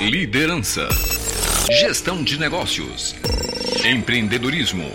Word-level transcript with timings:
Liderança. 0.00 0.88
Gestão 1.80 2.22
de 2.22 2.38
negócios. 2.38 3.14
Empreendedorismo. 3.84 4.90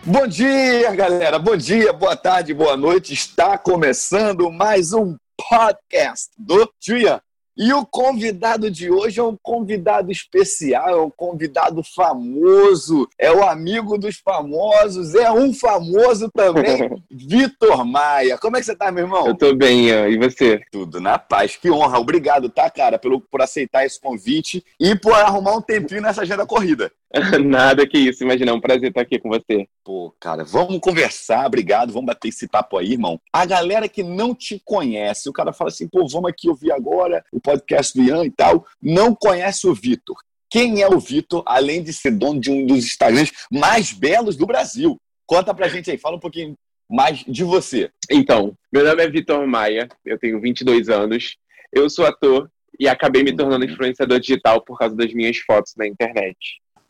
Bom 0.04 0.26
dia, 0.26 0.92
galera. 0.96 1.38
Bom 1.38 1.56
dia, 1.56 1.92
boa 1.92 2.16
tarde, 2.16 2.52
boa 2.52 2.76
noite. 2.76 3.14
Está 3.14 3.56
começando 3.56 4.50
mais 4.50 4.92
um 4.92 5.16
podcast 5.48 6.30
do 6.36 6.68
Dia 6.80 7.22
e 7.58 7.72
o 7.72 7.84
convidado 7.84 8.70
de 8.70 8.88
hoje 8.88 9.18
é 9.18 9.22
um 9.22 9.36
convidado 9.42 10.12
especial, 10.12 10.88
é 10.88 11.02
um 11.02 11.10
convidado 11.10 11.82
famoso, 11.82 13.08
é 13.18 13.32
o 13.32 13.42
amigo 13.42 13.98
dos 13.98 14.18
famosos, 14.18 15.16
é 15.16 15.28
um 15.32 15.52
famoso 15.52 16.30
também, 16.30 16.88
Vitor 17.10 17.84
Maia. 17.84 18.38
Como 18.38 18.56
é 18.56 18.60
que 18.60 18.66
você 18.66 18.76
tá, 18.76 18.92
meu 18.92 19.04
irmão? 19.04 19.26
Eu 19.26 19.34
tô 19.34 19.52
bem, 19.56 19.88
Ian. 19.88 20.08
e 20.08 20.16
você? 20.16 20.62
Tudo 20.70 21.00
na 21.00 21.18
paz. 21.18 21.56
Que 21.56 21.68
honra. 21.68 21.98
Obrigado, 21.98 22.48
tá, 22.48 22.70
cara, 22.70 22.96
pelo, 22.96 23.20
por 23.20 23.42
aceitar 23.42 23.84
esse 23.84 24.00
convite 24.00 24.64
e 24.78 24.94
por 24.94 25.14
arrumar 25.14 25.56
um 25.56 25.60
tempinho 25.60 26.02
nessa 26.02 26.22
agenda 26.22 26.46
corrida. 26.46 26.92
Nada 27.44 27.86
que 27.86 27.98
isso, 27.98 28.22
imagina, 28.22 28.50
é 28.50 28.54
um 28.54 28.60
prazer 28.60 28.90
estar 28.90 29.00
aqui 29.00 29.18
com 29.18 29.30
você. 29.30 29.66
Pô, 29.82 30.14
cara, 30.20 30.44
vamos 30.44 30.78
conversar, 30.80 31.46
obrigado, 31.46 31.92
vamos 31.92 32.06
bater 32.06 32.28
esse 32.28 32.46
papo 32.46 32.76
aí, 32.76 32.92
irmão. 32.92 33.18
A 33.32 33.46
galera 33.46 33.88
que 33.88 34.02
não 34.02 34.34
te 34.34 34.60
conhece, 34.64 35.28
o 35.28 35.32
cara 35.32 35.52
fala 35.52 35.70
assim, 35.70 35.88
pô, 35.88 36.06
vamos 36.06 36.28
aqui 36.28 36.48
ouvir 36.48 36.72
agora 36.72 37.24
o 37.32 37.40
podcast 37.40 37.96
do 37.96 38.04
Ian 38.04 38.24
e 38.24 38.30
tal, 38.30 38.66
não 38.80 39.14
conhece 39.14 39.66
o 39.66 39.74
Vitor. 39.74 40.16
Quem 40.50 40.82
é 40.82 40.88
o 40.88 40.98
Vitor, 40.98 41.42
além 41.46 41.82
de 41.82 41.92
ser 41.92 42.10
dono 42.10 42.40
de 42.40 42.50
um 42.50 42.66
dos 42.66 42.84
Instagrams 42.84 43.32
mais 43.50 43.92
belos 43.92 44.36
do 44.36 44.46
Brasil? 44.46 45.00
Conta 45.26 45.54
pra 45.54 45.68
gente 45.68 45.90
aí, 45.90 45.98
fala 45.98 46.16
um 46.16 46.20
pouquinho 46.20 46.54
mais 46.88 47.18
de 47.26 47.44
você. 47.44 47.90
Então, 48.10 48.54
meu 48.72 48.84
nome 48.84 49.02
é 49.02 49.10
Vitor 49.10 49.46
Maia, 49.46 49.88
eu 50.04 50.18
tenho 50.18 50.40
22 50.40 50.88
anos, 50.88 51.36
eu 51.72 51.88
sou 51.88 52.06
ator 52.06 52.50
e 52.78 52.88
acabei 52.88 53.22
me 53.22 53.34
tornando 53.34 53.64
influenciador 53.64 54.20
digital 54.20 54.62
por 54.62 54.78
causa 54.78 54.94
das 54.94 55.12
minhas 55.12 55.38
fotos 55.38 55.74
na 55.76 55.86
internet. 55.86 56.36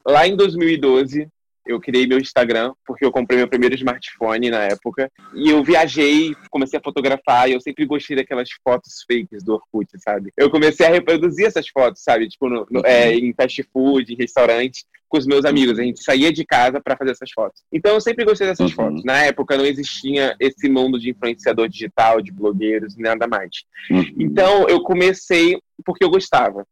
Lá 0.08 0.26
em 0.26 0.34
2012, 0.34 1.28
eu 1.66 1.78
criei 1.78 2.06
meu 2.06 2.18
Instagram, 2.18 2.72
porque 2.86 3.04
eu 3.04 3.12
comprei 3.12 3.36
meu 3.36 3.46
primeiro 3.46 3.74
smartphone 3.74 4.48
na 4.48 4.64
época. 4.64 5.12
E 5.34 5.50
eu 5.50 5.62
viajei, 5.62 6.34
comecei 6.50 6.78
a 6.78 6.82
fotografar, 6.82 7.46
e 7.48 7.52
eu 7.52 7.60
sempre 7.60 7.84
gostei 7.84 8.16
daquelas 8.16 8.48
fotos 8.64 9.04
fakes 9.06 9.44
do 9.44 9.52
Orkut, 9.52 9.86
sabe? 9.98 10.32
Eu 10.34 10.50
comecei 10.50 10.86
a 10.86 10.90
reproduzir 10.90 11.46
essas 11.46 11.68
fotos, 11.68 12.02
sabe? 12.02 12.26
Tipo, 12.26 12.48
no, 12.48 12.66
no, 12.70 12.80
é, 12.86 13.14
em 13.14 13.34
fast 13.34 13.62
food, 13.64 14.10
em 14.10 14.16
restaurante, 14.16 14.86
com 15.10 15.18
os 15.18 15.26
meus 15.26 15.44
amigos. 15.44 15.78
A 15.78 15.82
gente 15.82 16.02
saía 16.02 16.32
de 16.32 16.42
casa 16.42 16.80
para 16.80 16.96
fazer 16.96 17.10
essas 17.10 17.30
fotos. 17.30 17.62
Então 17.70 17.92
eu 17.92 18.00
sempre 18.00 18.24
gostei 18.24 18.46
dessas 18.46 18.70
uhum. 18.70 18.76
fotos. 18.76 19.04
Na 19.04 19.24
época 19.24 19.58
não 19.58 19.66
existia 19.66 20.34
esse 20.40 20.70
mundo 20.70 20.98
de 20.98 21.10
influenciador 21.10 21.68
digital, 21.68 22.22
de 22.22 22.32
blogueiros, 22.32 22.96
nada 22.96 23.26
mais. 23.26 23.50
Uhum. 23.90 24.14
Então 24.18 24.66
eu 24.68 24.82
comecei 24.82 25.60
porque 25.84 26.02
eu 26.02 26.10
gostava. 26.10 26.66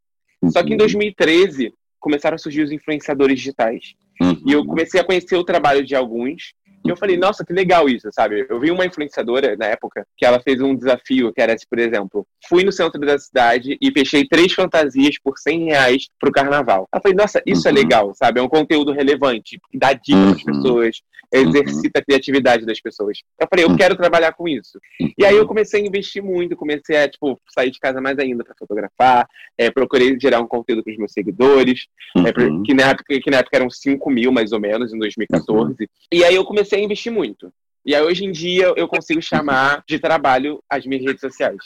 Só 0.51 0.63
que 0.63 0.73
em 0.73 0.77
2013 0.77 1.67
uhum 1.67 1.73
começaram 2.01 2.35
a 2.35 2.39
surgir 2.39 2.63
os 2.63 2.73
influenciadores 2.73 3.39
digitais. 3.39 3.95
Uhum. 4.21 4.43
E 4.47 4.53
eu 4.53 4.65
comecei 4.65 5.01
a 5.01 5.05
conhecer 5.05 5.37
o 5.37 5.45
trabalho 5.45 5.85
de 5.85 5.95
alguns. 5.95 6.55
E 6.87 6.91
eu 6.91 6.97
falei, 6.97 7.17
nossa, 7.17 7.45
que 7.45 7.53
legal 7.53 7.89
isso, 7.89 8.09
sabe? 8.13 8.47
Eu 8.49 8.61
vi 8.61 8.71
uma 8.71 8.87
influenciadora 8.87 9.57
na 9.57 9.67
época 9.67 10.07
que 10.17 10.25
ela 10.25 10.41
fez 10.41 10.61
um 10.61 10.75
desafio 10.75 11.33
que 11.33 11.41
era 11.41 11.53
esse, 11.53 11.67
por 11.67 11.79
exemplo, 11.79 12.27
fui 12.49 12.65
no 12.65 12.73
centro 12.73 13.01
da 13.01 13.19
cidade 13.19 13.77
e 13.81 13.91
fechei 13.91 14.27
três 14.27 14.53
fantasias 14.53 15.19
por 15.19 15.39
100 15.39 15.65
reais 15.65 16.09
pro 16.19 16.33
carnaval. 16.33 16.89
Eu 16.95 17.01
falei, 17.01 17.17
nossa, 17.17 17.43
isso 17.47 17.69
é 17.69 17.73
uhum. 17.73 17.77
é 17.77 17.81
legal, 17.81 18.15
sabe? 18.15 18.41
É 18.41 18.43
um 18.43 18.49
conteúdo 18.49 18.93
relevante, 18.93 19.59
que 19.71 19.79
dá 19.79 19.93
dicas 19.93 20.19
uhum. 20.19 20.31
às 20.31 20.43
pessoas, 20.43 21.03
exercita 21.33 21.99
a 21.99 22.05
criatividade 22.05 22.65
das 22.65 22.81
pessoas. 22.81 23.19
Eu 23.39 23.47
falei, 23.49 23.65
eu 23.65 23.71
uhum. 23.71 23.77
quero 23.77 23.97
trabalhar 23.97 24.33
com 24.33 24.49
isso. 24.49 24.79
E 25.19 25.25
aí 25.25 25.37
eu 25.37 25.47
comecei 25.47 25.83
a 25.83 25.87
investir 25.87 26.23
muito, 26.23 26.57
comecei 26.57 26.97
a, 26.97 27.09
tipo, 27.09 27.41
sair 27.49 27.71
de 27.71 27.79
casa 27.79 28.01
mais 28.01 28.19
ainda 28.19 28.45
para 28.45 28.55
fotografar, 28.59 29.29
é, 29.59 29.71
procurei 29.71 30.19
gerar 30.19 30.41
um 30.41 30.47
conteúdo 30.47 30.83
para 30.83 30.93
os 30.93 30.99
meus 30.99 31.13
seguidores, 31.13 31.87
é, 32.19 32.33
que, 32.65 32.75
na 32.75 32.91
época, 32.91 33.21
que 33.21 33.31
na 33.31 33.39
época 33.39 33.57
eram 33.57 33.71
5 33.71 34.11
mil, 34.11 34.33
mais 34.33 34.53
ou 34.53 34.61
menos, 34.61 34.93
em 34.93 34.99
2014. 34.99 35.89
E 36.13 36.25
aí 36.25 36.35
eu 36.35 36.45
comecei 36.45 36.76
a 36.81 36.85
investir 36.85 37.13
muito. 37.13 37.53
E 37.85 37.95
aí, 37.95 38.03
hoje 38.03 38.25
em 38.25 38.33
dia, 38.33 38.73
eu 38.77 38.89
consigo 38.89 39.23
chamar 39.23 39.85
de 39.89 39.99
trabalho 39.99 40.61
as 40.69 40.85
minhas 40.85 41.05
redes 41.05 41.21
sociais. 41.21 41.57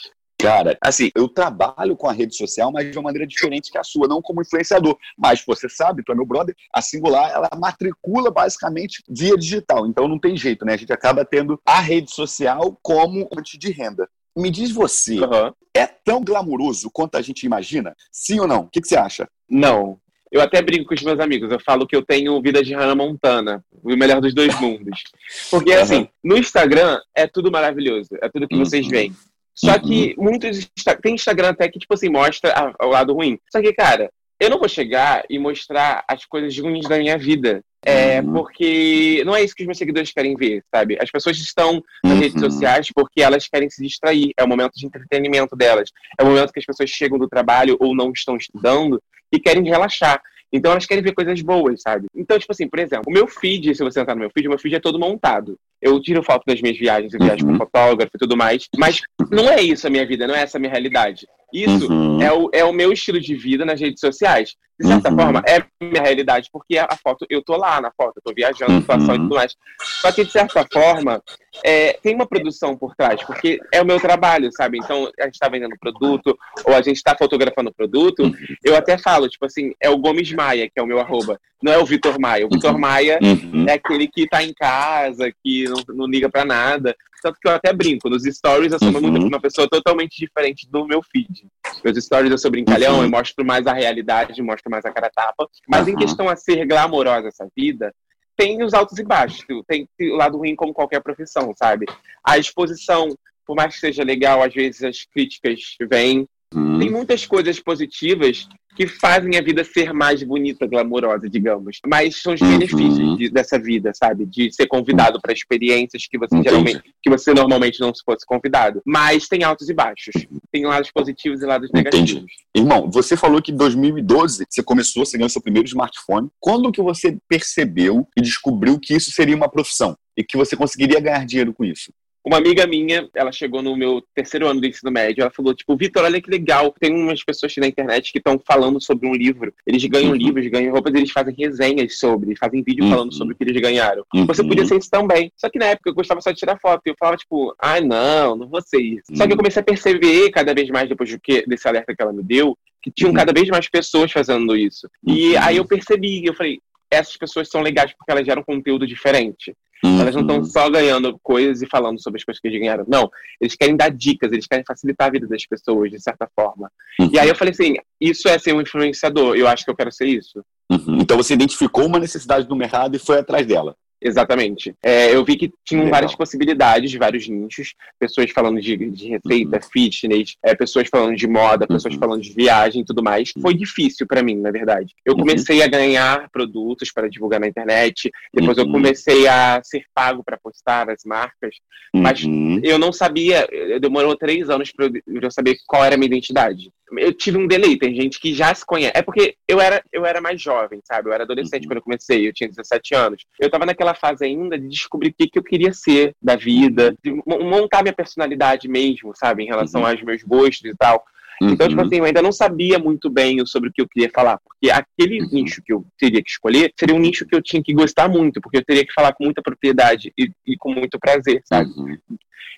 Cara, 0.41 0.75
assim, 0.81 1.11
eu 1.13 1.29
trabalho 1.29 1.95
com 1.95 2.07
a 2.07 2.11
rede 2.11 2.35
social, 2.35 2.71
mas 2.71 2.89
de 2.89 2.97
uma 2.97 3.03
maneira 3.03 3.27
diferente 3.27 3.71
que 3.71 3.77
a 3.77 3.83
sua, 3.83 4.07
não 4.07 4.21
como 4.21 4.41
influenciador. 4.41 4.97
Mas 5.15 5.43
você 5.45 5.69
sabe, 5.69 6.03
tu 6.03 6.11
é 6.11 6.15
meu 6.15 6.25
brother, 6.25 6.55
a 6.73 6.81
Singular, 6.81 7.29
ela 7.29 7.49
matricula 7.59 8.31
basicamente 8.31 9.03
via 9.07 9.37
digital. 9.37 9.85
Então 9.85 10.07
não 10.07 10.19
tem 10.19 10.35
jeito, 10.35 10.65
né? 10.65 10.73
A 10.73 10.77
gente 10.77 10.91
acaba 10.91 11.23
tendo 11.23 11.59
a 11.63 11.79
rede 11.79 12.11
social 12.11 12.77
como 12.81 13.27
fonte 13.29 13.57
de 13.57 13.71
renda. 13.71 14.09
Me 14.35 14.49
diz 14.49 14.71
você, 14.71 15.19
uhum. 15.19 15.53
é 15.75 15.85
tão 15.85 16.23
glamuroso 16.23 16.89
quanto 16.91 17.17
a 17.17 17.21
gente 17.21 17.45
imagina? 17.45 17.95
Sim 18.11 18.39
ou 18.39 18.47
não? 18.47 18.61
O 18.61 18.69
que, 18.69 18.81
que 18.81 18.87
você 18.87 18.95
acha? 18.95 19.27
Não. 19.47 19.99
Eu 20.31 20.41
até 20.41 20.61
brinco 20.61 20.85
com 20.85 20.95
os 20.95 21.03
meus 21.03 21.19
amigos, 21.19 21.51
eu 21.51 21.59
falo 21.59 21.85
que 21.85 21.95
eu 21.95 22.01
tenho 22.01 22.41
vida 22.41 22.63
de 22.63 22.73
Hannah 22.73 22.95
Montana, 22.95 23.63
o 23.83 23.95
melhor 23.97 24.21
dos 24.21 24.33
dois 24.33 24.57
mundos. 24.61 25.03
Porque, 25.49 25.75
uhum. 25.75 25.81
assim, 25.81 26.07
no 26.23 26.37
Instagram 26.37 26.99
é 27.13 27.27
tudo 27.27 27.51
maravilhoso, 27.51 28.09
é 28.21 28.29
tudo 28.29 28.47
que 28.47 28.55
uhum. 28.55 28.63
vocês 28.65 28.87
veem. 28.87 29.13
Só 29.53 29.77
que 29.77 30.15
uhum. 30.17 30.23
muitos. 30.23 30.69
Tem 31.01 31.13
Instagram 31.15 31.49
até 31.49 31.67
que, 31.67 31.77
tipo 31.77 31.93
assim, 31.93 32.09
mostra 32.09 32.73
o 32.81 32.87
lado 32.87 33.13
ruim. 33.13 33.37
Só 33.51 33.61
que, 33.61 33.73
cara, 33.73 34.09
eu 34.41 34.49
não 34.49 34.57
vou 34.57 34.67
chegar 34.67 35.23
e 35.29 35.37
mostrar 35.37 36.03
as 36.07 36.25
coisas 36.25 36.57
ruins 36.57 36.89
da 36.89 36.97
minha 36.97 37.15
vida. 37.15 37.61
É, 37.83 38.21
uhum. 38.21 38.33
porque 38.33 39.23
não 39.25 39.35
é 39.35 39.43
isso 39.43 39.55
que 39.55 39.63
os 39.63 39.67
meus 39.67 39.77
seguidores 39.77 40.11
querem 40.11 40.35
ver, 40.35 40.63
sabe? 40.73 40.97
As 40.99 41.09
pessoas 41.09 41.37
estão 41.37 41.81
nas 42.03 42.13
uhum. 42.13 42.19
redes 42.19 42.39
sociais 42.39 42.87
porque 42.93 43.21
elas 43.21 43.47
querem 43.47 43.69
se 43.69 43.83
distrair. 43.83 44.31
É 44.35 44.43
o 44.43 44.47
momento 44.47 44.73
de 44.75 44.85
entretenimento 44.85 45.55
delas. 45.55 45.89
É 46.19 46.23
o 46.23 46.25
momento 46.25 46.51
que 46.51 46.59
as 46.59 46.65
pessoas 46.65 46.89
chegam 46.89 47.19
do 47.19 47.27
trabalho 47.27 47.77
ou 47.79 47.95
não 47.95 48.11
estão 48.11 48.35
estudando 48.35 48.99
e 49.31 49.39
querem 49.39 49.63
relaxar. 49.63 50.19
Então 50.51 50.71
elas 50.71 50.85
querem 50.87 51.03
ver 51.03 51.13
coisas 51.13 51.39
boas, 51.41 51.81
sabe? 51.81 52.07
Então, 52.15 52.37
tipo 52.37 52.51
assim, 52.51 52.67
por 52.67 52.79
exemplo, 52.79 53.05
o 53.07 53.13
meu 53.13 53.27
feed, 53.27 53.75
se 53.75 53.83
você 53.83 54.01
entrar 54.01 54.15
no 54.15 54.21
meu 54.21 54.31
feed, 54.31 54.47
o 54.47 54.49
meu 54.49 54.59
feed 54.59 54.75
é 54.75 54.79
todo 54.79 54.99
montado. 54.99 55.55
Eu 55.79 55.99
tiro 56.01 56.23
foto 56.23 56.43
das 56.45 56.61
minhas 56.61 56.77
viagens, 56.77 57.13
eu 57.13 57.19
viajo 57.19 57.45
uhum. 57.45 57.53
com 57.53 57.65
fotógrafo 57.65 58.11
e 58.15 58.19
tudo 58.19 58.35
mais. 58.35 58.67
Mas 58.77 59.01
não 59.31 59.49
é 59.49 59.61
isso 59.61 59.85
a 59.85 59.89
minha 59.89 60.05
vida, 60.05 60.27
não 60.27 60.35
é 60.35 60.41
essa 60.41 60.57
a 60.57 60.59
minha 60.59 60.71
realidade. 60.71 61.27
Isso 61.53 61.91
uhum. 61.91 62.21
é, 62.21 62.31
o, 62.31 62.49
é 62.53 62.63
o 62.63 62.73
meu 62.73 62.91
estilo 62.91 63.19
de 63.19 63.35
vida 63.35 63.65
nas 63.65 63.79
redes 63.79 63.99
sociais. 63.99 64.55
De 64.79 64.87
certa 64.87 65.11
uhum. 65.11 65.17
forma, 65.17 65.43
é 65.47 65.63
minha 65.79 66.01
realidade, 66.01 66.49
porque 66.51 66.77
a 66.79 66.97
foto, 66.97 67.25
eu 67.29 67.43
tô 67.43 67.55
lá 67.55 67.79
na 67.79 67.91
foto, 67.91 68.13
eu 68.17 68.21
tô 68.23 68.33
viajando, 68.33 68.81
situação 68.81 69.15
e 69.15 69.19
tudo 69.19 69.35
mais. 69.35 69.55
Só 69.79 70.11
que, 70.11 70.25
de 70.25 70.31
certa 70.31 70.65
forma, 70.73 71.21
é, 71.63 71.93
tem 72.01 72.15
uma 72.15 72.25
produção 72.25 72.75
por 72.75 72.95
trás, 72.95 73.21
porque 73.21 73.59
é 73.71 73.79
o 73.79 73.85
meu 73.85 73.99
trabalho, 73.99 74.49
sabe? 74.51 74.79
Então, 74.79 75.07
a 75.19 75.25
gente 75.25 75.37
tá 75.37 75.47
vendendo 75.49 75.75
produto, 75.79 76.35
ou 76.65 76.73
a 76.73 76.81
gente 76.81 77.03
tá 77.03 77.15
fotografando 77.15 77.71
produto, 77.71 78.31
eu 78.63 78.75
até 78.75 78.97
falo, 78.97 79.29
tipo 79.29 79.45
assim, 79.45 79.71
é 79.79 79.87
o 79.87 79.99
Gomes 79.99 80.31
Maia, 80.31 80.67
que 80.67 80.79
é 80.79 80.81
o 80.81 80.87
meu 80.87 80.99
arroba, 80.99 81.39
não 81.61 81.71
é 81.71 81.77
o 81.77 81.85
Vitor 81.85 82.19
Maia. 82.19 82.47
O 82.47 82.49
Vitor 82.49 82.77
Maia 82.77 83.19
uhum. 83.21 83.65
é 83.67 83.73
aquele 83.73 84.07
que 84.07 84.27
tá 84.27 84.43
em 84.43 84.53
casa, 84.53 85.31
que 85.43 85.65
não, 85.65 85.95
não 85.95 86.07
liga 86.07 86.27
para 86.27 86.43
nada. 86.43 86.95
Tanto 87.21 87.37
que 87.39 87.47
eu 87.47 87.53
até 87.53 87.71
brinco, 87.71 88.09
nos 88.09 88.23
stories 88.23 88.73
eu 88.73 88.79
sou 88.79 88.91
uhum. 88.91 89.27
uma 89.27 89.39
pessoa 89.39 89.67
totalmente 89.69 90.17
diferente 90.17 90.67
do 90.69 90.85
meu 90.85 91.01
feed. 91.03 91.47
Meus 91.83 92.03
stories 92.03 92.31
eu 92.31 92.37
sou 92.37 92.49
brincalhão, 92.49 92.97
uhum. 92.97 93.03
eu 93.03 93.09
mostro 93.09 93.45
mais 93.45 93.67
a 93.67 93.73
realidade, 93.73 94.41
mostro 94.41 94.71
mais 94.71 94.83
a 94.85 94.91
cara 94.91 95.09
tapa. 95.09 95.47
Mas 95.67 95.85
uhum. 95.85 95.93
em 95.93 95.95
questão 95.95 96.27
a 96.27 96.35
ser 96.35 96.65
glamourosa 96.65 97.27
essa 97.27 97.47
vida, 97.55 97.93
tem 98.35 98.63
os 98.63 98.73
altos 98.73 98.97
e 98.97 99.03
baixos, 99.03 99.45
tem 99.67 99.87
o 99.99 100.15
lado 100.15 100.37
ruim 100.37 100.55
como 100.55 100.73
qualquer 100.73 101.01
profissão, 101.01 101.53
sabe? 101.55 101.85
A 102.25 102.39
exposição, 102.39 103.15
por 103.45 103.55
mais 103.55 103.75
que 103.75 103.79
seja 103.79 104.03
legal, 104.03 104.41
às 104.41 104.53
vezes 104.53 104.83
as 104.83 105.05
críticas 105.05 105.59
vêm. 105.89 106.27
Uhum. 106.53 106.79
Tem 106.79 106.89
muitas 106.89 107.25
coisas 107.25 107.59
positivas 107.59 108.47
que 108.75 108.87
fazem 108.87 109.37
a 109.37 109.41
vida 109.41 109.63
ser 109.63 109.93
mais 109.93 110.23
bonita, 110.23 110.65
glamourosa, 110.65 111.29
digamos. 111.29 111.79
Mas 111.85 112.21
são 112.21 112.33
os 112.33 112.41
uhum. 112.41 112.49
benefícios 112.49 113.17
de, 113.17 113.29
dessa 113.29 113.59
vida, 113.59 113.91
sabe? 113.93 114.25
De 114.25 114.51
ser 114.51 114.67
convidado 114.67 115.19
para 115.21 115.33
experiências 115.33 116.07
que 116.07 116.17
você 116.17 116.35
Entendi. 116.35 116.49
geralmente, 116.49 116.93
que 117.01 117.09
você 117.09 117.33
normalmente 117.33 117.79
não 117.79 117.93
se 117.93 118.01
fosse 118.03 118.25
convidado. 118.25 118.81
Mas 118.85 119.27
tem 119.27 119.43
altos 119.43 119.69
e 119.69 119.73
baixos. 119.73 120.13
Tem 120.51 120.65
lados 120.65 120.91
positivos 120.91 121.41
e 121.41 121.45
lados 121.45 121.69
negativos. 121.73 122.11
Entendi. 122.11 122.25
Irmão, 122.55 122.89
você 122.89 123.17
falou 123.17 123.41
que 123.41 123.51
em 123.51 123.55
2012 123.55 124.45
você 124.49 124.63
começou, 124.63 125.05
você 125.05 125.17
ganhou 125.17 125.29
seu 125.29 125.41
primeiro 125.41 125.67
smartphone. 125.67 126.29
Quando 126.39 126.71
que 126.71 126.81
você 126.81 127.17
percebeu 127.27 128.07
e 128.17 128.21
descobriu 128.21 128.79
que 128.79 128.95
isso 128.95 129.11
seria 129.11 129.35
uma 129.35 129.49
profissão? 129.49 129.97
E 130.15 130.23
que 130.23 130.37
você 130.37 130.55
conseguiria 130.55 130.99
ganhar 130.99 131.25
dinheiro 131.25 131.53
com 131.53 131.63
isso? 131.63 131.91
Uma 132.23 132.37
amiga 132.37 132.67
minha, 132.67 133.09
ela 133.15 133.31
chegou 133.31 133.61
no 133.63 133.75
meu 133.75 134.03
terceiro 134.13 134.47
ano 134.47 134.61
do 134.61 134.67
ensino 134.67 134.91
médio, 134.91 135.21
ela 135.23 135.31
falou, 135.31 135.55
tipo, 135.55 135.75
Vitor, 135.75 136.03
olha 136.03 136.21
que 136.21 136.29
legal, 136.29 136.73
tem 136.79 136.93
umas 136.93 137.23
pessoas 137.23 137.55
na 137.57 137.67
internet 137.67 138.11
que 138.11 138.19
estão 138.19 138.39
falando 138.39 138.79
sobre 138.81 139.07
um 139.07 139.13
livro, 139.13 139.53
eles 139.65 139.83
ganham 139.85 140.11
uhum. 140.11 140.17
livros, 140.17 140.47
ganham 140.47 140.71
roupas, 140.71 140.93
eles 140.93 141.11
fazem 141.11 141.33
resenhas 141.35 141.97
sobre, 141.97 142.35
fazem 142.35 142.61
vídeo 142.61 142.85
uhum. 142.85 142.91
falando 142.91 143.13
sobre 143.13 143.33
o 143.33 143.37
que 143.37 143.43
eles 143.43 143.59
ganharam. 143.59 144.03
Uhum. 144.13 144.27
Você 144.27 144.43
podia 144.43 144.65
ser 144.65 144.77
isso 144.77 144.89
também. 144.89 145.31
Só 145.35 145.49
que 145.49 145.57
na 145.57 145.65
época 145.65 145.89
eu 145.89 145.95
gostava 145.95 146.21
só 146.21 146.31
de 146.31 146.37
tirar 146.37 146.59
foto, 146.59 146.81
e 146.85 146.89
eu 146.89 146.95
falava, 146.99 147.17
tipo, 147.17 147.55
ai 147.59 147.79
ah, 147.79 147.81
não, 147.81 148.35
não 148.35 148.47
vou 148.47 148.61
ser 148.61 148.81
isso. 148.81 149.05
Só 149.15 149.25
que 149.25 149.31
eu 149.31 149.31
uhum. 149.31 149.37
comecei 149.37 149.61
a 149.61 149.65
perceber 149.65 150.29
cada 150.29 150.53
vez 150.53 150.69
mais, 150.69 150.87
depois 150.87 151.17
que, 151.23 151.43
desse 151.47 151.67
alerta 151.67 151.95
que 151.95 152.01
ela 152.01 152.13
me 152.13 152.21
deu, 152.21 152.55
que 152.83 152.91
tinham 152.91 153.09
uhum. 153.09 153.17
cada 153.17 153.33
vez 153.33 153.47
mais 153.49 153.67
pessoas 153.67 154.11
fazendo 154.11 154.55
isso. 154.55 154.87
E 155.05 155.35
aí 155.37 155.57
eu 155.57 155.65
percebi, 155.65 156.25
eu 156.25 156.33
falei, 156.33 156.59
essas 156.89 157.15
pessoas 157.15 157.49
são 157.49 157.61
legais 157.61 157.93
porque 157.93 158.11
elas 158.11 158.25
geram 158.25 158.43
conteúdo 158.43 158.85
diferente. 158.85 159.55
Uhum. 159.83 159.99
Elas 159.99 160.15
não 160.15 160.21
estão 160.21 160.43
só 160.45 160.69
ganhando 160.69 161.19
coisas 161.23 161.61
e 161.61 161.67
falando 161.67 162.01
sobre 162.01 162.19
as 162.19 162.23
coisas 162.23 162.39
que 162.39 162.47
eles 162.47 162.59
ganharam. 162.59 162.85
Não, 162.87 163.09
eles 163.39 163.55
querem 163.55 163.75
dar 163.75 163.89
dicas, 163.89 164.31
eles 164.31 164.45
querem 164.45 164.63
facilitar 164.65 165.07
a 165.07 165.11
vida 165.11 165.27
das 165.27 165.45
pessoas, 165.45 165.89
de 165.89 165.99
certa 165.99 166.29
forma. 166.35 166.71
Uhum. 166.99 167.09
E 167.11 167.19
aí 167.19 167.27
eu 167.27 167.35
falei 167.35 167.51
assim, 167.51 167.75
isso 167.99 168.27
é 168.27 168.37
ser 168.37 168.53
um 168.53 168.61
influenciador, 168.61 169.35
eu 169.35 169.47
acho 169.47 169.65
que 169.65 169.71
eu 169.71 169.75
quero 169.75 169.91
ser 169.91 170.05
isso. 170.05 170.43
Uhum. 170.69 170.99
Então 171.01 171.17
você 171.17 171.33
identificou 171.33 171.85
uma 171.85 171.99
necessidade 171.99 172.47
do 172.47 172.55
mercado 172.55 172.95
e 172.95 172.99
foi 172.99 173.19
atrás 173.19 173.45
dela. 173.45 173.75
Exatamente. 174.01 174.75
É, 174.81 175.13
eu 175.13 175.23
vi 175.23 175.35
que 175.37 175.53
tinham 175.63 175.83
Legal. 175.83 175.99
várias 175.99 176.15
possibilidades, 176.15 176.93
vários 176.95 177.27
nichos, 177.27 177.75
pessoas 177.99 178.31
falando 178.31 178.59
de, 178.59 178.75
de 178.75 179.09
receita, 179.09 179.57
uhum. 179.57 179.69
fitness, 179.71 180.35
é, 180.43 180.55
pessoas 180.55 180.87
falando 180.89 181.15
de 181.15 181.27
moda, 181.27 181.67
pessoas 181.67 181.93
uhum. 181.93 181.99
falando 181.99 182.21
de 182.21 182.33
viagem 182.33 182.81
e 182.81 182.85
tudo 182.85 183.03
mais. 183.03 183.31
Foi 183.39 183.53
difícil 183.53 184.07
para 184.07 184.23
mim, 184.23 184.37
na 184.37 184.49
verdade. 184.49 184.95
Eu 185.05 185.13
uhum. 185.13 185.19
comecei 185.19 185.59
uhum. 185.59 185.65
a 185.65 185.67
ganhar 185.67 186.29
produtos 186.31 186.91
para 186.91 187.07
divulgar 187.07 187.39
na 187.39 187.47
internet, 187.47 188.09
depois 188.33 188.57
eu 188.57 188.65
uhum. 188.65 188.71
comecei 188.71 189.27
a 189.27 189.61
ser 189.63 189.83
pago 189.93 190.23
para 190.23 190.37
postar 190.37 190.89
as 190.89 191.03
marcas, 191.05 191.55
mas 191.93 192.23
uhum. 192.23 192.59
eu 192.63 192.79
não 192.79 192.91
sabia, 192.91 193.47
demorou 193.79 194.15
três 194.15 194.49
anos 194.49 194.71
para 194.71 194.89
eu 195.07 195.31
saber 195.31 195.57
qual 195.67 195.85
era 195.85 195.93
a 195.93 195.97
minha 195.97 196.07
identidade 196.07 196.71
eu 196.97 197.13
tive 197.13 197.37
um 197.37 197.47
delay, 197.47 197.77
tem 197.77 197.95
gente 197.95 198.19
que 198.19 198.33
já 198.33 198.53
se 198.53 198.65
conhece. 198.65 198.93
É 198.95 199.01
porque 199.01 199.35
eu 199.47 199.59
era, 199.59 199.83
eu 199.91 200.05
era 200.05 200.19
mais 200.21 200.41
jovem, 200.41 200.79
sabe? 200.83 201.09
Eu 201.09 201.13
era 201.13 201.23
adolescente 201.23 201.63
uhum. 201.63 201.69
quando 201.69 201.77
eu 201.77 201.83
comecei, 201.83 202.27
eu 202.27 202.33
tinha 202.33 202.49
17 202.49 202.95
anos. 202.95 203.25
Eu 203.39 203.49
tava 203.49 203.65
naquela 203.65 203.93
fase 203.93 204.25
ainda 204.25 204.57
de 204.57 204.67
descobrir 204.67 205.09
o 205.09 205.13
que, 205.13 205.27
que 205.27 205.39
eu 205.39 205.43
queria 205.43 205.73
ser 205.73 206.15
da 206.21 206.35
vida, 206.35 206.95
de 207.03 207.11
montar 207.25 207.81
minha 207.81 207.93
personalidade 207.93 208.67
mesmo, 208.67 209.13
sabe? 209.15 209.43
Em 209.43 209.47
relação 209.47 209.81
uhum. 209.81 209.87
aos 209.87 210.01
meus 210.01 210.23
gostos 210.23 210.69
e 210.69 210.75
tal. 210.75 211.03
Então, 211.41 211.67
tipo 211.67 211.81
uhum. 211.81 211.87
assim, 211.87 211.97
eu 211.97 212.05
ainda 212.05 212.21
não 212.21 212.31
sabia 212.31 212.77
muito 212.77 213.09
bem 213.09 213.43
sobre 213.47 213.69
o 213.69 213.73
que 213.73 213.81
eu 213.81 213.87
queria 213.87 214.11
falar, 214.13 214.37
porque 214.45 214.69
aquele 214.69 215.23
uhum. 215.23 215.29
nicho 215.31 215.59
que 215.65 215.73
eu 215.73 215.83
teria 215.97 216.21
que 216.21 216.29
escolher 216.29 216.71
seria 216.79 216.95
um 216.95 216.99
nicho 216.99 217.25
que 217.25 217.35
eu 217.35 217.41
tinha 217.41 217.63
que 217.63 217.73
gostar 217.73 218.07
muito, 218.07 218.39
porque 218.39 218.57
eu 218.57 218.65
teria 218.65 218.85
que 218.85 218.93
falar 218.93 219.11
com 219.13 219.23
muita 219.23 219.41
propriedade 219.41 220.13
e, 220.15 220.29
e 220.45 220.55
com 220.55 220.71
muito 220.71 220.99
prazer, 220.99 221.41
sabe? 221.45 221.71
Uhum. 221.71 221.97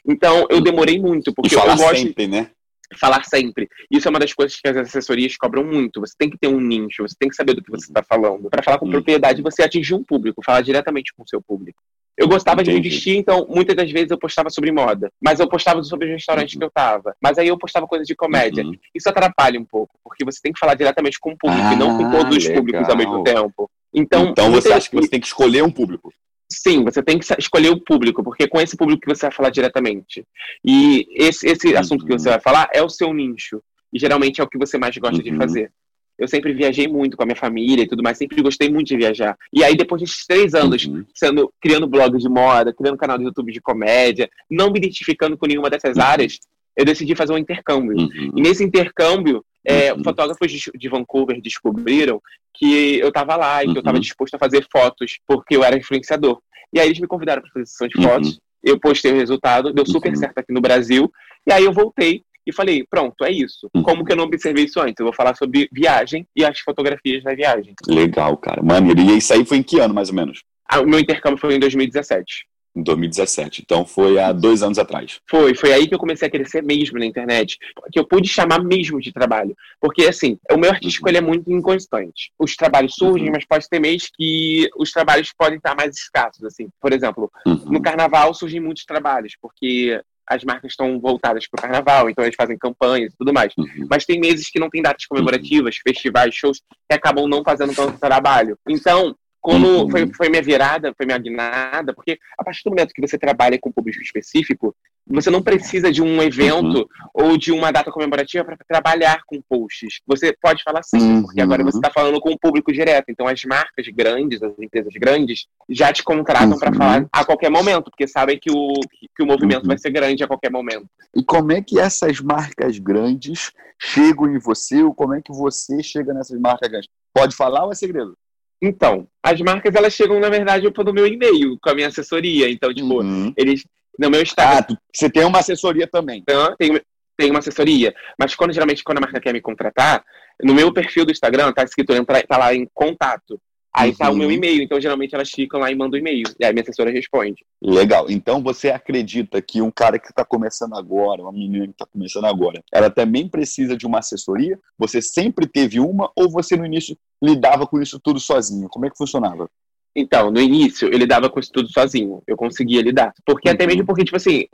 Então, 0.06 0.46
eu 0.50 0.60
demorei 0.60 1.00
muito, 1.00 1.34
porque 1.34 1.56
e 1.56 1.58
falar 1.58 1.74
eu 1.74 1.78
gosto... 1.78 1.98
sempre, 1.98 2.28
né? 2.28 2.50
Falar 3.00 3.24
sempre. 3.24 3.70
Isso 3.90 4.08
é 4.08 4.10
uma 4.10 4.20
das 4.20 4.34
coisas 4.34 4.60
que 4.60 4.68
as 4.68 4.78
assessorias 4.78 5.36
cobram 5.38 5.64
muito. 5.64 6.00
Você 6.02 6.14
tem 6.18 6.30
que 6.30 6.38
ter 6.38 6.48
um 6.48 6.60
nicho, 6.60 7.04
você 7.04 7.16
tem 7.18 7.30
que 7.30 7.36
saber 7.36 7.54
do 7.54 7.64
que 7.64 7.72
você 7.72 7.86
está 7.86 8.04
falando. 8.04 8.50
Para 8.50 8.64
falar 8.64 8.78
com 8.78 8.86
uhum. 8.86 8.92
propriedade, 8.92 9.42
você 9.42 9.64
atingir 9.64 9.94
um 9.94 10.04
público, 10.04 10.42
falar 10.44 10.62
diretamente 10.62 11.14
com 11.14 11.24
o 11.24 11.28
seu 11.28 11.42
público. 11.42 11.82
Eu 12.16 12.28
gostava 12.28 12.62
Entendi. 12.62 12.78
de 12.78 12.84
me 12.84 12.90
vestir, 12.90 13.18
então 13.18 13.48
muitas 13.50 13.76
das 13.76 13.92
vezes 13.92 14.12
eu 14.12 14.20
postava 14.20 14.50
sobre 14.50 14.72
moda. 14.72 15.12
Mas 15.20 15.40
eu 15.40 15.48
postava 15.48 15.84
sobre 15.84 16.06
os 16.06 16.12
restaurantes 16.12 16.54
uhum. 16.54 16.60
que 16.60 16.66
eu 16.66 16.72
tava. 16.72 17.16
Mas 17.22 17.38
aí 17.38 17.48
eu 17.48 17.58
postava 17.58 17.88
coisas 17.88 18.08
de 18.08 18.16
comédia. 18.16 18.64
Uhum. 18.64 18.74
Isso 18.94 19.10
atrapalha 19.10 19.60
um 19.60 19.66
pouco, 19.66 19.98
porque 20.04 20.24
você 20.24 20.40
tem 20.42 20.54
que 20.54 20.60
falar 20.60 20.76
diretamente 20.76 21.20
com 21.20 21.32
o 21.32 21.38
público 21.38 21.66
ah, 21.66 21.74
e 21.74 21.76
não 21.76 21.98
com 21.98 22.12
todos 22.12 22.38
os 22.38 22.48
públicos 22.48 22.88
ao 22.88 22.98
mesmo 22.98 23.24
tempo. 23.24 23.70
Então, 23.94 24.28
então 24.28 24.52
você 24.52 24.72
acha 24.72 24.90
que 24.90 24.96
você 24.96 25.08
tem 25.08 25.20
que 25.20 25.28
escolher 25.28 25.64
um 25.64 25.72
público? 25.72 26.14
Sim, 26.54 26.84
você 26.84 27.02
tem 27.02 27.18
que 27.18 27.26
escolher 27.40 27.70
o 27.70 27.80
público, 27.80 28.24
porque 28.24 28.48
com 28.48 28.62
esse 28.62 28.78
público 28.78 29.02
que 29.02 29.16
você 29.16 29.26
vai 29.26 29.32
falar 29.32 29.50
diretamente. 29.50 30.24
E 30.64 31.08
esse, 31.16 31.48
esse 31.48 31.74
uhum. 31.74 31.80
assunto 31.80 32.06
que 32.06 32.12
você 32.12 32.30
vai 32.30 32.40
falar 32.40 32.70
é 32.74 32.82
o 32.84 32.90
seu 32.90 33.14
nicho. 33.14 33.62
E 33.92 34.00
geralmente 34.00 34.40
é 34.40 34.44
o 34.44 34.48
que 34.48 34.58
você 34.58 34.78
mais 34.78 34.96
gosta 34.98 35.18
uhum. 35.18 35.24
de 35.24 35.36
fazer. 35.36 35.72
Eu 36.18 36.28
sempre 36.28 36.54
viajei 36.54 36.88
muito 36.88 37.18
com 37.18 37.24
a 37.24 37.26
minha 37.26 37.36
família 37.36 37.84
e 37.84 37.88
tudo 37.88 38.04
mais, 38.04 38.18
sempre 38.18 38.42
gostei 38.42 38.70
muito 38.70 38.88
de 38.88 38.98
viajar. 38.98 39.36
E 39.52 39.64
aí, 39.64 39.76
depois 39.76 40.02
desses 40.02 40.26
três 40.28 40.54
anos, 40.54 40.86
uhum. 40.86 41.04
sendo, 41.14 41.52
criando 41.60 41.88
blog 41.88 42.18
de 42.18 42.30
moda, 42.30 42.74
criando 42.74 42.98
canal 42.98 43.18
do 43.18 43.24
YouTube 43.24 43.52
de 43.52 43.60
comédia, 43.60 44.30
não 44.50 44.72
me 44.72 44.78
identificando 44.78 45.36
com 45.36 45.48
nenhuma 45.48 45.72
dessas 45.72 45.98
uhum. 45.98 46.04
áreas, 46.04 46.40
eu 46.78 46.86
decidi 46.86 47.16
fazer 47.16 47.34
um 47.34 47.38
intercâmbio. 47.38 47.98
Uhum. 47.98 48.32
E 48.36 48.42
nesse 48.42 48.64
intercâmbio, 48.64 49.44
é, 49.66 49.94
uhum. 49.94 50.04
fotógrafos 50.04 50.52
de 50.52 50.90
Vancouver 50.90 51.42
descobriram 51.42 52.22
que 52.54 53.00
eu 53.00 53.08
estava 53.08 53.36
lá 53.36 53.64
e 53.64 53.68
que 53.68 53.78
eu 53.78 53.80
estava 53.80 53.98
uhum. 53.98 54.02
disposto 54.02 54.36
a 54.36 54.40
fazer 54.40 54.66
fotos 54.72 55.20
porque 55.26 55.56
eu 55.56 55.64
era 55.64 55.78
influenciador. 55.78 56.40
E 56.72 56.80
aí 56.80 56.88
eles 56.88 57.00
me 57.00 57.08
convidaram 57.08 57.42
para 57.42 57.52
fazer 57.52 57.66
sessão 57.66 57.88
de 57.88 57.98
uhum. 57.98 58.04
fotos. 58.04 58.40
Eu 58.64 58.80
postei 58.80 59.12
o 59.12 59.16
resultado, 59.16 59.74
deu 59.74 59.86
super 59.86 60.10
uhum. 60.10 60.16
certo 60.16 60.38
aqui 60.38 60.54
no 60.54 60.62
Brasil. 60.62 61.12
E 61.48 61.52
aí 61.52 61.64
eu 61.64 61.74
voltei 61.74 62.24
e 62.46 62.54
falei, 62.54 62.86
pronto, 62.90 63.24
é 63.24 63.32
isso. 63.32 63.70
Uhum. 63.74 63.84
Como 63.84 64.06
que 64.06 64.12
eu 64.12 64.16
não 64.16 64.26
observei 64.26 64.66
isso 64.66 64.80
antes? 64.80 65.00
Eu 65.00 65.06
vou 65.06 65.14
falar 65.14 65.36
sobre 65.36 65.70
viagem 65.72 66.28
e 66.36 66.44
as 66.44 66.60
fotografias 66.60 67.24
da 67.24 67.34
viagem. 67.34 67.74
Legal, 67.88 68.36
cara. 68.38 68.62
Maneiro. 68.62 69.02
E 69.02 69.18
isso 69.18 69.34
aí 69.34 69.46
foi 69.46 69.58
em 69.58 69.64
que 69.64 69.80
ano, 69.80 69.94
mais 69.94 70.10
ou 70.10 70.16
menos? 70.16 70.44
Ah, 70.68 70.82
o 70.82 70.88
meu 70.88 71.00
intercâmbio 71.00 71.40
foi 71.40 71.56
em 71.56 71.60
2017 71.60 72.46
em 72.76 72.82
2017. 72.82 73.62
Então 73.62 73.86
foi 73.86 74.20
há 74.20 74.32
dois 74.32 74.64
anos 74.64 74.80
atrás. 74.80 75.20
Foi, 75.30 75.54
foi 75.56 75.72
aí 75.72 75.88
que 75.88 75.94
eu 75.94 76.00
comecei 76.00 76.28
a 76.28 76.32
crescer 76.32 76.64
mesmo 76.64 76.98
na 77.00 77.06
internet, 77.06 77.58
que 77.92 78.00
eu 78.00 78.06
pude 78.06 78.28
chamar 78.28 78.64
mesmo 78.64 79.00
de 79.00 79.12
trabalho. 79.12 79.56
Porque, 79.80 80.04
assim, 80.04 80.38
o 80.52 80.58
meu 80.58 80.72
artístico 80.72 81.06
uhum. 81.06 81.12
ele 81.12 81.18
é 81.18 81.22
muito 81.22 81.52
inconstante. 81.52 82.32
Os 82.38 82.56
trabalhos 82.56 82.96
surgem, 82.96 83.28
uhum. 83.28 83.34
mas 83.34 83.46
pode 83.46 83.68
ter 83.70 83.80
mês 83.80 84.10
que 84.14 84.70
os 84.78 84.92
trabalhos 84.92 85.32
podem 85.38 85.58
estar 85.58 85.76
mais 85.76 85.96
escassos, 85.96 86.44
assim. 86.44 86.68
Por 86.82 86.92
exemplo, 86.92 87.32
uhum. 87.46 87.66
no 87.66 87.82
carnaval 87.82 88.34
surgem 88.34 88.60
muitos 88.60 88.86
trabalhos, 88.86 89.34
porque 89.42 90.02
as 90.28 90.44
marcas 90.44 90.72
estão 90.72 91.00
voltadas 91.00 91.48
para 91.48 91.60
o 91.60 91.62
carnaval, 91.62 92.10
então 92.10 92.24
eles 92.24 92.36
fazem 92.36 92.58
campanhas 92.58 93.14
e 93.14 93.18
tudo 93.18 93.34
mais. 93.34 93.54
Uhum. 93.58 93.88
Mas 93.90 94.06
tem 94.06 94.20
meses 94.20 94.50
que 94.50 94.60
não 94.60 94.70
tem 94.70 94.82
datas 94.82 95.06
comemorativas, 95.06 95.78
festivais, 95.78 96.34
shows, 96.34 96.62
que 96.90 96.96
acabam 96.96 97.28
não 97.28 97.44
fazendo 97.44 97.76
tanto 97.76 98.00
trabalho. 98.00 98.58
Então, 98.68 99.16
quando 99.44 99.68
uhum. 99.68 99.90
foi, 99.90 100.08
foi 100.14 100.30
minha 100.30 100.42
virada, 100.42 100.94
foi 100.96 101.06
minha 101.06 101.18
guinada, 101.18 101.94
porque 101.94 102.18
a 102.40 102.46
partir 102.46 102.64
do 102.64 102.70
momento 102.70 102.94
que 102.94 103.02
você 103.02 103.18
trabalha 103.18 103.60
com 103.60 103.74
público 103.74 104.02
específico, 104.02 104.74
você 105.06 105.30
não 105.30 105.44
precisa 105.44 105.92
de 105.92 106.02
um 106.02 106.24
evento 106.24 106.78
uhum. 106.78 106.86
ou 107.14 107.38
de 107.38 107.52
uma 107.52 107.70
data 107.70 107.92
comemorativa 107.92 108.46
para 108.46 108.56
trabalhar 108.66 109.22
com 109.28 109.42
posts. 109.42 110.00
Você 110.08 110.34
pode 110.42 110.64
falar 110.64 110.82
sim, 110.82 110.98
uhum. 110.98 111.24
porque 111.24 111.42
agora 111.42 111.62
você 111.62 111.78
está 111.78 111.92
falando 111.92 112.22
com 112.22 112.32
o 112.32 112.40
público 112.40 112.72
direto. 112.72 113.10
Então, 113.10 113.28
as 113.28 113.44
marcas 113.44 113.86
grandes, 113.94 114.42
as 114.42 114.58
empresas 114.58 114.94
grandes, 114.94 115.46
já 115.70 115.92
te 115.92 116.04
contratam 116.04 116.58
para 116.58 116.72
uhum. 116.72 116.78
falar 116.78 117.08
a 117.12 117.26
qualquer 117.26 117.52
momento, 117.52 117.92
porque 117.92 118.08
sabem 118.08 118.40
que 118.40 118.50
o, 118.50 118.72
que, 118.94 119.10
que 119.14 119.24
o 119.24 119.26
movimento 119.26 119.68
vai 119.68 119.76
uhum. 119.76 119.82
ser 119.82 119.92
grande 119.92 120.24
a 120.24 120.28
qualquer 120.28 120.52
momento. 120.52 120.88
E 121.14 121.22
como 121.22 121.52
é 121.52 121.62
que 121.62 121.78
essas 121.78 122.22
marcas 122.22 122.80
grandes 122.80 123.52
chegam 123.78 124.34
em 124.34 124.40
você, 124.40 124.82
ou 124.82 124.96
como 124.96 125.16
é 125.16 125.22
que 125.22 125.34
você 125.34 125.84
chega 125.84 126.14
nessas 126.14 126.40
marcas 126.40 126.70
grandes? 126.70 126.90
Pode 127.14 127.36
falar 127.36 127.66
ou 127.66 127.74
é 127.74 127.76
segredo? 127.76 128.18
Então, 128.64 129.06
as 129.22 129.42
marcas 129.42 129.76
elas 129.76 129.94
chegam, 129.94 130.22
na 130.22 130.30
verdade, 130.30 130.66
no 130.66 130.94
meu 130.94 131.06
e-mail, 131.06 131.60
com 131.62 131.70
a 131.70 131.76
minha 131.76 131.90
assessoria. 131.90 132.50
Então, 132.50 132.74
tipo, 132.74 133.02
uhum. 133.02 133.34
eles. 133.36 133.66
No 134.00 134.10
meu 134.10 134.22
Instagram. 134.22 134.66
Ah, 134.70 134.78
você 134.92 135.10
tem 135.10 135.26
uma 135.26 135.40
assessoria 135.40 135.86
também. 135.86 136.22
Então, 136.22 136.56
tem, 136.58 136.82
tem 137.18 137.30
uma 137.30 137.40
assessoria. 137.40 137.94
Mas 138.18 138.34
quando 138.34 138.54
geralmente 138.54 138.84
quando 138.84 139.00
a 139.00 139.02
marca 139.02 139.20
quer 139.20 139.34
me 139.34 139.42
contratar, 139.42 140.04
no 140.42 140.54
meu 140.54 140.74
perfil 140.74 141.06
do 141.06 141.12
Instagram 141.12 141.52
tá 141.52 141.64
escrito, 141.64 141.94
tá 142.28 142.38
lá 142.38 142.56
em 142.56 142.68
contato. 142.74 143.40
Aí 143.76 143.90
uhum. 143.90 143.96
tá 143.96 144.12
o 144.12 144.16
meu 144.16 144.28
uhum. 144.28 144.34
e-mail, 144.34 144.62
então 144.62 144.80
geralmente 144.80 145.16
elas 145.16 145.32
ficam 145.32 145.60
lá 145.60 145.72
e 145.72 145.76
mandam 145.76 146.00
e-mail. 146.00 146.24
E 146.40 146.46
aí 146.46 146.54
minha 146.54 146.62
assessora 146.62 146.92
responde. 146.92 147.44
Legal. 147.62 148.06
Então 148.08 148.42
você 148.42 148.70
acredita 148.70 149.42
que 149.42 149.62
um 149.62 149.72
cara 149.72 149.98
que 149.98 150.08
está 150.08 150.24
começando 150.24 150.76
agora, 150.76 151.24
uma 151.24 151.32
menina 151.32 151.66
que 151.66 151.72
está 151.72 151.86
começando 151.86 152.26
agora, 152.26 152.64
ela 152.72 152.90
também 152.90 153.28
precisa 153.28 153.76
de 153.76 153.88
uma 153.88 154.00
assessoria? 154.00 154.60
Você 154.78 155.02
sempre 155.02 155.48
teve 155.48 155.80
uma 155.80 156.12
ou 156.16 156.30
você 156.30 156.56
no 156.56 156.66
início 156.66 156.96
lidava 157.22 157.66
com 157.66 157.82
isso 157.82 158.00
tudo 158.00 158.20
sozinho? 158.20 158.70
Como 158.70 158.86
é 158.86 158.92
que 158.92 158.98
funcionava? 158.98 159.50
Então, 159.96 160.32
no 160.32 160.40
início, 160.40 160.88
eu 160.92 160.98
lidava 160.98 161.30
com 161.30 161.40
isso 161.40 161.52
tudo 161.52 161.72
sozinho. 161.72 162.22
Eu 162.28 162.36
conseguia 162.36 162.82
lidar. 162.82 163.14
Porque 163.26 163.48
uhum. 163.48 163.56
até 163.56 163.66
mesmo 163.66 163.86
porque, 163.86 164.04
tipo 164.04 164.18
assim, 164.18 164.46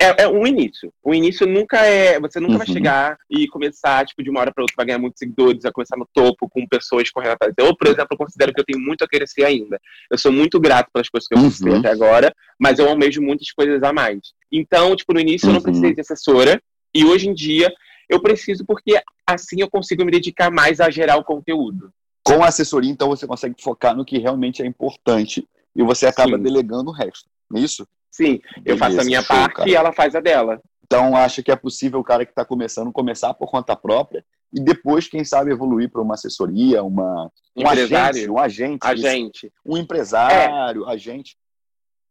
é, 0.00 0.22
é 0.22 0.28
um 0.28 0.46
início. 0.46 0.92
O 1.02 1.12
início 1.12 1.46
nunca 1.46 1.84
é. 1.84 2.20
Você 2.20 2.38
nunca 2.38 2.52
uhum. 2.52 2.58
vai 2.58 2.66
chegar 2.66 3.18
e 3.28 3.48
começar, 3.48 4.06
tipo, 4.06 4.22
de 4.22 4.30
uma 4.30 4.40
hora 4.40 4.52
para 4.52 4.62
outra, 4.62 4.74
vai 4.76 4.86
ganhar 4.86 4.98
muitos 4.98 5.18
seguidores, 5.18 5.64
a 5.64 5.72
começar 5.72 5.96
no 5.96 6.08
topo 6.12 6.48
com 6.48 6.66
pessoas 6.66 7.10
correndo 7.10 7.32
atrás. 7.32 7.52
Eu, 7.58 7.76
por 7.76 7.88
exemplo, 7.88 8.16
considero 8.16 8.52
que 8.54 8.60
eu 8.60 8.64
tenho 8.64 8.80
muito 8.80 9.02
a 9.02 9.08
crescer 9.08 9.44
ainda. 9.44 9.80
Eu 10.10 10.16
sou 10.16 10.30
muito 10.30 10.60
grato 10.60 10.90
pelas 10.92 11.08
coisas 11.08 11.26
que 11.26 11.34
eu 11.34 11.40
conquistei 11.40 11.72
uhum. 11.72 11.78
até 11.80 11.90
agora, 11.90 12.32
mas 12.58 12.78
eu 12.78 12.88
almejo 12.88 13.20
muitas 13.20 13.50
coisas 13.50 13.82
a 13.82 13.92
mais. 13.92 14.20
Então, 14.52 14.94
tipo, 14.94 15.12
no 15.12 15.20
início 15.20 15.46
uhum. 15.46 15.54
eu 15.54 15.56
não 15.56 15.62
precisei 15.62 15.94
de 15.94 16.00
assessora, 16.00 16.62
e 16.94 17.04
hoje 17.04 17.28
em 17.28 17.34
dia 17.34 17.72
eu 18.08 18.22
preciso 18.22 18.64
porque 18.64 19.00
assim 19.26 19.60
eu 19.60 19.68
consigo 19.68 20.04
me 20.04 20.10
dedicar 20.10 20.50
mais 20.50 20.80
a 20.80 20.90
gerar 20.90 21.16
o 21.16 21.24
conteúdo. 21.24 21.92
Com 22.22 22.42
a 22.42 22.48
assessoria, 22.48 22.90
então, 22.90 23.08
você 23.08 23.26
consegue 23.26 23.54
focar 23.60 23.96
no 23.96 24.04
que 24.04 24.18
realmente 24.18 24.62
é 24.62 24.66
importante 24.66 25.46
e 25.74 25.82
você 25.82 26.06
acaba 26.06 26.36
Sim. 26.36 26.42
delegando 26.42 26.90
o 26.90 26.92
resto. 26.92 27.28
É 27.54 27.60
isso? 27.60 27.86
Sim, 28.10 28.40
eu 28.64 28.76
faço 28.76 29.00
a 29.00 29.04
minha 29.04 29.22
show, 29.22 29.36
parte 29.36 29.56
cara. 29.56 29.70
e 29.70 29.74
ela 29.74 29.92
faz 29.92 30.14
a 30.14 30.20
dela. 30.20 30.60
Então, 30.84 31.14
acha 31.14 31.42
que 31.42 31.50
é 31.50 31.56
possível 31.56 32.00
o 32.00 32.04
cara 32.04 32.24
que 32.24 32.32
está 32.32 32.44
começando 32.44 32.90
começar 32.90 33.34
por 33.34 33.50
conta 33.50 33.76
própria 33.76 34.24
e 34.52 34.60
depois, 34.60 35.06
quem 35.06 35.24
sabe, 35.24 35.52
evoluir 35.52 35.90
para 35.90 36.00
uma 36.00 36.14
assessoria, 36.14 36.82
uma, 36.82 37.30
um 37.54 37.68
agente, 37.68 38.30
um 38.30 38.38
agente, 38.38 38.86
agente. 38.86 39.52
um 39.64 39.76
empresário, 39.76 40.88
é. 40.88 40.92
agente. 40.92 41.36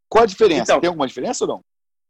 Qual 0.08 0.24
a 0.24 0.28
diferença? 0.28 0.64
Então, 0.64 0.80
Tem 0.80 0.88
alguma 0.88 1.08
diferença 1.08 1.44
ou 1.44 1.48
não? 1.48 1.62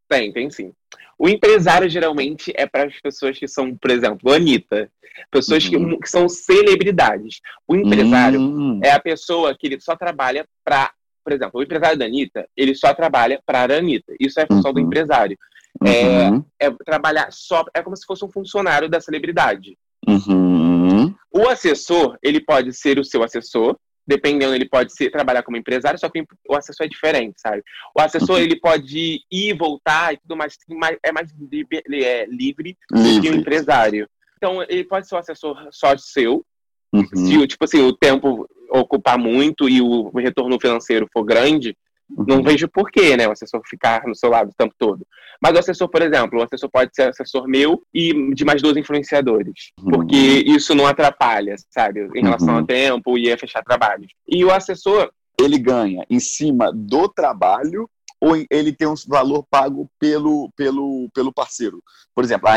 Tem, 0.10 0.32
tem 0.32 0.50
sim. 0.50 0.74
O 1.17 1.27
empresário 1.27 1.89
geralmente 1.89 2.53
é 2.56 2.65
para 2.67 2.86
as 2.86 3.00
pessoas 3.00 3.39
que 3.39 3.48
são, 3.48 3.75
por 3.75 3.89
exemplo, 3.89 4.32
Anitta. 4.32 4.91
Pessoas 5.32 5.65
uhum. 5.65 5.89
que, 5.89 5.98
que, 6.01 6.10
são 6.10 6.29
celebridades. 6.29 7.39
O 7.67 7.75
empresário 7.75 8.39
uhum. 8.39 8.79
é 8.84 8.91
a 8.91 9.00
pessoa 9.00 9.56
que 9.58 9.67
ele 9.67 9.79
só 9.79 9.96
trabalha 9.96 10.46
para. 10.63 10.91
Por 11.28 11.34
exemplo, 11.34 11.60
o 11.60 11.64
empresário 11.64 12.00
da 12.00 12.06
Anitta, 12.06 12.48
ele 12.56 12.74
só 12.74 12.94
trabalha 12.94 13.42
para 13.46 13.60
a 13.60 13.78
Anitta. 13.80 14.14
Isso 14.18 14.40
é 14.40 14.44
a 14.44 14.48
função 14.48 14.72
uhum. 14.72 14.76
do 14.76 14.80
empresário. 14.80 15.38
É, 15.86 16.30
uhum. 16.30 16.46
é, 16.58 16.72
trabalhar 16.86 17.28
só. 17.34 17.66
É 17.74 17.84
como 17.84 17.98
se 17.98 18.06
fosse 18.06 18.24
um 18.24 18.32
funcionário 18.32 18.88
da 18.88 19.02
celebridade. 19.02 19.78
Uhum. 20.08 21.14
O 21.30 21.50
assessor, 21.50 22.18
ele 22.24 22.40
pode 22.40 22.72
ser 22.72 22.98
o 22.98 23.04
seu 23.04 23.24
assessor, 23.24 23.78
dependendo, 24.08 24.56
ele 24.56 24.70
pode 24.70 24.94
ser, 24.94 25.12
trabalhar 25.12 25.44
como 25.44 25.58
empresário, 25.58 26.00
só 26.00 26.08
que 26.08 26.26
o 26.48 26.56
assessor 26.56 26.86
é 26.86 26.90
diferente, 26.90 27.42
sabe? 27.42 27.62
O 27.94 28.00
assessor, 28.00 28.38
uhum. 28.38 28.44
ele 28.44 28.58
pode 28.58 28.98
ir 28.98 29.20
e 29.30 29.52
voltar 29.52 30.14
e 30.14 30.18
tudo 30.18 30.38
mais, 30.38 30.58
é 31.04 31.12
mais 31.12 31.30
livre, 31.38 31.84
ele 31.86 32.06
é 32.06 32.26
livre, 32.26 32.78
livre. 32.90 33.16
do 33.16 33.22
que 33.22 33.30
o 33.30 33.36
empresário. 33.36 34.10
Então, 34.38 34.64
ele 34.64 34.86
pode 34.86 35.10
ser 35.10 35.16
um 35.16 35.20
assessor 35.20 35.68
só 35.72 35.98
seu, 35.98 36.46
uhum. 36.94 37.06
se, 37.13 37.48
tipo 37.48 37.63
assim, 37.63 37.82
o 37.82 37.94
tempo 37.94 38.48
ocupar 38.70 39.17
muito 39.17 39.70
e 39.70 39.82
o 39.82 40.10
retorno 40.17 40.60
financeiro 40.60 41.08
for 41.12 41.24
grande, 41.24 41.75
não 42.10 42.41
vejo 42.41 42.67
porquê, 42.70 43.17
né, 43.17 43.27
o 43.27 43.32
assessor 43.32 43.62
ficar 43.65 44.03
no 44.06 44.15
seu 44.15 44.29
lado 44.29 44.50
o 44.50 44.56
tempo 44.58 44.74
todo. 44.77 45.06
Mas 45.41 45.56
o 45.56 45.60
assessor, 45.60 45.89
por 45.89 46.01
exemplo, 46.01 46.39
o 46.39 46.44
assessor 46.44 46.70
pode 46.70 46.91
ser 46.94 47.10
assessor 47.10 47.48
meu 47.48 47.84
e 47.94 48.34
de 48.34 48.44
mais 48.44 48.62
dois 48.62 48.75
influenciadores. 48.77 49.72
Uhum. 49.79 49.91
Porque 49.91 50.15
isso 50.46 50.74
não 50.74 50.88
atrapalha, 50.88 51.56
sabe? 51.70 52.08
Em 52.15 52.24
relação 52.24 52.50
uhum. 52.50 52.60
ao 52.60 52.65
tempo 52.65 53.17
e 53.17 53.32
a 53.32 53.38
fechar 53.38 53.63
trabalhos. 53.63 54.12
E 54.27 54.44
o 54.44 54.51
assessor. 54.51 55.12
Ele 55.39 55.60
ganha 55.60 56.03
em 56.10 56.20
cima 56.20 56.72
do 56.74 57.08
trabalho 57.08 57.88
ou 58.20 58.36
ele 58.50 58.74
tem 58.74 58.88
um 58.88 58.96
valor 59.08 59.46
pago 59.48 59.88
pelo, 60.00 60.51
pelo, 60.56 61.08
pelo 61.13 61.32
parceiro? 61.32 61.79
Por 62.15 62.24
exemplo, 62.24 62.50
a, 62.50 62.56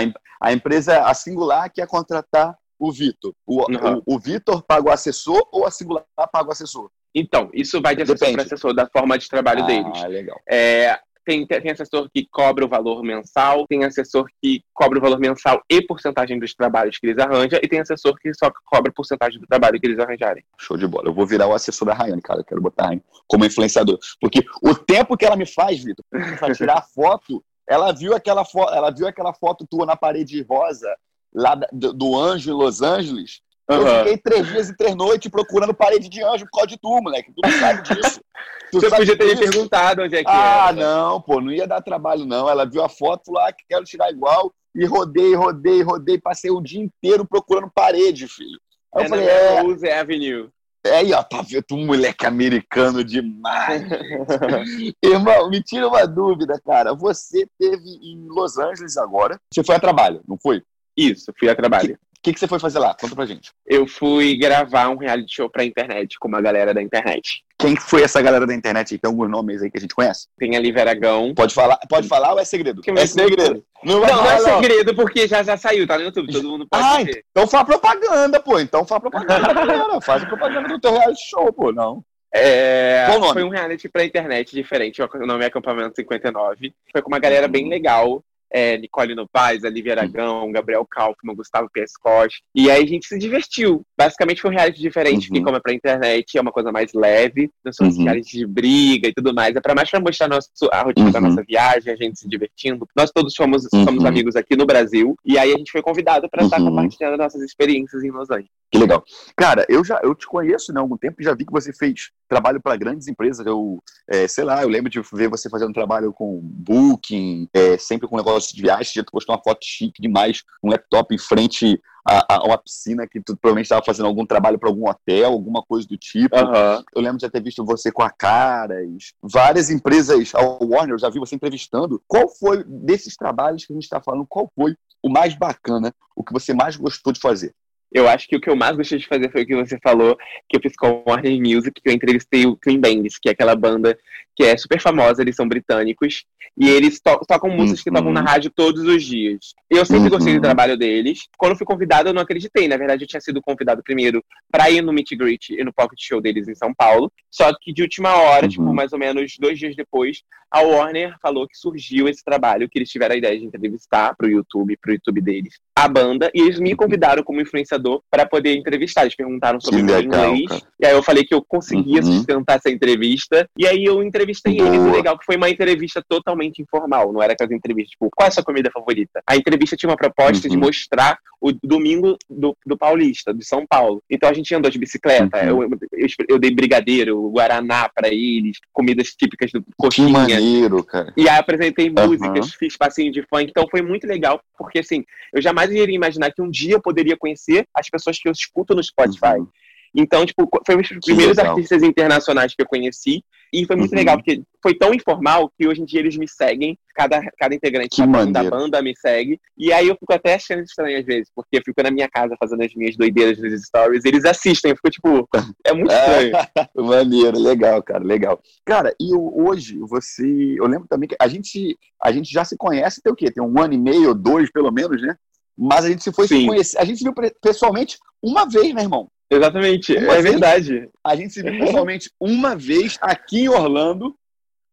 a 0.48 0.52
empresa, 0.52 1.02
a 1.02 1.12
Singular, 1.12 1.70
quer 1.70 1.86
contratar 1.86 2.56
o 2.80 2.90
Vitor. 2.90 3.34
O, 3.46 3.60
uhum. 3.70 4.02
o, 4.06 4.14
o 4.16 4.18
Vitor 4.18 4.62
paga 4.62 4.88
o 4.88 4.92
assessor 4.92 5.46
ou 5.52 5.66
a 5.66 5.70
Singular 5.70 6.04
paga 6.32 6.48
o 6.48 6.52
assessor? 6.52 6.90
Então, 7.14 7.50
isso 7.52 7.80
vai 7.80 7.94
de 7.94 8.02
assessor 8.02 8.32
para 8.32 8.42
assessor, 8.42 8.74
da 8.74 8.86
forma 8.86 9.18
de 9.18 9.28
trabalho 9.28 9.64
ah, 9.64 9.66
deles. 9.66 10.02
legal. 10.04 10.40
É, 10.48 10.98
tem, 11.24 11.46
tem 11.46 11.70
assessor 11.70 12.08
que 12.12 12.26
cobra 12.30 12.64
o 12.64 12.68
valor 12.68 13.02
mensal, 13.02 13.66
tem 13.66 13.84
assessor 13.84 14.26
que 14.40 14.62
cobra 14.72 14.98
o 14.98 15.02
valor 15.02 15.18
mensal 15.18 15.62
e 15.68 15.82
porcentagem 15.82 16.38
dos 16.38 16.54
trabalhos 16.54 16.98
que 16.98 17.06
eles 17.06 17.18
arranjam, 17.18 17.60
e 17.62 17.68
tem 17.68 17.80
assessor 17.80 18.16
que 18.16 18.32
só 18.32 18.50
cobra 18.64 18.92
porcentagem 18.92 19.40
do 19.40 19.46
trabalho 19.46 19.78
que 19.78 19.86
eles 19.86 19.98
arranjarem. 19.98 20.44
Show 20.58 20.76
de 20.76 20.86
bola. 20.86 21.08
Eu 21.08 21.14
vou 21.14 21.26
virar 21.26 21.46
o 21.48 21.52
assessor 21.52 21.86
da 21.86 21.94
Rayane, 21.94 22.22
cara. 22.22 22.40
Eu 22.40 22.44
quero 22.44 22.60
botar 22.60 22.84
a 22.84 22.86
Rayane 22.86 23.04
como 23.26 23.44
influenciador. 23.44 23.98
Porque 24.20 24.44
o 24.62 24.74
tempo 24.74 25.16
que 25.16 25.26
ela 25.26 25.36
me 25.36 25.46
faz, 25.46 25.82
Vitor, 25.82 26.04
para 26.38 26.54
tirar 26.54 26.82
foto, 26.94 27.44
ela 27.68 27.92
viu 27.92 28.14
aquela 28.14 28.44
foto, 28.44 28.72
ela 28.72 28.90
viu 28.90 29.06
aquela 29.06 29.34
foto 29.34 29.66
tua 29.68 29.84
na 29.84 29.96
parede 29.96 30.42
rosa 30.42 30.88
lá 31.34 31.54
do, 31.72 31.92
do 31.92 32.18
anjo 32.18 32.50
em 32.50 32.54
Los 32.54 32.82
Angeles. 32.82 33.40
Eu 33.68 33.86
fiquei 33.86 34.18
três 34.18 34.46
dias 34.48 34.68
e 34.68 34.76
três 34.76 34.96
noites 34.96 35.30
procurando 35.30 35.72
parede 35.72 36.08
de 36.08 36.22
anjo 36.22 36.44
por 36.46 36.58
causa 36.58 36.66
de 36.66 36.78
tu, 36.78 37.00
moleque. 37.00 37.32
Tu 37.32 37.40
não 37.42 37.58
sabe 37.58 37.82
disso. 37.82 38.20
Tu 38.70 38.80
Você 38.80 38.88
podia 38.88 39.18
ter 39.18 39.24
me 39.24 39.36
perguntado 39.36 40.02
onde 40.02 40.14
é 40.14 40.22
que 40.22 40.30
ah, 40.30 40.32
era. 40.32 40.68
Ah, 40.68 40.72
não, 40.72 41.20
pô, 41.20 41.40
não 41.40 41.50
ia 41.50 41.66
dar 41.66 41.82
trabalho, 41.82 42.24
não. 42.24 42.48
Ela 42.48 42.64
viu 42.64 42.84
a 42.84 42.88
foto 42.88 43.32
lá 43.32 43.52
que 43.52 43.64
quero 43.68 43.84
tirar 43.84 44.12
igual 44.12 44.54
e 44.72 44.86
rodei, 44.86 45.34
rodei, 45.34 45.82
rodei, 45.82 46.20
passei 46.20 46.52
o 46.52 46.60
dia 46.60 46.80
inteiro 46.80 47.26
procurando 47.26 47.68
parede, 47.68 48.28
filho. 48.28 48.60
Aí 48.94 49.02
é 49.02 49.06
eu 49.06 49.08
falei, 49.08 49.28
é. 49.28 49.62
Use 49.64 49.90
Avenue. 49.90 50.50
É 50.84 50.96
aí, 50.98 51.12
ó, 51.12 51.22
tá 51.22 51.42
vendo? 51.42 51.64
Um 51.72 51.86
moleque 51.86 52.24
americano 52.24 53.04
demais. 53.04 53.82
Irmão, 55.04 55.50
me 55.50 55.62
tira 55.62 55.88
uma 55.88 56.06
dúvida, 56.06 56.58
cara. 56.64 56.94
Você 56.94 57.46
teve 57.58 57.84
em 58.02 58.26
Los 58.28 58.56
Angeles 58.56 58.96
agora. 58.96 59.38
Você 59.52 59.62
foi 59.62 59.74
a 59.74 59.80
trabalho, 59.80 60.22
não 60.26 60.38
foi? 60.38 60.62
Isso, 61.00 61.32
fui 61.38 61.48
a 61.48 61.54
trabalho. 61.54 61.94
O 62.20 62.22
que, 62.22 62.34
que 62.34 62.38
você 62.38 62.46
foi 62.46 62.58
fazer 62.58 62.78
lá? 62.78 62.94
Conta 63.00 63.16
pra 63.16 63.24
gente. 63.24 63.50
Eu 63.66 63.86
fui 63.86 64.36
gravar 64.36 64.90
um 64.90 64.98
reality 64.98 65.36
show 65.36 65.48
pra 65.48 65.64
internet 65.64 66.18
com 66.18 66.28
uma 66.28 66.42
galera 66.42 66.74
da 66.74 66.82
internet. 66.82 67.42
Quem 67.58 67.74
foi 67.76 68.02
essa 68.02 68.20
galera 68.20 68.46
da 68.46 68.54
internet? 68.54 68.98
Tem 68.98 69.08
alguns 69.08 69.30
nomes 69.30 69.62
aí 69.62 69.70
que 69.70 69.78
a 69.78 69.80
gente 69.80 69.94
conhece? 69.94 70.26
Tem 70.38 70.54
a 70.54 70.60
Liveragão. 70.60 71.32
Pode 71.34 71.54
falar, 71.54 71.78
pode 71.88 72.06
falar 72.06 72.34
ou 72.34 72.38
é 72.38 72.44
segredo? 72.44 72.82
Que 72.82 72.90
é 72.90 73.06
segredo. 73.06 73.64
Não, 73.82 74.00
não, 74.00 74.06
não, 74.06 74.30
é 74.30 74.38
segredo 74.38 74.94
porque 74.94 75.26
já, 75.26 75.42
já 75.42 75.56
saiu, 75.56 75.86
tá 75.86 75.96
no 75.96 76.04
YouTube, 76.04 76.30
todo 76.30 76.46
mundo 76.46 76.68
pode 76.70 76.84
ah, 76.84 77.02
ver. 77.02 77.24
Então 77.30 77.46
faz 77.46 77.64
propaganda, 77.64 78.38
pô. 78.38 78.60
Então 78.60 78.84
faz 78.84 79.00
propaganda, 79.00 79.54
galera. 79.54 80.00
Faz 80.02 80.22
propaganda 80.22 80.68
do 80.68 80.78
teu 80.78 80.92
reality 80.92 81.22
show, 81.26 81.50
pô. 81.50 81.72
Não. 81.72 82.04
É, 82.34 83.06
foi 83.32 83.44
um 83.44 83.48
reality 83.48 83.88
pra 83.88 84.04
internet 84.04 84.54
diferente, 84.54 85.02
o 85.02 85.26
nome 85.26 85.42
é 85.42 85.46
Acampamento 85.46 85.96
59. 85.96 86.72
Foi 86.92 87.00
com 87.02 87.08
uma 87.08 87.18
galera 87.18 87.48
bem 87.48 87.68
legal 87.68 88.22
é, 88.52 88.76
Nicole 88.78 89.14
Novaes, 89.14 89.64
Olivia 89.64 89.92
Aragão, 89.92 90.50
Gabriel 90.52 90.86
Kaufman, 90.88 91.34
Gustavo 91.34 91.68
Pescoche. 91.72 92.40
E 92.54 92.70
aí 92.70 92.82
a 92.82 92.86
gente 92.86 93.06
se 93.06 93.18
divertiu. 93.18 93.82
Basicamente 93.96 94.40
foi 94.40 94.50
um 94.50 94.54
reality 94.54 94.80
diferente, 94.80 95.24
uhum. 95.24 95.28
porque 95.28 95.44
como 95.44 95.56
é 95.56 95.60
pra 95.60 95.72
internet, 95.72 96.36
é 96.36 96.40
uma 96.40 96.52
coisa 96.52 96.72
mais 96.72 96.92
leve, 96.92 97.50
não 97.64 97.72
são 97.72 97.88
uhum. 97.88 98.04
reality 98.04 98.38
de 98.38 98.46
briga 98.46 99.08
e 99.08 99.14
tudo 99.14 99.34
mais. 99.34 99.54
É 99.54 99.60
pra 99.60 99.74
mais 99.74 99.90
pra 99.90 100.00
mostrar 100.00 100.28
nosso, 100.28 100.48
a 100.72 100.82
rotina 100.82 101.06
uhum. 101.06 101.12
da 101.12 101.20
nossa 101.20 101.42
viagem, 101.42 101.92
a 101.92 101.96
gente 101.96 102.18
se 102.18 102.28
divertindo. 102.28 102.86
Nós 102.96 103.10
todos 103.10 103.34
somos, 103.34 103.66
uhum. 103.72 103.84
somos 103.84 104.04
amigos 104.04 104.36
aqui 104.36 104.56
no 104.56 104.66
Brasil. 104.66 105.16
E 105.24 105.38
aí 105.38 105.52
a 105.52 105.58
gente 105.58 105.72
foi 105.72 105.82
convidado 105.82 106.28
para 106.28 106.44
estar 106.44 106.60
uhum. 106.60 106.68
compartilhando 106.68 107.16
nossas 107.16 107.42
experiências 107.42 108.02
em 108.02 108.10
Los 108.10 108.30
Angeles. 108.30 108.50
Que 108.70 108.78
legal. 108.78 109.02
Cara, 109.36 109.66
eu 109.68 109.84
já 109.84 110.00
eu 110.02 110.14
te 110.14 110.26
conheço 110.26 110.72
né, 110.72 110.78
há 110.78 110.82
algum 110.82 110.96
tempo 110.96 111.20
e 111.20 111.24
já 111.24 111.34
vi 111.34 111.44
que 111.44 111.52
você 111.52 111.72
fez 111.72 112.10
trabalho 112.28 112.60
para 112.60 112.76
grandes 112.76 113.08
empresas. 113.08 113.44
Eu, 113.44 113.82
é, 114.08 114.28
sei 114.28 114.44
lá, 114.44 114.62
eu 114.62 114.68
lembro 114.68 114.88
de 114.88 115.00
ver 115.12 115.28
você 115.28 115.50
fazendo 115.50 115.72
trabalho 115.72 116.12
com 116.12 116.38
Booking, 116.40 117.48
é, 117.52 117.76
sempre 117.76 118.06
com 118.06 118.16
negócio 118.16 118.39
de 118.48 118.62
viagem. 118.62 118.92
Já 118.94 119.04
tu 119.04 119.12
postou 119.12 119.34
uma 119.34 119.42
foto 119.42 119.64
chique 119.64 120.00
demais, 120.00 120.42
um 120.62 120.70
laptop 120.70 121.14
em 121.14 121.18
frente 121.18 121.80
a, 122.06 122.36
a 122.36 122.44
uma 122.44 122.58
piscina 122.58 123.06
que 123.06 123.20
tu 123.20 123.36
provavelmente 123.36 123.66
estava 123.66 123.84
fazendo 123.84 124.06
algum 124.06 124.24
trabalho 124.26 124.58
para 124.58 124.68
algum 124.68 124.88
hotel, 124.88 125.32
alguma 125.32 125.62
coisa 125.62 125.86
do 125.86 125.96
tipo. 125.96 126.36
Uhum. 126.36 126.82
Eu 126.94 127.02
lembro 127.02 127.18
de 127.18 127.22
já 127.22 127.30
ter 127.30 127.42
visto 127.42 127.64
você 127.64 127.92
com 127.92 128.02
a 128.02 128.10
Caras, 128.10 129.12
várias 129.22 129.70
empresas, 129.70 130.34
a 130.34 130.40
Warner, 130.40 130.94
eu 130.94 130.98
já 130.98 131.10
vi 131.10 131.18
você 131.18 131.34
entrevistando. 131.34 132.02
Qual 132.06 132.28
foi, 132.28 132.64
desses 132.64 133.16
trabalhos 133.16 133.64
que 133.64 133.72
a 133.72 133.76
gente 133.76 133.84
está 133.84 134.00
falando, 134.00 134.26
qual 134.26 134.50
foi 134.54 134.76
o 135.02 135.08
mais 135.08 135.34
bacana, 135.34 135.94
o 136.14 136.22
que 136.22 136.32
você 136.32 136.52
mais 136.52 136.76
gostou 136.76 137.12
de 137.12 137.20
fazer? 137.20 137.54
Eu 137.92 138.08
acho 138.08 138.28
que 138.28 138.36
o 138.36 138.40
que 138.40 138.48
eu 138.48 138.56
mais 138.56 138.76
gostei 138.76 138.98
de 138.98 139.06
fazer 139.06 139.30
foi 139.30 139.42
o 139.42 139.46
que 139.46 139.56
você 139.56 139.78
falou, 139.82 140.16
que 140.48 140.56
eu 140.56 140.60
fiz 140.60 140.76
com 140.76 140.86
a 140.86 141.10
Warner 141.10 141.40
Music, 141.40 141.80
que 141.80 141.88
eu 141.88 141.92
entrevistei 141.92 142.46
o 142.46 142.56
Clean 142.56 142.78
Bandits, 142.78 143.18
que 143.18 143.28
é 143.28 143.32
aquela 143.32 143.56
banda 143.56 143.98
que 144.36 144.44
é 144.44 144.56
super 144.56 144.80
famosa, 144.80 145.20
eles 145.20 145.36
são 145.36 145.46
britânicos, 145.46 146.24
e 146.58 146.68
eles 146.68 147.00
to 147.00 147.20
tocam 147.28 147.50
músicas 147.50 147.82
que 147.82 147.90
tocam 147.90 148.12
na 148.12 148.20
uhum. 148.20 148.26
rádio 148.26 148.50
todos 148.50 148.82
os 148.84 149.04
dias. 149.04 149.54
Eu 149.68 149.84
sempre 149.84 150.04
uhum. 150.04 150.10
gostei 150.10 150.34
do 150.34 150.40
trabalho 150.40 150.76
deles. 150.76 151.28
Quando 151.36 151.56
fui 151.56 151.66
convidado, 151.66 152.08
eu 152.08 152.12
não 152.12 152.22
acreditei. 152.22 152.66
Na 152.66 152.76
verdade, 152.76 153.04
eu 153.04 153.08
tinha 153.08 153.20
sido 153.20 153.40
convidado 153.40 153.82
primeiro 153.82 154.24
para 154.50 154.70
ir 154.70 154.82
no 154.82 154.92
Meet 154.92 155.10
Greet 155.16 155.50
e 155.50 155.64
no 155.64 155.72
Pocket 155.72 155.98
Show 156.00 156.20
deles 156.20 156.48
em 156.48 156.54
São 156.54 156.72
Paulo. 156.74 157.12
Só 157.30 157.52
que 157.60 157.72
de 157.72 157.82
última 157.82 158.14
hora, 158.16 158.48
tipo, 158.48 158.62
uhum. 158.62 158.68
tipo, 158.68 158.76
mais 158.76 158.92
ou 158.92 158.98
menos 158.98 159.36
dois 159.38 159.58
dias 159.58 159.76
depois, 159.76 160.22
a 160.50 160.62
Warner 160.62 161.16
falou 161.22 161.46
que 161.46 161.56
surgiu 161.56 162.08
esse 162.08 162.24
trabalho, 162.24 162.68
que 162.68 162.78
eles 162.78 162.90
tiveram 162.90 163.14
a 163.14 163.18
ideia 163.18 163.38
de 163.38 163.44
entrevistar 163.44 164.16
pro 164.16 164.28
YouTube, 164.28 164.76
pro 164.78 164.92
YouTube 164.92 165.20
deles, 165.20 165.60
a 165.76 165.86
banda, 165.86 166.30
e 166.34 166.40
eles 166.40 166.58
me 166.58 166.74
convidaram 166.74 167.22
como 167.22 167.40
influenciador 167.40 167.79
para 168.10 168.26
poder 168.26 168.56
entrevistar. 168.56 169.02
Eles 169.02 169.14
perguntaram 169.14 169.60
sobre 169.60 169.82
o 169.82 169.84
meu 169.84 170.00
inglês, 170.00 170.48
cara. 170.48 170.62
e 170.80 170.86
aí 170.86 170.92
eu 170.92 171.02
falei 171.02 171.24
que 171.24 171.34
eu 171.34 171.42
conseguia 171.42 172.00
uhum. 172.00 172.12
sustentar 172.12 172.56
essa 172.56 172.70
entrevista, 172.70 173.48
e 173.56 173.66
aí 173.66 173.84
eu 173.84 174.02
entrevistei 174.02 174.56
Boa. 174.56 174.68
eles. 174.68 174.80
O 174.80 174.90
legal 174.90 175.18
que 175.18 175.24
foi 175.24 175.36
uma 175.36 175.48
entrevista 175.48 176.02
totalmente 176.08 176.62
informal, 176.62 177.12
não 177.12 177.22
era 177.22 177.32
aquela 177.32 177.54
entrevista, 177.54 177.90
tipo, 177.90 178.08
qual 178.14 178.26
é 178.26 178.28
a 178.28 178.32
sua 178.32 178.44
comida 178.44 178.70
favorita? 178.72 179.22
A 179.26 179.36
entrevista 179.36 179.76
tinha 179.76 179.90
uma 179.90 179.96
proposta 179.96 180.46
uhum. 180.46 180.54
de 180.54 180.56
mostrar 180.56 181.18
o 181.40 181.52
domingo 181.52 182.16
do, 182.28 182.54
do 182.66 182.76
Paulista, 182.76 183.32
de 183.32 183.44
São 183.44 183.64
Paulo. 183.66 184.02
Então 184.10 184.28
a 184.28 184.34
gente 184.34 184.54
andou 184.54 184.70
de 184.70 184.78
bicicleta, 184.78 185.38
uhum. 185.38 185.62
eu, 185.62 185.78
eu, 185.92 186.08
eu, 186.28 186.38
dei 186.38 186.50
brigadeiro, 186.50 187.30
guaraná 187.30 187.88
para 187.88 188.08
eles, 188.08 188.58
comidas 188.72 189.08
típicas 189.08 189.50
do 189.50 189.64
coxinha. 189.76 190.06
Que 190.06 190.12
maneiro, 190.12 190.84
cara. 190.84 191.12
E 191.16 191.28
aí 191.28 191.38
apresentei 191.38 191.90
músicas, 191.90 192.52
fiz 192.54 192.76
passinho 192.76 193.10
de 193.10 193.22
funk, 193.22 193.46
então 193.48 193.66
foi 193.70 193.80
muito 193.80 194.06
legal, 194.06 194.40
porque 194.58 194.80
assim, 194.80 195.04
eu 195.32 195.40
jamais 195.40 195.70
iria 195.70 195.94
imaginar 195.94 196.30
que 196.30 196.42
um 196.42 196.50
dia 196.50 196.74
eu 196.74 196.82
poderia 196.82 197.16
conhecer 197.16 197.64
as 197.74 197.88
pessoas 197.88 198.18
que 198.18 198.28
eu 198.28 198.32
escuto 198.32 198.74
no 198.74 198.82
Spotify. 198.82 199.38
Uhum. 199.38 199.48
Então, 199.94 200.24
tipo, 200.24 200.48
foi 200.64 200.76
um 200.76 200.80
dos 200.80 200.88
primeiros 201.04 201.38
artistas 201.38 201.82
internacionais 201.82 202.54
que 202.54 202.62
eu 202.62 202.66
conheci. 202.66 203.24
E 203.52 203.66
foi 203.66 203.74
muito 203.74 203.90
uhum. 203.90 203.98
legal, 203.98 204.16
porque 204.16 204.42
foi 204.62 204.74
tão 204.74 204.94
informal 204.94 205.50
que 205.58 205.66
hoje 205.66 205.82
em 205.82 205.84
dia 205.84 205.98
eles 205.98 206.16
me 206.16 206.28
seguem. 206.28 206.78
Cada, 206.94 207.20
cada 207.38 207.54
integrante 207.54 208.00
da 208.30 208.44
banda 208.44 208.80
me 208.82 208.94
segue. 208.96 209.40
E 209.58 209.72
aí 209.72 209.88
eu 209.88 209.96
fico 209.96 210.12
até 210.12 210.34
achando 210.34 210.62
estranho 210.62 210.98
às 210.98 211.04
vezes, 211.04 211.30
porque 211.34 211.56
eu 211.56 211.62
fico 211.64 211.82
na 211.82 211.90
minha 211.90 212.08
casa 212.08 212.36
fazendo 212.38 212.62
as 212.62 212.74
minhas 212.74 212.96
doideiras 212.96 213.38
nos 213.38 213.60
stories. 213.64 214.04
eles 214.04 214.24
assistem. 214.24 214.70
Eu 214.70 214.76
fico 214.76 214.90
tipo, 214.90 215.28
é 215.66 215.72
muito 215.72 215.90
estranho. 215.90 216.32
Maneiro, 216.76 217.40
legal, 217.40 217.82
cara, 217.82 218.04
legal. 218.04 218.40
Cara, 218.64 218.94
e 219.00 219.14
hoje 219.14 219.78
você. 219.80 220.54
Eu 220.56 220.66
lembro 220.66 220.86
também 220.86 221.08
que 221.08 221.16
a 221.18 221.26
gente, 221.26 221.76
a 222.00 222.12
gente 222.12 222.30
já 222.30 222.44
se 222.44 222.56
conhece, 222.56 223.02
tem 223.02 223.12
o 223.12 223.16
quê? 223.16 223.32
Tem 223.32 223.42
um 223.42 223.60
ano 223.60 223.74
e 223.74 223.78
meio, 223.78 224.14
dois 224.14 224.50
pelo 224.52 224.70
menos, 224.70 225.02
né? 225.02 225.16
Mas 225.60 225.84
a 225.84 225.88
gente 225.90 226.02
se 226.02 226.10
foi 226.10 226.26
Sim. 226.26 226.40
se 226.40 226.46
conhecer. 226.46 226.78
A 226.78 226.84
gente 226.84 226.98
se 226.98 227.04
viu 227.04 227.12
pessoalmente 227.42 227.98
uma 228.22 228.48
vez, 228.48 228.72
né, 228.72 228.82
irmão? 228.82 229.08
Exatamente, 229.30 229.96
uma 229.96 230.14
é 230.14 230.22
vez, 230.22 230.24
verdade. 230.24 230.88
A 231.04 231.14
gente 231.14 231.34
se 231.34 231.42
viu 231.42 231.58
pessoalmente 231.58 232.10
uma 232.18 232.56
vez 232.56 232.98
aqui 233.00 233.42
em 233.42 233.48
Orlando, 233.48 234.16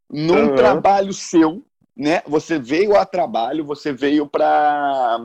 num 0.10 0.50
uhum. 0.50 0.56
trabalho 0.56 1.12
seu, 1.12 1.64
né? 1.96 2.22
Você 2.26 2.58
veio 2.58 2.96
a 2.96 3.06
trabalho, 3.06 3.66
você 3.66 3.92
veio 3.92 4.28
para 4.28 5.20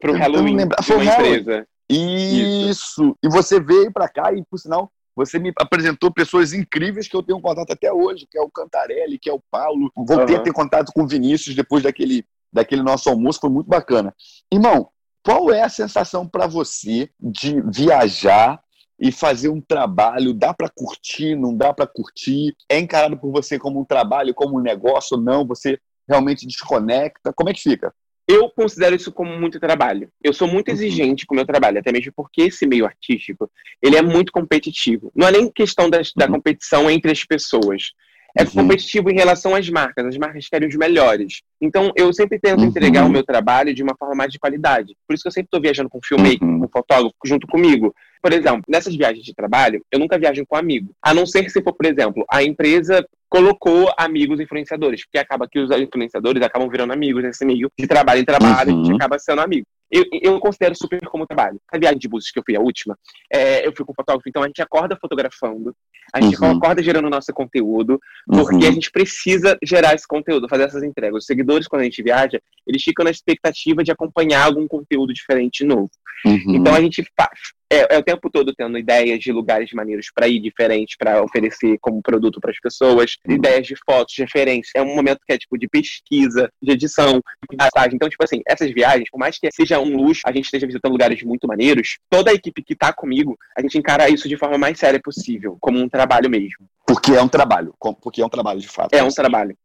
para 0.00 0.12
o 0.12 0.16
Halloween 0.16 0.56
Foi 0.82 0.96
uma 0.96 1.04
empresa. 1.04 1.66
Isso. 1.88 2.70
Isso. 2.70 3.18
E 3.22 3.28
você 3.28 3.60
veio 3.60 3.92
para 3.92 4.08
cá 4.08 4.32
e, 4.32 4.42
por 4.44 4.58
sinal, 4.58 4.90
você 5.14 5.38
me 5.38 5.52
apresentou 5.58 6.12
pessoas 6.12 6.52
incríveis 6.52 7.06
que 7.06 7.16
eu 7.16 7.22
tenho 7.22 7.40
contato 7.40 7.70
até 7.70 7.92
hoje, 7.92 8.26
que 8.28 8.38
é 8.38 8.40
o 8.40 8.50
Cantarelli, 8.50 9.18
que 9.18 9.28
é 9.28 9.32
o 9.32 9.42
Paulo. 9.50 9.92
Voltei 9.94 10.34
uhum. 10.34 10.40
a 10.40 10.44
ter 10.44 10.52
contato 10.52 10.92
com 10.92 11.02
o 11.02 11.06
Vinícius 11.06 11.54
depois 11.54 11.82
daquele, 11.82 12.24
daquele 12.52 12.82
nosso 12.82 13.08
almoço, 13.08 13.40
foi 13.40 13.50
muito 13.50 13.68
bacana. 13.68 14.14
Irmão, 14.50 14.88
qual 15.22 15.52
é 15.52 15.62
a 15.62 15.68
sensação 15.68 16.26
para 16.26 16.46
você 16.46 17.08
de 17.20 17.60
viajar 17.72 18.60
e 18.98 19.12
fazer 19.12 19.48
um 19.48 19.60
trabalho? 19.60 20.34
Dá 20.34 20.52
para 20.52 20.68
curtir, 20.68 21.36
não 21.36 21.56
dá 21.56 21.72
para 21.72 21.86
curtir? 21.86 22.54
É 22.68 22.78
encarado 22.78 23.16
por 23.16 23.30
você 23.30 23.58
como 23.58 23.80
um 23.80 23.84
trabalho, 23.84 24.34
como 24.34 24.58
um 24.58 24.62
negócio 24.62 25.16
ou 25.16 25.22
não? 25.22 25.46
Você 25.46 25.78
realmente 26.08 26.46
desconecta? 26.46 27.32
Como 27.32 27.50
é 27.50 27.54
que 27.54 27.60
fica? 27.60 27.94
Eu 28.26 28.48
considero 28.50 28.94
isso 28.94 29.12
como 29.12 29.36
muito 29.38 29.58
trabalho. 29.58 30.08
Eu 30.22 30.32
sou 30.32 30.46
muito 30.46 30.68
uhum. 30.68 30.74
exigente 30.74 31.26
com 31.26 31.34
o 31.34 31.36
meu 31.36 31.46
trabalho, 31.46 31.78
até 31.78 31.90
mesmo 31.92 32.12
porque 32.14 32.42
esse 32.42 32.66
meio 32.66 32.86
artístico, 32.86 33.50
ele 33.80 33.96
é 33.96 34.02
muito 34.02 34.32
competitivo. 34.32 35.12
Não 35.14 35.26
é 35.26 35.32
nem 35.32 35.50
questão 35.50 35.90
da, 35.90 35.98
da 36.16 36.26
uhum. 36.26 36.32
competição 36.32 36.90
entre 36.90 37.10
as 37.10 37.24
pessoas. 37.24 37.90
É 38.36 38.42
uhum. 38.42 38.50
competitivo 38.50 39.10
em 39.10 39.14
relação 39.14 39.54
às 39.54 39.68
marcas. 39.68 40.06
As 40.06 40.16
marcas 40.16 40.48
querem 40.48 40.68
os 40.68 40.76
melhores. 40.76 41.42
Então, 41.60 41.92
eu 41.96 42.12
sempre 42.12 42.38
tento 42.38 42.60
uhum. 42.60 42.66
entregar 42.66 43.04
o 43.04 43.10
meu 43.10 43.24
trabalho 43.24 43.74
de 43.74 43.82
uma 43.82 43.94
forma 43.96 44.14
mais 44.14 44.32
de 44.32 44.38
qualidade. 44.38 44.96
Por 45.06 45.14
isso 45.14 45.22
que 45.22 45.28
eu 45.28 45.32
sempre 45.32 45.48
estou 45.48 45.60
viajando 45.60 45.90
com 45.90 46.00
filmmaker, 46.02 46.46
uhum. 46.46 46.60
com 46.60 46.68
fotógrafo, 46.68 47.14
junto 47.24 47.46
comigo. 47.46 47.94
Por 48.22 48.32
exemplo, 48.32 48.62
nessas 48.68 48.94
viagens 48.94 49.24
de 49.24 49.34
trabalho, 49.34 49.84
eu 49.90 49.98
nunca 49.98 50.18
viajo 50.18 50.44
com 50.46 50.56
amigo. 50.56 50.94
A 51.02 51.12
não 51.12 51.26
ser 51.26 51.42
que 51.42 51.50
se 51.50 51.62
for, 51.62 51.72
por 51.72 51.86
exemplo, 51.86 52.24
a 52.30 52.42
empresa 52.42 53.04
colocou 53.28 53.92
amigos 53.98 54.38
influenciadores, 54.40 55.04
porque 55.04 55.18
acaba 55.18 55.48
que 55.48 55.58
os 55.58 55.70
influenciadores 55.70 56.42
acabam 56.42 56.68
virando 56.68 56.92
amigos 56.92 57.22
nesse 57.22 57.44
meio 57.44 57.70
de 57.78 57.86
trabalho 57.86 58.20
em 58.20 58.24
trabalho, 58.24 58.72
uhum. 58.72 58.76
a 58.76 58.84
gente 58.84 58.90
uhum. 58.90 58.96
acaba 58.96 59.18
sendo 59.18 59.40
amigo. 59.40 59.66
Eu, 59.92 60.04
eu 60.22 60.40
considero 60.40 60.74
super 60.74 61.00
como 61.06 61.26
trabalho. 61.26 61.60
A 61.70 61.76
viagem 61.76 61.98
de 61.98 62.08
buses 62.08 62.30
que 62.30 62.38
eu 62.38 62.42
fui 62.44 62.56
a 62.56 62.60
última, 62.60 62.98
é, 63.30 63.66
eu 63.66 63.72
fui 63.76 63.84
com 63.84 63.92
fotógrafo, 63.92 64.26
então 64.26 64.42
a 64.42 64.46
gente 64.46 64.62
acorda 64.62 64.96
fotografando, 64.98 65.76
a 66.14 66.20
gente 66.20 66.40
uhum. 66.40 66.56
acorda 66.56 66.82
gerando 66.82 67.10
nosso 67.10 67.30
conteúdo, 67.34 68.00
porque 68.26 68.64
uhum. 68.64 68.70
a 68.70 68.72
gente 68.72 68.90
precisa 68.90 69.58
gerar 69.62 69.94
esse 69.94 70.08
conteúdo, 70.08 70.48
fazer 70.48 70.64
essas 70.64 70.82
entregas. 70.82 71.18
Os 71.18 71.26
seguidores, 71.26 71.68
quando 71.68 71.82
a 71.82 71.84
gente 71.84 72.02
viaja, 72.02 72.40
eles 72.66 72.82
ficam 72.82 73.04
na 73.04 73.10
expectativa 73.10 73.84
de 73.84 73.92
acompanhar 73.92 74.46
algum 74.46 74.66
conteúdo 74.66 75.12
diferente 75.12 75.62
novo. 75.62 75.90
Uhum. 76.24 76.54
Então 76.54 76.74
a 76.74 76.80
gente 76.80 77.04
faz, 77.14 77.38
é, 77.72 77.94
é, 77.94 77.98
o 77.98 78.02
tempo 78.02 78.28
todo 78.30 78.54
tendo 78.54 78.76
ideias 78.76 79.18
de 79.18 79.32
lugares 79.32 79.72
maneiros 79.72 80.06
para 80.14 80.28
ir 80.28 80.40
diferentes, 80.40 80.96
para 80.96 81.22
oferecer 81.22 81.78
como 81.80 82.02
produto 82.02 82.40
para 82.40 82.50
as 82.50 82.60
pessoas, 82.60 83.16
uhum. 83.26 83.36
ideias 83.36 83.66
de 83.66 83.74
fotos, 83.84 84.14
de 84.14 84.22
referências. 84.22 84.72
É 84.76 84.82
um 84.82 84.94
momento 84.94 85.20
que 85.26 85.32
é 85.32 85.38
tipo 85.38 85.58
de 85.58 85.68
pesquisa, 85.68 86.50
de 86.62 86.72
edição, 86.72 87.22
de 87.50 87.56
passagem. 87.56 87.94
Então, 87.94 88.08
tipo 88.08 88.22
assim, 88.22 88.42
essas 88.46 88.70
viagens, 88.72 89.08
por 89.10 89.18
mais 89.18 89.38
que 89.38 89.50
seja 89.50 89.80
um 89.80 89.96
luxo, 89.96 90.22
a 90.26 90.32
gente 90.32 90.44
esteja 90.44 90.66
visitando 90.66 90.92
lugares 90.92 91.22
muito 91.22 91.46
maneiros, 91.46 91.98
toda 92.10 92.30
a 92.30 92.34
equipe 92.34 92.62
que 92.62 92.74
está 92.74 92.92
comigo, 92.92 93.38
a 93.56 93.62
gente 93.62 93.78
encara 93.78 94.08
isso 94.10 94.28
de 94.28 94.36
forma 94.36 94.58
mais 94.58 94.78
séria 94.78 95.00
possível, 95.02 95.56
como 95.60 95.78
um 95.78 95.88
trabalho 95.88 96.28
mesmo. 96.28 96.66
Porque 96.86 97.12
é 97.12 97.22
um 97.22 97.28
trabalho, 97.28 97.74
porque 98.02 98.20
é 98.20 98.26
um 98.26 98.28
trabalho 98.28 98.60
de 98.60 98.68
fato. 98.68 98.92
É 98.92 99.02
um 99.02 99.08
trabalho. 99.08 99.56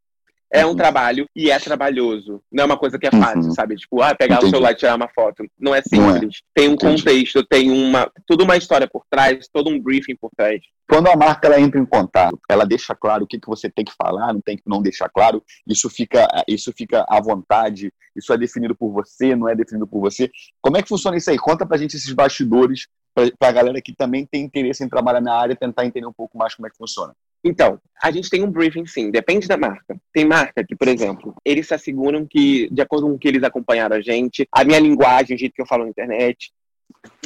É 0.51 0.66
um 0.66 0.70
uhum. 0.70 0.75
trabalho 0.75 1.27
e 1.36 1.51
é 1.51 1.60
trabalhoso. 1.60 2.42
Não 2.51 2.63
é 2.63 2.66
uma 2.66 2.77
coisa 2.77 2.98
que 2.98 3.06
é 3.06 3.12
fácil, 3.12 3.50
uhum. 3.50 3.51
sabe? 3.51 3.75
Tipo, 3.75 4.01
ah, 4.01 4.16
pegar 4.16 4.36
Entendi. 4.36 4.48
o 4.48 4.50
celular 4.51 4.72
e 4.72 4.75
tirar 4.75 4.96
uma 4.96 5.10
foto. 5.10 5.44
Não 5.60 5.75
é 5.75 5.82
simples. 5.82 6.22
Não 6.22 6.27
é. 6.27 6.30
Tem 6.56 6.70
um 6.70 6.74
Entendi. 6.74 7.04
contexto, 7.04 7.44
tem 7.44 7.70
uma. 7.70 8.10
Tudo 8.25 8.44
uma 8.44 8.56
história 8.56 8.88
por 8.88 9.04
trás, 9.10 9.48
todo 9.51 9.70
um 9.70 9.80
briefing 9.80 10.16
por 10.16 10.30
trás. 10.36 10.62
Quando 10.89 11.08
a 11.08 11.18
marca 11.18 11.48
ela 11.48 11.60
entra 11.60 11.80
em 11.80 11.86
contato, 11.86 12.39
ela 12.50 12.66
deixa 12.66 12.96
claro 12.96 13.25
o 13.25 13.27
que, 13.27 13.38
que 13.38 13.48
você 13.48 13.70
tem 13.70 13.84
que 13.84 13.92
falar, 14.01 14.32
não 14.34 14.39
tem 14.39 14.56
que 14.56 14.63
não 14.66 14.82
deixar 14.82 15.10
claro. 15.10 15.44
Isso 15.68 15.89
fica, 15.89 16.25
isso 16.48 16.72
fica 16.72 17.06
à 17.10 17.20
vontade, 17.20 17.92
isso 18.16 18.32
é 18.32 18.38
definido 18.38 18.74
por 18.74 18.92
você, 18.92 19.36
não 19.36 19.50
é 19.50 19.56
definido 19.56 19.86
por 19.86 20.00
você. 20.00 20.32
Como 20.62 20.77
é 20.77 20.82
que 20.82 20.88
funciona 20.88 21.18
isso 21.18 21.30
aí? 21.30 21.38
Conta 21.38 21.66
pra 21.66 21.77
gente 21.77 21.98
esses 21.98 22.13
bastidores, 22.13 22.88
pra, 23.13 23.30
pra 23.38 23.51
galera 23.51 23.82
que 23.82 23.94
também 23.94 24.25
tem 24.25 24.46
interesse 24.46 24.82
em 24.82 24.88
trabalhar 24.88 25.20
na 25.20 25.34
área, 25.34 25.58
tentar 25.58 25.86
entender 25.86 26.08
um 26.08 26.13
pouco 26.13 26.38
mais 26.38 26.56
como 26.56 26.68
é 26.68 26.70
que 26.70 26.77
funciona. 26.77 27.13
Então, 27.44 27.79
a 28.01 28.12
gente 28.12 28.29
tem 28.29 28.44
um 28.44 28.51
briefing 28.51 28.85
sim, 28.85 29.09
depende 29.09 29.48
da 29.48 29.57
marca. 29.57 30.00
Tem 30.14 30.25
marca 30.25 30.64
que, 30.64 30.75
por 30.75 30.88
exemplo, 30.88 31.35
eles 31.44 31.68
se 31.68 31.74
asseguram 31.74 32.25
que, 32.25 32.70
de 32.72 32.81
acordo 32.81 33.07
com 33.07 33.14
o 33.14 33.20
que 33.20 33.27
eles 33.27 33.44
acompanharam 33.44 33.96
a 33.96 34.01
gente, 34.01 34.48
a 34.51 34.64
minha 34.64 34.79
linguagem, 34.79 35.35
o 35.35 35.40
jeito 35.40 35.53
que 35.53 35.61
eu 35.61 35.68
falo 35.68 35.83
na 35.83 35.90
internet, 35.90 36.51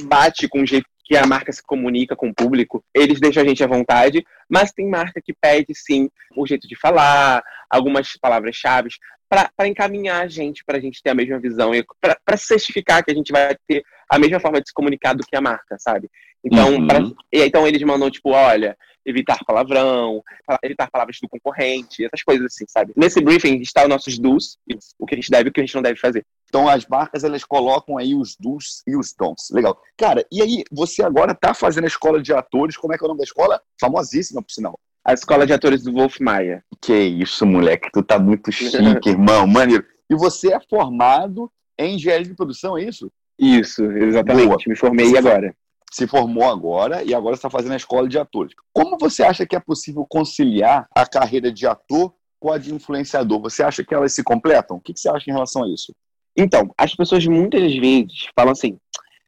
bate 0.04 0.48
com 0.48 0.62
o 0.62 0.66
jeito 0.66 0.86
que 1.04 1.18
a 1.18 1.26
marca 1.26 1.52
se 1.52 1.62
comunica 1.62 2.16
com 2.16 2.30
o 2.30 2.34
público, 2.34 2.84
eles 2.96 3.20
deixam 3.20 3.44
a 3.44 3.46
gente 3.46 3.62
à 3.64 3.68
vontade, 3.68 4.24
mas 4.48 4.72
tem 4.72 4.88
marca 4.88 5.22
que 5.22 5.34
pede 5.34 5.74
sim 5.76 6.10
o 6.38 6.48
jeito 6.48 6.68
de 6.70 6.76
falar, 6.80 7.44
algumas 7.70 8.16
palavras-chave, 8.16 8.90
para 9.32 9.65
encaminhar 9.65 10.22
a 10.22 10.28
gente, 10.28 10.62
para 10.65 10.78
a 10.78 10.82
gente 10.82 11.02
ter 11.02 11.12
a 11.12 11.15
mesma 11.15 11.39
visão, 11.39 11.74
e 11.74 11.86
para 12.02 12.36
certificar 12.36 13.02
que 13.02 13.12
a 13.12 13.15
gente 13.15 13.32
vai 13.32 13.56
ter 13.65 13.82
a 14.10 14.20
mesma 14.20 14.41
forma 14.41 14.60
de 14.60 14.67
se 14.67 14.74
comunicar 14.74 15.13
do 15.13 15.24
que 15.24 15.38
a 15.38 15.41
marca, 15.41 15.78
sabe? 15.80 16.10
Então, 16.44 16.74
uhum. 16.74 16.86
pra, 16.86 17.00
e, 17.32 17.46
então 17.46 17.65
eles 17.65 17.82
mandam, 17.82 18.12
tipo, 18.12 18.32
olha, 18.32 18.78
evitar 19.06 19.39
palavrão, 19.46 20.22
evitar 20.62 20.91
palavras 20.91 21.17
do 21.22 21.30
concorrente, 21.30 22.04
essas 22.04 22.24
coisas 22.24 22.48
assim, 22.48 22.65
sabe? 22.67 22.91
Nesse 22.98 23.22
briefing 23.22 23.62
está 23.62 23.84
os 23.84 23.89
nossos 23.89 24.20
do's, 24.20 24.58
o 25.00 25.06
que 25.06 25.15
a 25.15 25.17
gente 25.17 25.32
deve 25.32 25.48
e 25.48 25.50
o 25.50 25.54
que 25.54 25.62
a 25.62 25.63
gente 25.63 25.76
não 25.76 25.82
deve 25.82 25.98
fazer. 25.98 26.26
Então 26.50 26.67
as 26.67 26.86
marcas 26.86 27.24
elas 27.24 27.46
colocam 27.46 27.98
aí 27.98 28.13
os 28.13 28.36
do's 28.36 28.84
e 28.86 28.98
os 28.98 29.13
don'ts. 29.13 29.50
Legal. 29.52 29.80
Cara, 29.98 30.26
e 30.30 30.41
aí 30.41 30.63
você 30.70 31.04
agora 31.04 31.34
tá 31.34 31.54
fazendo 31.54 31.86
a 31.86 31.88
escola 31.88 32.22
de 32.22 32.34
atores, 32.34 32.76
como 32.76 32.94
é 32.94 32.98
que 32.98 33.04
é 33.04 33.06
o 33.06 33.08
nome 33.08 33.20
da 33.20 33.24
escola? 33.24 33.62
Famosíssima, 33.80 34.41
por 34.41 34.52
sinal. 34.52 34.78
A 35.04 35.14
escola 35.14 35.46
de 35.46 35.54
atores 35.54 35.84
do 35.84 35.94
Wolf 35.94 36.20
Maia. 36.20 36.64
Que 36.80 36.94
isso, 36.94 37.46
moleque, 37.46 37.90
tu 37.92 38.04
tá 38.04 38.20
muito 38.20 38.52
chique, 38.54 39.10
irmão, 39.10 39.48
maneiro. 39.48 39.86
E 40.10 40.16
você 40.16 40.54
é 40.54 40.60
formado 40.70 41.52
em 41.78 41.96
engenharia 41.96 42.26
de 42.26 42.36
produção, 42.36 42.78
é 42.78 42.84
isso? 42.84 43.12
Isso, 43.40 43.84
exatamente. 43.84 44.48
Boa. 44.48 44.58
Me 44.68 44.76
formei 44.76 45.08
você 45.08 45.18
agora 45.18 45.56
se 45.92 46.08
formou 46.08 46.50
agora 46.50 47.04
e 47.04 47.14
agora 47.14 47.36
está 47.36 47.50
fazendo 47.50 47.74
a 47.74 47.76
escola 47.76 48.08
de 48.08 48.18
atores. 48.18 48.54
Como 48.74 48.98
você 48.98 49.24
acha 49.24 49.46
que 49.46 49.58
é 49.58 49.60
possível 49.60 50.06
conciliar 50.08 50.88
a 50.96 51.06
carreira 51.06 51.52
de 51.52 51.68
ator 51.68 52.14
com 52.40 52.50
a 52.50 52.58
de 52.58 52.74
influenciador? 52.74 53.42
Você 53.42 53.62
acha 53.62 53.84
que 53.84 53.94
elas 53.94 54.14
se 54.14 54.24
completam? 54.24 54.78
O 54.78 54.80
que 54.80 54.94
você 54.96 55.10
acha 55.10 55.30
em 55.30 55.34
relação 55.34 55.66
a 55.66 55.70
isso? 55.70 55.94
Então, 56.36 56.74
as 56.78 56.96
pessoas 56.96 57.26
muitas 57.28 57.76
vezes 57.76 58.30
falam 58.34 58.54
assim: 58.54 58.80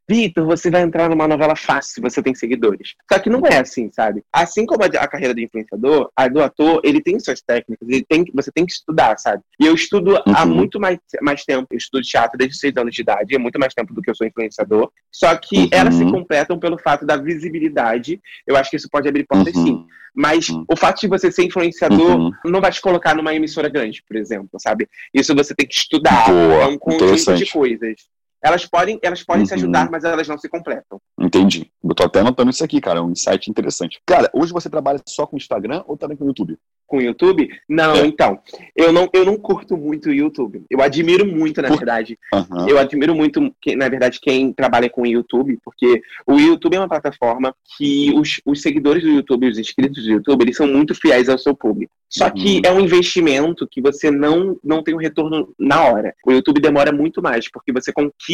Vitor, 0.07 0.45
você 0.45 0.69
vai 0.69 0.81
entrar 0.81 1.09
numa 1.09 1.27
novela 1.27 1.55
fácil 1.55 1.93
se 1.93 2.01
você 2.01 2.21
tem 2.21 2.35
seguidores. 2.35 2.93
Só 3.11 3.19
que 3.19 3.29
não 3.29 3.41
é 3.45 3.59
assim, 3.59 3.89
sabe? 3.91 4.23
Assim 4.31 4.65
como 4.65 4.83
a, 4.83 5.07
carreira 5.07 5.33
do 5.33 5.39
influenciador, 5.39 6.09
a 6.15 6.27
do 6.27 6.41
ator, 6.41 6.81
ele 6.83 7.01
tem 7.01 7.19
suas 7.19 7.41
técnicas, 7.41 7.87
ele 7.87 8.05
tem, 8.07 8.25
você 8.33 8.51
tem 8.51 8.65
que 8.65 8.73
estudar, 8.73 9.17
sabe? 9.17 9.41
E 9.59 9.65
eu 9.65 9.73
estudo 9.73 10.11
uhum. 10.11 10.33
há 10.35 10.45
muito 10.45 10.79
mais, 10.79 10.99
mais 11.21 11.45
tempo. 11.45 11.67
Eu 11.71 11.77
estudo 11.77 12.03
teatro 12.03 12.37
desde 12.37 12.57
seis 12.57 12.75
anos 12.75 12.93
de 12.93 13.01
idade, 13.01 13.35
é 13.35 13.39
muito 13.39 13.57
mais 13.57 13.73
tempo 13.73 13.93
do 13.93 14.01
que 14.01 14.09
eu 14.09 14.15
sou 14.15 14.27
influenciador. 14.27 14.91
Só 15.11 15.35
que 15.37 15.57
uhum. 15.57 15.69
elas 15.71 15.95
se 15.95 16.03
completam 16.03 16.59
pelo 16.59 16.77
fato 16.77 17.05
da 17.05 17.15
visibilidade. 17.15 18.19
Eu 18.45 18.57
acho 18.57 18.69
que 18.69 18.75
isso 18.75 18.89
pode 18.91 19.07
abrir 19.07 19.25
portas 19.25 19.55
uhum. 19.55 19.65
sim. 19.65 19.85
Mas 20.13 20.49
uhum. 20.49 20.65
o 20.69 20.75
fato 20.75 20.99
de 20.99 21.07
você 21.07 21.31
ser 21.31 21.43
influenciador 21.43 22.19
uhum. 22.19 22.31
não 22.45 22.61
vai 22.61 22.71
te 22.71 22.81
colocar 22.81 23.15
numa 23.15 23.33
emissora 23.33 23.69
grande, 23.69 24.03
por 24.07 24.15
exemplo, 24.17 24.59
sabe? 24.59 24.87
Isso 25.13 25.33
você 25.33 25.55
tem 25.55 25.65
que 25.65 25.73
estudar. 25.73 26.27
Boa, 26.27 26.63
é 26.63 26.65
um 26.67 26.77
conjunto 26.77 27.35
de 27.35 27.45
coisas 27.47 27.95
elas 28.43 28.65
podem, 28.65 28.99
elas 29.01 29.23
podem 29.23 29.43
uhum. 29.43 29.47
se 29.47 29.53
ajudar, 29.53 29.89
mas 29.89 30.03
elas 30.03 30.27
não 30.27 30.37
se 30.37 30.49
completam. 30.49 30.99
Entendi. 31.17 31.71
Eu 31.81 31.95
tô 31.95 32.03
até 32.03 32.19
anotando 32.19 32.49
isso 32.49 32.63
aqui, 32.63 32.81
cara. 32.81 32.99
É 32.99 33.01
um 33.01 33.11
insight 33.11 33.49
interessante. 33.49 34.01
Cara, 34.05 34.29
hoje 34.33 34.51
você 34.51 34.69
trabalha 34.69 35.01
só 35.07 35.25
com 35.25 35.37
Instagram 35.37 35.81
ou 35.87 35.95
também 35.95 36.17
com 36.17 36.25
YouTube? 36.25 36.57
Com 36.85 37.01
YouTube? 37.01 37.47
Não, 37.67 37.95
é. 37.95 38.05
então. 38.05 38.37
Eu 38.75 38.91
não, 38.91 39.09
eu 39.13 39.23
não 39.23 39.37
curto 39.37 39.77
muito 39.77 40.09
o 40.09 40.13
YouTube. 40.13 40.63
Eu 40.69 40.81
admiro 40.81 41.25
muito, 41.25 41.61
na 41.61 41.69
Por... 41.69 41.77
verdade. 41.77 42.19
Uhum. 42.33 42.67
Eu 42.67 42.77
admiro 42.77 43.15
muito, 43.15 43.39
na 43.77 43.87
verdade, 43.87 44.19
quem 44.21 44.51
trabalha 44.51 44.89
com 44.89 45.03
o 45.03 45.07
YouTube, 45.07 45.57
porque 45.63 46.01
o 46.27 46.37
YouTube 46.37 46.75
é 46.75 46.79
uma 46.79 46.89
plataforma 46.89 47.55
que 47.77 48.13
os, 48.13 48.41
os 48.45 48.61
seguidores 48.61 49.01
do 49.01 49.09
YouTube, 49.09 49.47
os 49.47 49.57
inscritos 49.57 50.03
do 50.03 50.11
YouTube, 50.11 50.41
eles 50.41 50.57
são 50.57 50.67
muito 50.67 50.93
fiéis 50.93 51.29
ao 51.29 51.37
seu 51.37 51.55
público. 51.55 51.93
Só 52.09 52.29
que 52.29 52.57
uhum. 52.57 52.61
é 52.63 52.71
um 52.71 52.79
investimento 52.79 53.67
que 53.67 53.81
você 53.81 54.11
não, 54.11 54.55
não 54.63 54.83
tem 54.83 54.93
um 54.93 54.99
retorno 54.99 55.51
na 55.57 55.81
hora. 55.81 56.13
O 56.23 56.31
YouTube 56.31 56.61
demora 56.61 56.91
muito 56.91 57.23
mais, 57.23 57.49
porque 57.49 57.73
você 57.73 57.91
conquista 57.91 58.32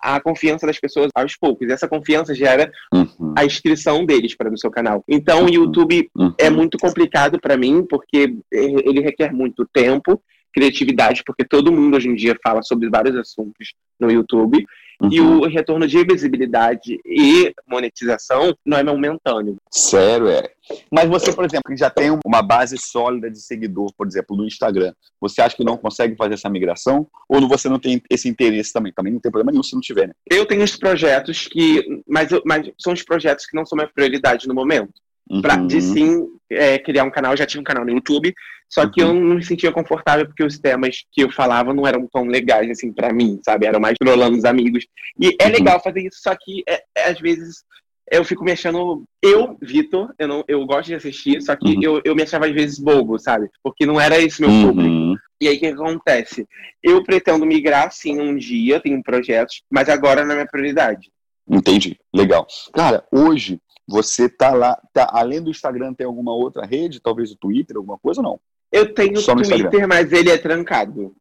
a 0.00 0.20
confiança 0.20 0.66
das 0.66 0.78
pessoas 0.78 1.10
aos 1.14 1.36
poucos. 1.36 1.68
E 1.68 1.72
essa 1.72 1.88
confiança 1.88 2.34
gera 2.34 2.70
uhum. 2.92 3.34
a 3.36 3.44
inscrição 3.44 4.04
deles 4.04 4.34
para 4.34 4.52
o 4.52 4.58
seu 4.58 4.70
canal. 4.70 5.04
Então, 5.08 5.40
o 5.40 5.44
uhum. 5.44 5.48
YouTube 5.48 6.10
uhum. 6.16 6.34
é 6.38 6.50
muito 6.50 6.78
complicado 6.78 7.40
para 7.40 7.56
mim, 7.56 7.84
porque 7.88 8.36
ele 8.50 9.00
requer 9.00 9.32
muito 9.32 9.66
tempo, 9.72 10.20
criatividade, 10.52 11.22
porque 11.24 11.44
todo 11.44 11.72
mundo 11.72 11.96
hoje 11.96 12.08
em 12.08 12.14
dia 12.14 12.36
fala 12.42 12.62
sobre 12.62 12.88
vários 12.88 13.16
assuntos 13.16 13.74
no 13.98 14.10
YouTube. 14.10 14.66
Uhum. 15.00 15.08
E 15.10 15.20
o 15.20 15.46
retorno 15.46 15.86
de 15.86 16.04
visibilidade 16.04 17.00
e 17.06 17.54
monetização 17.66 18.54
não 18.64 18.76
é 18.76 18.84
momentâneo. 18.84 19.56
Sério, 19.70 20.28
é. 20.28 20.50
Mas 20.92 21.08
você, 21.08 21.32
por 21.32 21.44
exemplo, 21.44 21.70
que 21.70 21.76
já 21.76 21.88
tem 21.88 22.10
uma 22.24 22.42
base 22.42 22.76
sólida 22.76 23.30
de 23.30 23.40
seguidor, 23.40 23.90
por 23.96 24.06
exemplo, 24.06 24.36
no 24.36 24.46
Instagram, 24.46 24.92
você 25.18 25.40
acha 25.40 25.56
que 25.56 25.64
não 25.64 25.78
consegue 25.78 26.14
fazer 26.16 26.34
essa 26.34 26.50
migração? 26.50 27.06
Ou 27.28 27.48
você 27.48 27.68
não 27.68 27.78
tem 27.78 28.02
esse 28.10 28.28
interesse 28.28 28.72
também? 28.72 28.92
Também 28.92 29.12
não 29.12 29.20
tem 29.20 29.32
problema 29.32 29.52
nenhum 29.52 29.62
se 29.62 29.74
não 29.74 29.80
tiver, 29.80 30.08
né? 30.08 30.12
Eu 30.30 30.44
tenho 30.44 30.62
os 30.62 30.76
projetos 30.76 31.48
que. 31.48 32.02
Mas, 32.06 32.28
mas 32.44 32.70
são 32.78 32.92
os 32.92 33.02
projetos 33.02 33.46
que 33.46 33.56
não 33.56 33.64
são 33.64 33.76
minha 33.76 33.88
prioridade 33.88 34.46
no 34.46 34.54
momento. 34.54 34.92
Pra, 35.40 35.56
de 35.56 35.80
sim 35.80 36.26
é, 36.50 36.78
criar 36.78 37.04
um 37.04 37.10
canal. 37.10 37.32
Eu 37.32 37.36
já 37.36 37.46
tinha 37.46 37.60
um 37.60 37.64
canal 37.64 37.84
no 37.84 37.92
YouTube, 37.92 38.34
só 38.68 38.88
que 38.88 39.02
eu 39.02 39.12
não 39.12 39.36
me 39.36 39.44
sentia 39.44 39.72
confortável 39.72 40.26
porque 40.26 40.44
os 40.44 40.58
temas 40.58 41.04
que 41.12 41.22
eu 41.22 41.30
falava 41.30 41.72
não 41.74 41.86
eram 41.86 42.08
tão 42.12 42.24
legais, 42.24 42.70
assim, 42.70 42.92
para 42.92 43.12
mim, 43.12 43.40
sabe? 43.44 43.66
Eram 43.66 43.80
mais 43.80 43.96
trolando 43.98 44.36
os 44.36 44.44
amigos. 44.44 44.86
E 45.20 45.36
é 45.40 45.48
legal 45.48 45.80
fazer 45.82 46.02
isso, 46.02 46.20
só 46.22 46.34
que 46.34 46.62
é, 46.68 46.82
é, 46.96 47.10
às 47.10 47.20
vezes 47.20 47.64
eu 48.10 48.24
fico 48.24 48.44
me 48.44 48.52
achando. 48.52 49.04
Eu, 49.22 49.56
Vitor, 49.62 50.12
eu, 50.18 50.26
não, 50.26 50.44
eu 50.48 50.64
gosto 50.66 50.88
de 50.88 50.94
assistir, 50.94 51.40
só 51.42 51.54
que 51.54 51.76
uhum. 51.76 51.82
eu, 51.82 52.02
eu 52.04 52.14
me 52.14 52.22
achava 52.22 52.46
às 52.46 52.52
vezes 52.52 52.78
bobo, 52.78 53.18
sabe? 53.18 53.48
Porque 53.62 53.86
não 53.86 54.00
era 54.00 54.18
esse 54.18 54.40
meu 54.40 54.50
uhum. 54.50 54.66
público. 54.66 55.20
E 55.40 55.48
aí 55.48 55.56
o 55.56 55.60
que 55.60 55.66
acontece? 55.66 56.46
Eu 56.82 57.02
pretendo 57.02 57.46
migrar 57.46 57.90
sim 57.90 58.20
um 58.20 58.36
dia, 58.36 58.80
tenho 58.80 59.02
projetos, 59.02 59.62
mas 59.70 59.88
agora 59.88 60.24
não 60.24 60.32
é 60.32 60.34
minha 60.34 60.46
prioridade. 60.46 61.10
Entendi. 61.48 61.98
Legal. 62.14 62.46
Cara, 62.72 63.04
hoje 63.10 63.58
você 63.86 64.28
tá 64.28 64.52
lá, 64.52 64.80
tá, 64.92 65.08
além 65.12 65.42
do 65.42 65.50
Instagram, 65.50 65.94
tem 65.94 66.06
alguma 66.06 66.32
outra 66.32 66.64
rede, 66.64 67.00
talvez 67.00 67.32
o 67.32 67.36
Twitter, 67.36 67.76
alguma 67.76 67.98
coisa 67.98 68.20
ou 68.20 68.24
não? 68.24 68.40
Eu 68.70 68.94
tenho 68.94 69.18
o 69.18 69.22
Twitter, 69.22 69.88
mas 69.88 70.12
ele 70.12 70.30
é 70.30 70.38
trancado. 70.38 71.14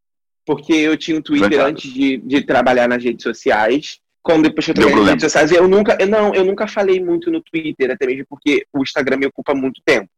Porque 0.45 0.73
eu 0.73 0.97
tinha 0.97 1.17
o 1.17 1.19
um 1.19 1.23
Twitter 1.23 1.49
trancado. 1.49 1.69
antes 1.69 1.91
de, 1.91 2.17
de 2.17 2.41
trabalhar 2.41 2.87
nas 2.87 3.03
redes 3.03 3.23
sociais 3.23 3.99
quando 4.21 4.43
depois 4.43 4.65
que 4.65 4.71
eu 4.71 4.75
trabalhei 4.75 4.99
nas 4.99 5.09
redes 5.09 5.23
sociais, 5.23 5.51
eu 5.51 5.67
nunca, 5.67 5.97
eu, 5.99 6.07
não, 6.07 6.35
eu 6.35 6.45
nunca 6.45 6.67
falei 6.67 7.03
muito 7.03 7.31
no 7.31 7.41
Twitter, 7.41 7.91
até 7.91 8.05
mesmo 8.05 8.25
porque 8.29 8.65
o 8.73 8.83
Instagram 8.83 9.17
me 9.17 9.25
ocupa 9.25 9.55
muito 9.55 9.81
tempo. 9.83 10.09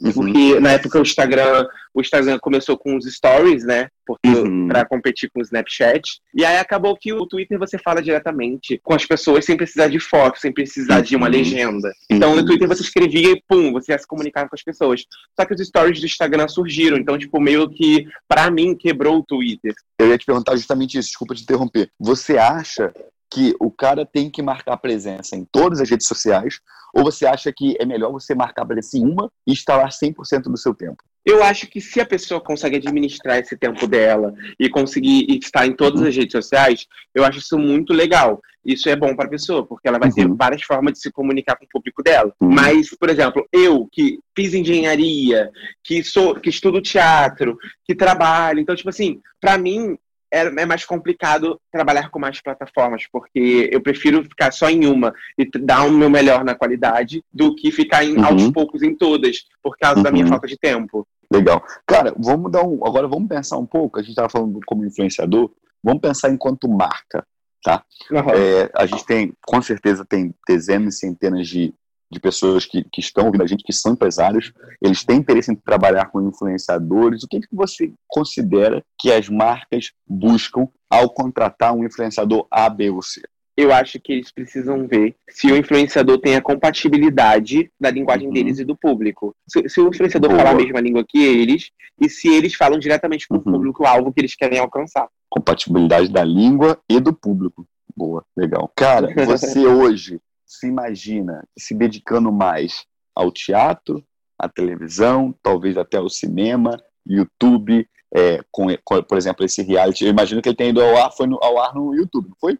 Uhum. 0.00 0.12
Porque 0.12 0.60
na 0.60 0.72
época 0.72 0.98
o 0.98 1.02
Instagram, 1.02 1.66
o 1.92 2.00
Instagram 2.00 2.38
começou 2.40 2.76
com 2.76 2.96
os 2.96 3.04
stories, 3.06 3.64
né? 3.64 3.88
Porque 4.04 4.28
uhum. 4.28 4.68
para 4.68 4.84
competir 4.84 5.30
com 5.30 5.40
o 5.40 5.42
Snapchat. 5.42 6.20
E 6.34 6.44
aí 6.44 6.58
acabou 6.58 6.96
que 6.96 7.12
o 7.12 7.26
Twitter 7.26 7.58
você 7.58 7.78
fala 7.78 8.02
diretamente 8.02 8.80
com 8.82 8.94
as 8.94 9.06
pessoas 9.06 9.44
sem 9.44 9.56
precisar 9.56 9.88
de 9.88 10.00
foto, 10.00 10.38
sem 10.38 10.52
precisar 10.52 10.96
uhum. 10.96 11.02
de 11.02 11.16
uma 11.16 11.26
uhum. 11.26 11.32
legenda. 11.32 11.92
Então 12.10 12.34
no 12.34 12.40
uhum. 12.40 12.46
Twitter 12.46 12.68
você 12.68 12.82
escrevia 12.82 13.30
e 13.30 13.42
pum, 13.48 13.72
você 13.72 13.92
ia 13.92 13.98
se 13.98 14.06
comunicar 14.06 14.48
com 14.48 14.56
as 14.56 14.62
pessoas. 14.62 15.04
Só 15.38 15.46
que 15.46 15.54
os 15.54 15.66
stories 15.66 16.00
do 16.00 16.06
Instagram 16.06 16.48
surgiram, 16.48 16.96
então 16.96 17.16
tipo 17.16 17.40
meio 17.40 17.68
que 17.68 18.06
para 18.28 18.50
mim 18.50 18.76
quebrou 18.76 19.18
o 19.18 19.24
Twitter. 19.24 19.74
Eu 19.98 20.08
ia 20.08 20.18
te 20.18 20.26
perguntar 20.26 20.56
justamente 20.56 20.98
isso, 20.98 21.08
desculpa 21.08 21.34
te 21.34 21.42
interromper. 21.42 21.88
Você 22.00 22.36
acha 22.36 22.92
que 23.34 23.52
o 23.58 23.68
cara 23.68 24.06
tem 24.06 24.30
que 24.30 24.40
marcar 24.40 24.76
presença 24.76 25.34
em 25.34 25.44
todas 25.44 25.80
as 25.80 25.90
redes 25.90 26.06
sociais? 26.06 26.60
Ou 26.94 27.02
você 27.02 27.26
acha 27.26 27.52
que 27.52 27.76
é 27.80 27.84
melhor 27.84 28.12
você 28.12 28.32
marcar 28.32 28.64
presença 28.64 28.96
em 28.96 29.04
uma 29.04 29.28
e 29.44 29.52
instalar 29.52 29.90
100% 29.90 30.42
do 30.42 30.56
seu 30.56 30.72
tempo? 30.72 31.02
Eu 31.26 31.42
acho 31.42 31.66
que 31.66 31.80
se 31.80 32.00
a 32.00 32.06
pessoa 32.06 32.40
consegue 32.40 32.76
administrar 32.76 33.38
esse 33.38 33.56
tempo 33.56 33.86
dela 33.88 34.32
e 34.60 34.68
conseguir 34.68 35.26
estar 35.42 35.66
em 35.66 35.74
todas 35.74 36.02
as 36.02 36.14
redes 36.14 36.32
sociais, 36.32 36.86
eu 37.14 37.24
acho 37.24 37.38
isso 37.38 37.58
muito 37.58 37.92
legal. 37.92 38.40
Isso 38.64 38.88
é 38.88 38.94
bom 38.94 39.16
para 39.16 39.26
a 39.26 39.30
pessoa, 39.30 39.66
porque 39.66 39.88
ela 39.88 39.98
vai 39.98 40.10
uhum. 40.10 40.14
ter 40.14 40.28
várias 40.28 40.62
formas 40.62 40.92
de 40.92 41.00
se 41.00 41.10
comunicar 41.10 41.56
com 41.56 41.64
o 41.64 41.68
público 41.68 42.02
dela. 42.02 42.32
Uhum. 42.40 42.50
Mas, 42.50 42.90
por 42.90 43.10
exemplo, 43.10 43.44
eu 43.52 43.88
que 43.90 44.20
fiz 44.36 44.54
engenharia, 44.54 45.50
que 45.82 46.04
sou, 46.04 46.34
que 46.36 46.50
estudo 46.50 46.80
teatro, 46.80 47.58
que 47.84 47.94
trabalho, 47.94 48.60
então 48.60 48.76
tipo 48.76 48.90
assim, 48.90 49.20
para 49.40 49.58
mim 49.58 49.98
é, 50.34 50.62
é 50.62 50.66
mais 50.66 50.84
complicado 50.84 51.60
trabalhar 51.70 52.10
com 52.10 52.18
mais 52.18 52.40
plataformas, 52.40 53.06
porque 53.10 53.70
eu 53.72 53.80
prefiro 53.80 54.24
ficar 54.24 54.52
só 54.52 54.68
em 54.68 54.86
uma 54.86 55.14
e 55.38 55.48
dar 55.60 55.86
o 55.86 55.92
meu 55.92 56.10
melhor 56.10 56.44
na 56.44 56.56
qualidade 56.56 57.22
do 57.32 57.54
que 57.54 57.70
ficar 57.70 58.04
em, 58.04 58.16
uhum. 58.16 58.24
aos 58.24 58.50
poucos 58.50 58.82
em 58.82 58.94
todas, 58.94 59.44
por 59.62 59.76
causa 59.78 59.98
uhum. 59.98 60.02
da 60.02 60.10
minha 60.10 60.24
uhum. 60.24 60.30
falta 60.30 60.48
de 60.48 60.58
tempo. 60.58 61.06
Legal. 61.32 61.64
Cara, 61.86 62.12
vamos 62.18 62.50
dar 62.50 62.64
um. 62.64 62.84
Agora 62.84 63.06
vamos 63.06 63.28
pensar 63.28 63.56
um 63.56 63.66
pouco. 63.66 63.98
A 63.98 64.02
gente 64.02 64.10
estava 64.10 64.28
falando 64.28 64.58
como 64.66 64.84
influenciador, 64.84 65.50
vamos 65.82 66.00
pensar 66.00 66.30
enquanto 66.30 66.68
marca, 66.68 67.24
tá? 67.62 67.84
Uhum. 68.10 68.30
É, 68.30 68.70
a 68.74 68.86
gente 68.86 69.06
tem, 69.06 69.32
com 69.46 69.62
certeza, 69.62 70.04
tem 70.04 70.34
dezenas 70.48 70.96
e 70.96 70.98
centenas 70.98 71.46
de 71.46 71.72
de 72.10 72.20
pessoas 72.20 72.64
que, 72.64 72.84
que 72.84 73.00
estão 73.00 73.26
ouvindo 73.26 73.42
a 73.42 73.46
gente, 73.46 73.64
que 73.64 73.72
são 73.72 73.92
empresários, 73.92 74.52
eles 74.80 75.04
têm 75.04 75.18
interesse 75.18 75.50
em 75.50 75.56
trabalhar 75.56 76.06
com 76.06 76.20
influenciadores. 76.20 77.22
O 77.22 77.28
que, 77.28 77.40
que 77.40 77.48
você 77.52 77.92
considera 78.06 78.84
que 78.98 79.10
as 79.12 79.28
marcas 79.28 79.92
buscam 80.06 80.68
ao 80.88 81.10
contratar 81.10 81.74
um 81.74 81.84
influenciador 81.84 82.46
A, 82.50 82.68
B 82.68 82.90
ou 82.90 83.02
C? 83.02 83.22
eu 83.56 83.72
acho 83.72 84.00
que 84.00 84.12
eles 84.12 84.32
precisam 84.32 84.86
ver 84.86 85.14
se 85.30 85.50
o 85.50 85.56
influenciador 85.56 86.18
tem 86.18 86.34
a 86.34 86.42
compatibilidade 86.42 87.70
da 87.80 87.90
linguagem 87.90 88.26
uhum. 88.26 88.34
deles 88.34 88.58
e 88.58 88.64
do 88.64 88.76
público. 88.76 89.34
Se, 89.48 89.68
se 89.68 89.80
o 89.80 89.88
influenciador 89.88 90.30
Boa. 90.30 90.42
falar 90.42 90.50
a 90.50 90.60
mesma 90.60 90.80
língua 90.80 91.04
que 91.06 91.18
eles 91.24 91.70
e 92.00 92.08
se 92.08 92.28
eles 92.28 92.54
falam 92.54 92.78
diretamente 92.78 93.28
com 93.28 93.36
uhum. 93.36 93.40
o 93.40 93.44
público-alvo 93.44 94.12
que 94.12 94.20
eles 94.20 94.34
querem 94.34 94.58
alcançar. 94.58 95.08
Compatibilidade 95.28 96.10
da 96.10 96.24
língua 96.24 96.78
e 96.88 96.98
do 96.98 97.12
público. 97.12 97.66
Boa, 97.96 98.24
legal. 98.36 98.72
Cara, 98.74 99.08
você 99.24 99.66
hoje 99.66 100.20
se 100.46 100.66
imagina 100.66 101.46
se 101.58 101.74
dedicando 101.74 102.32
mais 102.32 102.84
ao 103.14 103.30
teatro, 103.30 104.04
à 104.38 104.48
televisão, 104.48 105.34
talvez 105.42 105.76
até 105.76 105.96
ao 105.96 106.08
cinema, 106.08 106.80
YouTube, 107.06 107.88
é, 108.14 108.40
com, 108.50 108.66
com, 108.84 109.02
por 109.02 109.18
exemplo, 109.18 109.44
esse 109.44 109.62
reality. 109.62 110.04
Eu 110.04 110.10
imagino 110.10 110.40
que 110.40 110.48
ele 110.48 110.56
tenha 110.56 110.70
ido 110.70 110.82
ao 110.82 110.96
ar, 110.96 111.12
foi 111.12 111.26
no, 111.26 111.42
ao 111.42 111.60
ar 111.60 111.74
no 111.74 111.94
YouTube, 111.94 112.28
não 112.28 112.36
foi? 112.40 112.58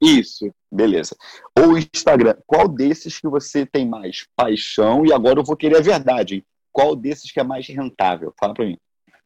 Isso. 0.00 0.52
Beleza. 0.70 1.16
Ou 1.58 1.78
Instagram. 1.78 2.36
Qual 2.46 2.68
desses 2.68 3.18
que 3.18 3.28
você 3.28 3.64
tem 3.64 3.88
mais 3.88 4.26
paixão? 4.36 5.06
E 5.06 5.12
agora 5.12 5.38
eu 5.38 5.44
vou 5.44 5.56
querer 5.56 5.78
a 5.78 5.82
verdade. 5.82 6.36
Hein? 6.36 6.46
Qual 6.72 6.96
desses 6.96 7.30
que 7.30 7.38
é 7.38 7.44
mais 7.44 7.66
rentável? 7.68 8.34
Fala 8.38 8.54
pra 8.54 8.66
mim. 8.66 8.76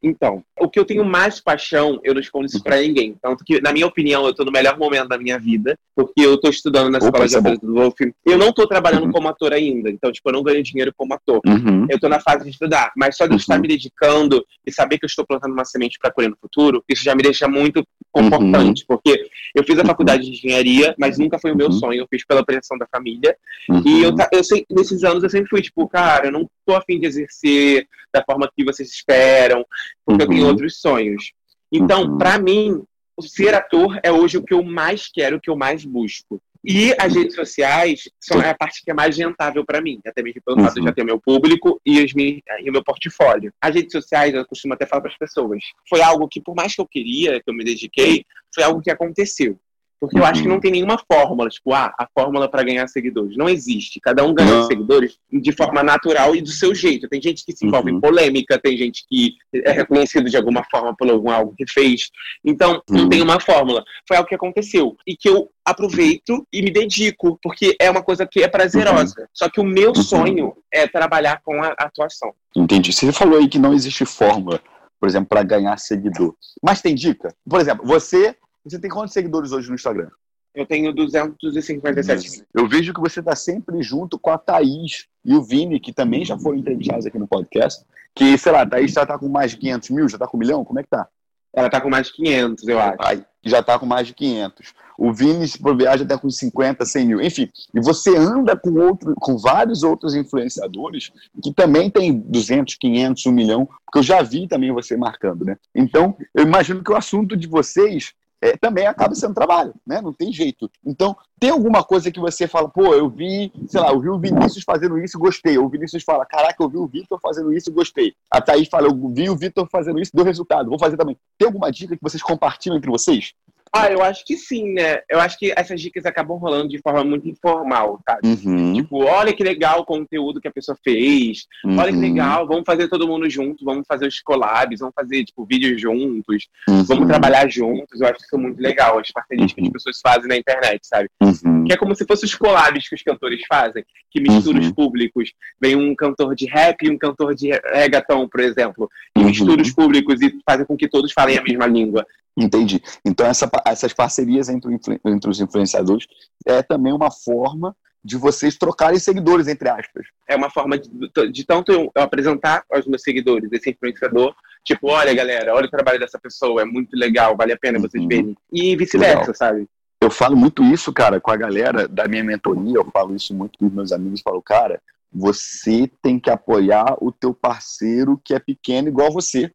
Então, 0.03 0.45
o 0.61 0.69
que 0.69 0.79
eu 0.79 0.85
tenho 0.85 1.05
mais 1.05 1.41
paixão, 1.41 2.01
eu 2.05 2.15
não 2.15 2.21
escondo 2.21 2.47
isso 2.47 2.63
pra 2.63 2.81
ninguém. 2.81 3.17
Tanto 3.21 3.45
que, 3.45 3.61
na 3.61 3.73
minha 3.73 3.87
opinião, 3.87 4.25
eu 4.27 4.35
tô 4.35 4.45
no 4.45 4.53
melhor 4.53 4.79
momento 4.79 5.09
da 5.09 5.19
minha 5.19 5.39
vida, 5.39 5.77
porque 5.95 6.21
eu 6.21 6.39
tô 6.39 6.49
estudando 6.49 6.91
na 6.91 6.99
Opa, 6.99 7.07
escola 7.07 7.27
de 7.27 7.37
atores 7.37 7.59
do 7.59 7.75
Wolf. 7.75 7.99
Eu 8.25 8.39
não 8.39 8.53
tô 8.53 8.67
trabalhando 8.67 9.07
uhum. 9.07 9.13
como 9.13 9.29
ator 9.29 9.53
ainda, 9.53 9.91
então, 9.91 10.13
tipo, 10.13 10.29
eu 10.29 10.33
não 10.33 10.43
ganho 10.43 10.63
dinheiro 10.63 10.93
como 10.97 11.15
ator. 11.15 11.41
Uhum. 11.45 11.87
Eu 11.91 11.99
tô 11.99 12.09
na 12.09 12.21
fase 12.21 12.45
de 12.45 12.51
estudar, 12.51 12.93
mas 12.97 13.17
só 13.17 13.27
de 13.27 13.33
eu 13.33 13.37
estar 13.37 13.57
uhum. 13.57 13.63
me 13.63 13.69
dedicando 13.69 14.45
e 14.65 14.73
saber 14.73 14.99
que 14.99 15.05
eu 15.05 15.09
estou 15.09 15.27
plantando 15.27 15.53
uma 15.53 15.65
semente 15.65 15.99
para 15.99 16.13
colher 16.13 16.31
no 16.31 16.39
futuro, 16.41 16.85
isso 16.89 17.03
já 17.03 17.15
me 17.15 17.23
deixa 17.23 17.49
muito 17.49 17.85
confortante, 18.13 18.83
uhum. 18.83 18.87
porque 18.89 19.29
eu 19.55 19.65
fiz 19.65 19.79
a 19.79 19.85
faculdade 19.85 20.25
de 20.25 20.31
engenharia, 20.31 20.95
mas 20.99 21.19
nunca 21.19 21.39
foi 21.39 21.53
o 21.53 21.57
meu 21.57 21.67
uhum. 21.67 21.73
sonho, 21.73 22.03
eu 22.03 22.07
fiz 22.09 22.25
pela 22.25 22.45
pressão 22.45 22.79
da 22.79 22.87
família. 22.87 23.37
E 23.85 24.03
eu, 24.03 24.11
eu, 24.11 24.43
nesses 24.71 25.03
anos 25.03 25.23
eu 25.23 25.31
sempre 25.31 25.49
fui, 25.49 25.61
tipo, 25.61 25.89
cara, 25.89 26.27
eu 26.29 26.33
não 26.33 26.49
tô 26.65 26.75
afim 26.75 27.01
de 27.01 27.07
exercer 27.07 27.87
da 28.13 28.23
forma 28.25 28.51
que 28.55 28.65
vocês 28.65 28.89
esperam, 28.91 29.65
porque 30.05 30.25
uhum. 30.25 30.29
eu 30.29 30.29
tenho 30.29 30.43
uhum. 30.45 30.49
outros 30.51 30.81
sonhos. 30.81 31.33
Então, 31.73 32.03
uhum. 32.03 32.19
para 32.19 32.39
mim, 32.39 32.83
ser 33.21 33.55
ator 33.55 33.99
é 34.03 34.11
hoje 34.11 34.39
o 34.39 34.43
que 34.43 34.55
eu 34.55 34.63
mais 34.63 35.09
quero, 35.13 35.37
o 35.37 35.41
que 35.41 35.51
eu 35.51 35.57
mais 35.57 35.85
busco. 35.85 36.41
E 36.65 36.93
as 36.99 37.15
redes 37.15 37.35
sociais 37.35 38.09
são 38.21 38.41
a 38.41 38.55
parte 38.55 38.83
que 38.85 38.91
é 38.91 38.95
mais 38.95 39.17
rentável 39.17 39.65
para 39.65 39.81
mim, 39.81 40.01
até 40.05 40.23
mesmo 40.23 40.43
pelo 40.45 40.61
fato 40.61 40.75
de 40.75 40.83
já 40.83 40.93
ter 40.93 41.05
meu 41.05 41.21
público 41.21 41.81
e, 41.87 42.03
as 42.03 42.13
minhas, 42.13 42.41
e 42.63 42.69
o 42.69 42.73
meu 42.73 42.83
portfólio. 42.83 43.53
As 43.61 43.75
redes 43.75 43.93
sociais, 43.93 44.35
eu 44.35 44.45
costumo 44.45 44.75
até 44.75 44.85
falar 44.85 45.03
para 45.03 45.11
as 45.11 45.17
pessoas, 45.17 45.63
foi 45.89 46.03
algo 46.03 46.29
que, 46.29 46.41
por 46.41 46.55
mais 46.55 46.75
que 46.75 46.81
eu 46.81 46.87
queria, 46.87 47.41
que 47.41 47.49
eu 47.49 47.55
me 47.55 47.65
dediquei, 47.65 48.25
foi 48.55 48.65
algo 48.65 48.83
que 48.83 48.91
aconteceu. 48.91 49.59
Porque 50.01 50.19
eu 50.19 50.25
acho 50.25 50.43
que 50.43 50.49
não 50.49 50.57
uhum. 50.57 50.61
tem 50.61 50.71
nenhuma 50.71 50.97
fórmula, 51.11 51.49
tipo, 51.49 51.73
ah, 51.73 51.93
a 51.99 52.07
fórmula 52.15 52.49
para 52.49 52.63
ganhar 52.63 52.87
seguidores. 52.87 53.37
Não 53.37 53.49
existe. 53.49 54.01
Cada 54.01 54.25
um 54.25 54.33
ganha 54.33 54.63
seguidores 54.65 55.19
de 55.31 55.53
forma 55.53 55.83
natural 55.83 56.37
e 56.37 56.41
do 56.41 56.51
seu 56.51 56.73
jeito. 56.73 57.09
Tem 57.09 57.21
gente 57.21 57.45
que 57.45 57.53
se 57.53 57.67
envolve 57.67 57.91
uhum. 57.91 57.99
em 57.99 58.01
polêmica, 58.01 58.61
tem 58.63 58.77
gente 58.77 59.05
que 59.09 59.35
é 59.53 59.73
reconhecido 59.73 60.31
de 60.31 60.37
alguma 60.37 60.63
forma 60.71 60.95
por 60.97 61.11
algum 61.11 61.31
algo 61.31 61.55
que 61.57 61.65
fez. 61.69 62.11
Então, 62.45 62.83
uhum. 62.89 62.97
não 62.97 63.09
tem 63.09 63.23
uma 63.23 63.41
fórmula. 63.41 63.83
Foi 64.07 64.17
algo 64.17 64.29
que 64.29 64.37
aconteceu. 64.37 64.97
E 65.05 65.17
que 65.17 65.29
eu 65.29 65.51
aproveito 65.65 66.47
e 66.53 66.63
me 66.63 66.71
dedico, 66.71 67.39
porque 67.43 67.77
é 67.81 67.91
uma 67.91 68.03
coisa 68.03 68.25
que 68.27 68.41
é 68.43 68.49
prazerosa. 68.49 69.21
Uhum. 69.21 69.27
Só 69.35 69.49
que 69.49 69.61
o 69.61 69.65
meu 69.65 69.89
uhum. 69.89 70.03
sonho 70.03 70.57
é 70.73 70.87
trabalhar 70.87 71.41
com 71.43 71.61
a 71.63 71.75
atuação. 71.77 72.33
Entendi. 72.57 72.93
Você 72.93 73.13
falou 73.13 73.39
aí 73.39 73.49
que 73.49 73.59
não 73.59 73.75
existe 73.75 74.05
fórmula, 74.05 74.61
por 75.01 75.09
exemplo, 75.09 75.29
para 75.29 75.43
ganhar 75.43 75.77
seguidor. 75.77 76.35
Mas 76.63 76.81
tem 76.81 76.95
dica? 76.95 77.35
Por 77.49 77.61
exemplo, 77.61 77.85
você 77.85 78.37
você 78.65 78.79
tem 78.79 78.91
quantos 78.91 79.13
seguidores 79.13 79.53
hoje 79.53 79.69
no 79.69 79.75
Instagram? 79.75 80.11
Eu 80.55 80.67
tenho 80.67 80.93
257 80.93 82.45
Eu 82.53 82.69
vejo 82.69 82.93
que 82.93 83.01
você 83.01 83.21
está 83.21 83.37
sempre 83.37 83.83
junto 83.83 84.19
com 84.19 84.31
a 84.31 84.39
Thaís 84.39 85.07
e 85.25 85.35
o 85.35 85.43
Vini, 85.43 85.79
que 85.79 85.93
também 85.93 86.25
já 86.25 86.39
foram 86.39 86.59
entrevistados 86.59 87.07
aqui 87.07 87.19
no 87.19 87.29
podcast. 87.29 87.85
Que, 88.15 88.37
sei 88.37 88.51
lá, 88.51 88.63
a 88.63 88.67
Thaís 88.67 88.93
já 88.93 89.03
está 89.03 89.19
com 89.19 89.29
mais 89.29 89.53
de 89.53 89.59
500 89.59 89.91
mil, 89.91 90.09
já 90.09 90.17
está 90.17 90.27
com 90.27 90.37
um 90.37 90.41
milhão? 90.41 90.65
Como 90.65 90.81
é 90.81 90.83
que 90.83 90.89
tá? 90.89 91.07
Ela 91.55 91.67
está 91.67 91.81
com 91.81 91.89
mais 91.89 92.09
de 92.09 92.15
500, 92.15 92.69
eu 92.69 92.79
acho. 92.79 92.97
Aí, 93.01 93.25
já 93.45 93.61
está 93.61 93.79
com 93.79 93.87
mais 93.87 94.07
de 94.07 94.15
500. 94.15 94.75
O 94.99 95.13
Vini, 95.13 95.47
se 95.47 95.59
por 95.59 95.77
viagem, 95.77 96.03
está 96.03 96.19
com 96.19 96.29
50, 96.29 96.85
100 96.85 97.07
mil. 97.07 97.21
Enfim, 97.21 97.49
e 97.73 97.81
você 97.81 98.17
anda 98.17 98.57
com, 98.57 98.71
outro, 98.75 99.15
com 99.17 99.39
vários 99.39 99.83
outros 99.83 100.15
influenciadores 100.15 101.11
que 101.43 101.53
também 101.53 101.89
tem 101.89 102.19
200, 102.19 102.75
500, 102.75 103.27
1 103.27 103.33
milhão, 103.33 103.67
porque 103.87 103.99
eu 103.99 104.03
já 104.03 104.23
vi 104.23 104.49
também 104.49 104.73
você 104.73 104.97
marcando, 104.97 105.45
né? 105.45 105.57
Então, 105.75 106.17
eu 106.35 106.45
imagino 106.45 106.83
que 106.83 106.91
o 106.91 106.97
assunto 106.97 107.37
de 107.37 107.47
vocês 107.47 108.13
é, 108.41 108.57
também 108.57 108.87
acaba 108.87 109.15
sendo 109.15 109.35
trabalho, 109.35 109.75
né? 109.87 110.01
Não 110.01 110.13
tem 110.13 110.33
jeito. 110.33 110.71
Então, 110.85 111.17
tem 111.39 111.51
alguma 111.51 111.83
coisa 111.83 112.11
que 112.11 112.21
você 112.21 112.47
fala, 112.47 112.69
pô, 112.69 112.95
eu 112.95 113.09
vi, 113.09 113.53
sei 113.67 113.81
lá, 113.81 113.91
eu 113.91 114.01
vi 114.01 114.09
o 114.09 114.19
Vinícius 114.19 114.65
fazendo 114.65 114.99
isso 114.99 115.17
e 115.17 115.21
gostei. 115.21 115.59
O 115.59 115.69
Vinícius 115.69 116.03
fala, 116.05 116.25
caraca, 116.25 116.63
eu 116.63 116.69
vi 116.69 116.79
o 116.79 116.87
Vitor 116.87 117.19
fazendo 117.21 117.53
isso 117.53 117.71
e 117.71 117.73
gostei. 117.73 118.15
A 118.31 118.41
Thaís 118.41 118.69
fala, 118.69 118.87
eu 118.87 119.13
vi 119.13 119.29
o 119.29 119.37
Vitor 119.37 119.69
fazendo 119.71 119.99
isso 120.01 120.13
deu 120.15 120.25
resultado, 120.25 120.69
vou 120.69 120.79
fazer 120.79 120.97
também. 120.97 121.17
Tem 121.37 121.47
alguma 121.47 121.71
dica 121.71 121.97
que 121.97 122.03
vocês 122.03 122.23
compartilham 122.23 122.77
entre 122.77 122.91
vocês? 122.91 123.33
Ah, 123.73 123.91
eu 123.91 124.03
acho 124.03 124.25
que 124.25 124.37
sim, 124.37 124.73
né? 124.73 125.01
Eu 125.11 125.21
acho 125.21 125.39
que 125.39 125.53
essas 125.57 125.81
dicas 125.81 126.05
acabam 126.07 126.37
rolando 126.39 126.69
de 126.69 126.79
forma 126.79 127.05
muito 127.05 127.29
informal, 127.29 128.01
sabe? 128.09 128.21
Uhum. 128.27 128.73
Tipo, 128.75 129.05
olha 129.05 129.33
que 129.33 129.43
legal 129.45 129.81
o 129.81 129.85
conteúdo 129.85 130.41
que 130.41 130.49
a 130.49 130.53
pessoa 130.53 130.77
fez. 130.83 131.47
Uhum. 131.65 131.79
Olha 131.79 131.93
que 131.93 131.99
legal, 131.99 132.47
vamos 132.47 132.65
fazer 132.67 132.89
todo 132.89 133.07
mundo 133.07 133.29
junto, 133.29 133.65
vamos 133.65 133.87
fazer 133.87 134.07
os 134.07 134.21
collabs, 134.21 134.81
vamos 134.81 134.95
fazer, 134.95 135.25
tipo, 135.25 135.45
vídeos 135.45 135.81
juntos, 135.81 136.49
Uhum. 136.69 136.85
vamos 136.85 137.07
trabalhar 137.09 137.49
juntos. 137.51 138.01
Eu 138.01 138.07
acho 138.09 138.21
isso 138.25 138.39
muito 138.39 138.61
legal, 138.61 138.99
as 138.99 139.11
parcerias 139.11 139.53
que 139.53 139.61
as 139.61 139.67
Uhum. 139.67 139.73
pessoas 139.73 140.01
fazem 140.01 140.29
na 140.29 140.37
internet, 140.37 140.87
sabe? 140.87 141.09
Uhum. 141.23 141.65
Que 141.65 141.73
é 141.73 141.77
como 141.77 141.95
se 141.95 142.07
fossem 142.07 142.27
os 142.27 142.35
collabs 142.35 142.89
que 142.89 142.95
os 142.95 143.03
cantores 143.03 143.41
fazem, 143.49 143.85
que 144.11 144.21
misturam 144.21 144.61
Uhum. 144.61 144.67
os 144.67 144.73
públicos. 144.73 145.33
Vem 145.61 145.77
um 145.77 145.95
cantor 145.95 146.35
de 146.35 146.47
rap 146.47 146.83
e 146.83 146.91
um 146.91 146.97
cantor 146.99 147.35
de 147.35 147.51
reggaeton, 147.73 148.27
por 148.29 148.41
exemplo, 148.41 148.91
e 149.17 149.21
Uhum. 149.21 149.27
mistura 149.27 149.61
os 149.63 149.71
públicos 149.73 150.21
e 150.23 150.35
fazem 150.49 150.65
com 150.67 150.77
que 150.77 150.89
todos 150.89 151.13
falem 151.13 151.37
a 151.37 151.43
mesma 151.43 151.67
língua. 151.67 152.07
Entendi. 152.45 152.83
Então, 153.05 153.27
essa 153.27 153.51
essas 153.67 153.93
parcerias 153.93 154.49
entre, 154.49 154.79
entre 155.05 155.31
os 155.31 155.41
influenciadores 155.41 156.07
é 156.47 156.63
também 156.63 156.93
uma 156.93 157.11
forma 157.11 157.77
de 158.05 158.17
vocês 158.17 158.57
trocarem 158.57 158.99
seguidores, 158.99 159.49
entre 159.49 159.69
aspas. 159.69 160.07
É 160.27 160.37
uma 160.37 160.49
forma 160.51 160.79
de, 160.79 160.89
de 161.33 161.45
tanto 161.45 161.73
eu 161.73 161.91
apresentar 161.97 162.65
aos 162.71 162.87
meus 162.87 163.03
seguidores 163.03 163.51
esse 163.53 163.71
influenciador, 163.71 164.35
tipo, 164.65 164.89
olha 164.89 165.13
galera, 165.13 165.55
olha 165.55 165.67
o 165.67 165.71
trabalho 165.71 165.99
dessa 165.99 166.19
pessoa, 166.19 166.63
é 166.63 166.65
muito 166.65 166.97
legal, 166.97 167.37
vale 167.37 167.53
a 167.53 167.59
pena 167.59 167.79
vocês 167.79 168.03
Uhum. 168.03 168.09
verem. 168.09 168.37
E 168.53 168.77
vice-versa, 168.77 169.35
sabe? 169.35 169.69
Eu 170.01 170.11
falo 170.11 170.37
muito 170.37 170.63
isso, 170.63 170.93
cara, 170.93 171.21
com 171.21 171.31
a 171.31 171.37
galera 171.37 171.89
da 171.89 172.07
minha 172.07 172.23
mentoria, 172.23 172.77
eu 172.77 172.89
falo 172.93 173.17
isso 173.17 173.35
muito 173.35 173.59
com 173.59 173.67
os 173.67 173.73
meus 173.73 173.91
amigos, 173.91 174.21
falo, 174.23 174.41
cara, 174.41 174.81
você 175.13 175.91
tem 176.01 176.21
que 176.21 176.31
apoiar 176.31 176.97
o 177.01 177.11
teu 177.11 177.35
parceiro 177.35 178.21
que 178.23 178.33
é 178.33 178.39
pequeno 178.39 178.89
igual 178.89 179.13
você. 179.13 179.51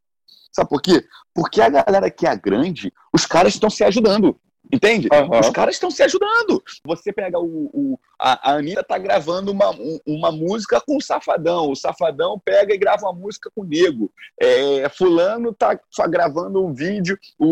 Sabe 0.54 0.68
por 0.68 0.80
quê? 0.80 1.04
Porque 1.34 1.60
a 1.60 1.68
galera 1.68 2.10
que 2.10 2.26
é 2.26 2.36
grande, 2.36 2.92
os 3.12 3.26
caras 3.26 3.54
estão 3.54 3.68
se 3.68 3.82
ajudando. 3.82 4.38
Entende? 4.72 5.08
Aham. 5.12 5.40
Os 5.40 5.50
caras 5.50 5.74
estão 5.74 5.90
se 5.90 6.02
ajudando. 6.02 6.62
Você 6.86 7.12
pega 7.12 7.38
o. 7.38 7.70
o- 7.72 7.98
a, 8.18 8.50
a 8.52 8.54
Anitta 8.54 8.82
tá 8.82 8.96
gravando 8.96 9.52
uma, 9.52 9.70
um- 9.70 10.00
uma 10.06 10.32
música 10.32 10.80
com 10.80 10.96
o 10.96 11.02
Safadão. 11.02 11.70
O 11.70 11.76
Safadão 11.76 12.40
pega 12.42 12.72
e 12.72 12.78
grava 12.78 13.02
uma 13.04 13.12
música 13.12 13.50
com 13.54 13.60
o 13.60 13.64
Nego. 13.64 14.10
É, 14.40 14.88
fulano 14.88 15.52
tá 15.52 15.78
só 15.90 16.08
gravando 16.08 16.64
um 16.64 16.72
vídeo. 16.72 17.18
O, 17.38 17.46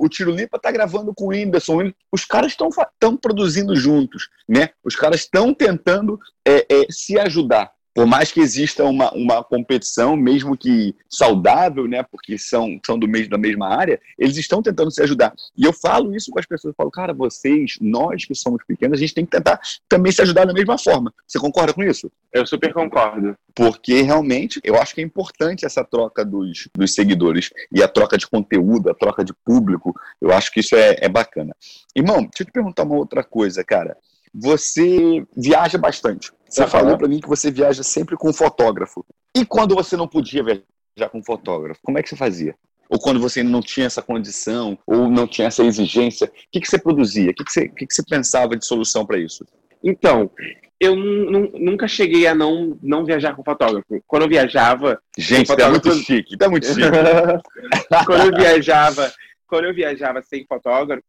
o, 0.00 0.04
o, 0.04 0.08
Tirulipa 0.08 0.58
tá 0.58 0.70
gravando 0.70 1.12
com 1.12 1.24
o 1.24 1.28
Whindersson. 1.28 1.92
Os 2.12 2.24
caras 2.24 2.52
estão 2.52 2.68
estão 2.68 3.16
produzindo 3.16 3.74
juntos. 3.74 4.28
Né? 4.48 4.70
Os 4.84 4.94
caras 4.94 5.20
estão 5.20 5.52
tentando 5.52 6.20
é, 6.46 6.66
é, 6.72 6.86
se 6.88 7.18
ajudar. 7.18 7.72
Por 7.94 8.06
mais 8.06 8.32
que 8.32 8.40
exista 8.40 8.84
uma, 8.84 9.12
uma 9.12 9.44
competição, 9.44 10.16
mesmo 10.16 10.56
que 10.56 10.96
saudável, 11.08 11.86
né? 11.86 12.02
Porque 12.02 12.36
são, 12.36 12.80
são 12.84 12.98
do 12.98 13.06
mesmo, 13.06 13.30
da 13.30 13.38
mesma 13.38 13.68
área, 13.68 14.00
eles 14.18 14.36
estão 14.36 14.60
tentando 14.60 14.90
se 14.90 15.00
ajudar. 15.02 15.32
E 15.56 15.64
eu 15.64 15.72
falo 15.72 16.14
isso 16.14 16.30
com 16.30 16.38
as 16.40 16.46
pessoas, 16.46 16.72
eu 16.72 16.76
falo, 16.76 16.90
cara, 16.90 17.14
vocês, 17.14 17.76
nós 17.80 18.24
que 18.24 18.34
somos 18.34 18.64
pequenos, 18.66 18.98
a 18.98 19.00
gente 19.00 19.14
tem 19.14 19.24
que 19.24 19.30
tentar 19.30 19.60
também 19.88 20.10
se 20.10 20.20
ajudar 20.22 20.44
da 20.44 20.52
mesma 20.52 20.76
forma. 20.76 21.14
Você 21.26 21.38
concorda 21.38 21.72
com 21.72 21.84
isso? 21.84 22.10
Eu 22.32 22.44
super 22.44 22.72
concordo. 22.72 23.36
Porque 23.54 24.02
realmente 24.02 24.60
eu 24.64 24.74
acho 24.76 24.94
que 24.94 25.00
é 25.00 25.04
importante 25.04 25.64
essa 25.64 25.84
troca 25.84 26.24
dos, 26.24 26.68
dos 26.76 26.94
seguidores 26.94 27.50
e 27.70 27.80
a 27.80 27.86
troca 27.86 28.18
de 28.18 28.26
conteúdo, 28.26 28.90
a 28.90 28.94
troca 28.94 29.24
de 29.24 29.32
público. 29.32 29.94
Eu 30.20 30.32
acho 30.32 30.50
que 30.50 30.58
isso 30.58 30.74
é, 30.74 30.96
é 31.00 31.08
bacana. 31.08 31.54
Irmão, 31.94 32.22
deixa 32.22 32.42
eu 32.42 32.46
te 32.46 32.52
perguntar 32.52 32.82
uma 32.82 32.96
outra 32.96 33.22
coisa, 33.22 33.62
cara. 33.62 33.96
Você 34.34 35.24
viaja 35.36 35.78
bastante. 35.78 36.32
Você 36.54 36.62
Aham. 36.62 36.70
falou 36.70 36.96
para 36.96 37.08
mim 37.08 37.20
que 37.20 37.28
você 37.28 37.50
viaja 37.50 37.82
sempre 37.82 38.16
com 38.16 38.32
fotógrafo. 38.32 39.04
E 39.36 39.44
quando 39.44 39.74
você 39.74 39.96
não 39.96 40.06
podia 40.06 40.40
viajar 40.44 41.10
com 41.10 41.20
fotógrafo, 41.20 41.80
como 41.82 41.98
é 41.98 42.02
que 42.02 42.08
você 42.08 42.14
fazia? 42.16 42.54
Ou 42.88 42.96
quando 42.96 43.18
você 43.18 43.42
não 43.42 43.60
tinha 43.60 43.86
essa 43.86 44.00
condição, 44.00 44.78
ou 44.86 45.10
não 45.10 45.26
tinha 45.26 45.48
essa 45.48 45.64
exigência, 45.64 46.28
o 46.28 46.30
que, 46.52 46.60
que 46.60 46.68
você 46.68 46.78
produzia? 46.78 47.32
O 47.32 47.34
que, 47.34 47.42
que, 47.42 47.50
você, 47.50 47.64
o 47.64 47.74
que, 47.74 47.86
que 47.88 47.92
você 47.94 48.04
pensava 48.08 48.56
de 48.56 48.64
solução 48.64 49.04
para 49.04 49.18
isso? 49.18 49.44
Então, 49.82 50.30
eu 50.78 50.94
nu- 50.94 51.30
nu- 51.30 51.52
nunca 51.58 51.88
cheguei 51.88 52.24
a 52.28 52.34
não, 52.36 52.78
não 52.80 53.04
viajar 53.04 53.34
com 53.34 53.42
fotógrafo. 53.42 53.86
Quando 54.06 54.22
eu 54.22 54.28
viajava, 54.28 55.00
Gente, 55.18 55.50
O 55.50 55.56
tá 55.56 55.68
muito 55.70 55.82
fotógrafo- 55.82 56.04
chique, 56.06 56.36
tá 56.36 56.48
muito 56.48 56.66
chique. 56.68 56.80
quando 58.06 58.26
eu 58.32 58.36
viajava, 58.36 59.12
quando 59.46 59.64
eu 59.66 59.74
viajava 59.74 60.22
sem 60.22 60.44
fotógrafo, 60.46 61.02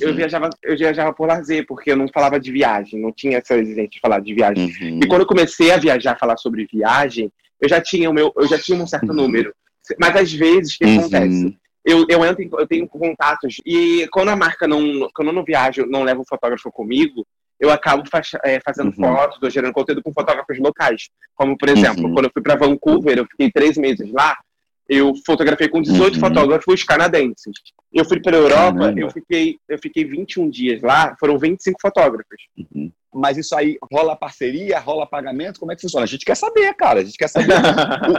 eu 0.00 0.08
Uhum, 0.10 0.14
viajava, 0.16 0.50
eu 0.62 0.76
viajava 0.76 1.12
por 1.12 1.26
lazer, 1.28 1.64
porque 1.66 1.92
eu 1.92 1.96
não 1.96 2.08
falava 2.08 2.40
de 2.40 2.50
viagem, 2.50 3.00
não 3.00 3.12
tinha 3.12 3.38
essa 3.38 3.54
exigência 3.56 3.90
de 3.90 4.00
falar 4.00 4.20
de 4.20 4.34
viagem. 4.34 4.64
uhum. 4.80 5.00
E 5.02 5.06
quando 5.06 5.22
eu 5.22 5.26
comecei 5.26 5.70
a 5.70 5.76
viajar, 5.76 6.18
falar 6.18 6.36
sobre 6.38 6.66
viagem, 6.72 7.30
eu 7.60 7.68
já 7.68 7.80
tinha 7.80 8.08
o 8.10 8.14
meu, 8.14 8.32
eu 8.36 8.46
já 8.48 8.58
tinha 8.58 8.82
um 8.82 8.86
certo 8.86 9.08
Uhum. 9.10 9.14
número. 9.16 9.54
Mas 10.00 10.16
às 10.16 10.32
vezes 10.32 10.74
o 10.74 10.78
que 10.78 10.84
Uhum. 10.86 10.98
acontece? 11.00 11.56
Eu, 11.84 12.06
eu 12.08 12.24
entro, 12.24 12.42
em- 12.42 12.50
eu 12.52 12.66
tenho 12.66 12.88
contatos 12.88 13.56
e 13.66 14.06
quando 14.12 14.28
a 14.28 14.36
marca 14.36 14.66
não, 14.68 15.08
quando 15.14 15.28
eu 15.28 15.34
não 15.34 15.44
viajo, 15.44 15.84
não 15.86 16.04
levo 16.04 16.22
o 16.22 16.26
fotógrafo 16.28 16.70
comigo, 16.70 17.26
eu 17.60 17.70
acabo 17.70 18.02
faz- 18.08 18.30
é, 18.44 18.60
fazendo 18.64 18.86
Uhum. 18.88 18.92
fotos, 18.94 19.52
gerando 19.52 19.72
conteúdo 19.72 20.02
com 20.02 20.12
fotógrafos 20.12 20.58
locais. 20.58 21.08
Como 21.34 21.56
por 21.58 21.68
exemplo, 21.68 22.04
Uhum. 22.06 22.14
quando 22.14 22.26
eu 22.26 22.30
fui 22.32 22.42
para 22.42 22.56
Vancouver, 22.56 23.18
eu 23.18 23.26
fiquei 23.26 23.50
três 23.50 23.76
meses 23.76 24.10
lá. 24.12 24.36
Eu 24.94 25.12
fotografei 25.24 25.68
com 25.68 25.80
18 25.80 26.14
Uhum. 26.14 26.20
fotógrafos 26.20 26.84
canadenses. 26.84 27.52
Eu 27.92 28.04
fui 28.04 28.20
para 28.20 28.36
a 28.36 28.40
Europa, 28.40 28.78
Caramba. 28.78 29.00
eu 29.00 29.10
fiquei, 29.10 29.56
eu 29.68 29.78
fiquei 29.78 30.04
21 30.04 30.50
dias 30.50 30.82
lá, 30.82 31.16
foram 31.18 31.38
25 31.38 31.78
fotógrafos. 31.80 32.36
Uhum. 32.58 32.90
Mas 33.14 33.36
isso 33.38 33.54
aí 33.54 33.76
rola 33.92 34.16
parceria, 34.16 34.78
rola 34.78 35.06
pagamento? 35.06 35.60
Como 35.60 35.70
é 35.72 35.76
que 35.76 35.82
funciona? 35.82 36.04
A 36.04 36.08
gente 36.08 36.24
quer 36.24 36.34
saber, 36.34 36.72
cara. 36.74 37.00
A 37.00 37.04
gente 37.04 37.16
quer 37.16 37.28
saber 37.28 37.54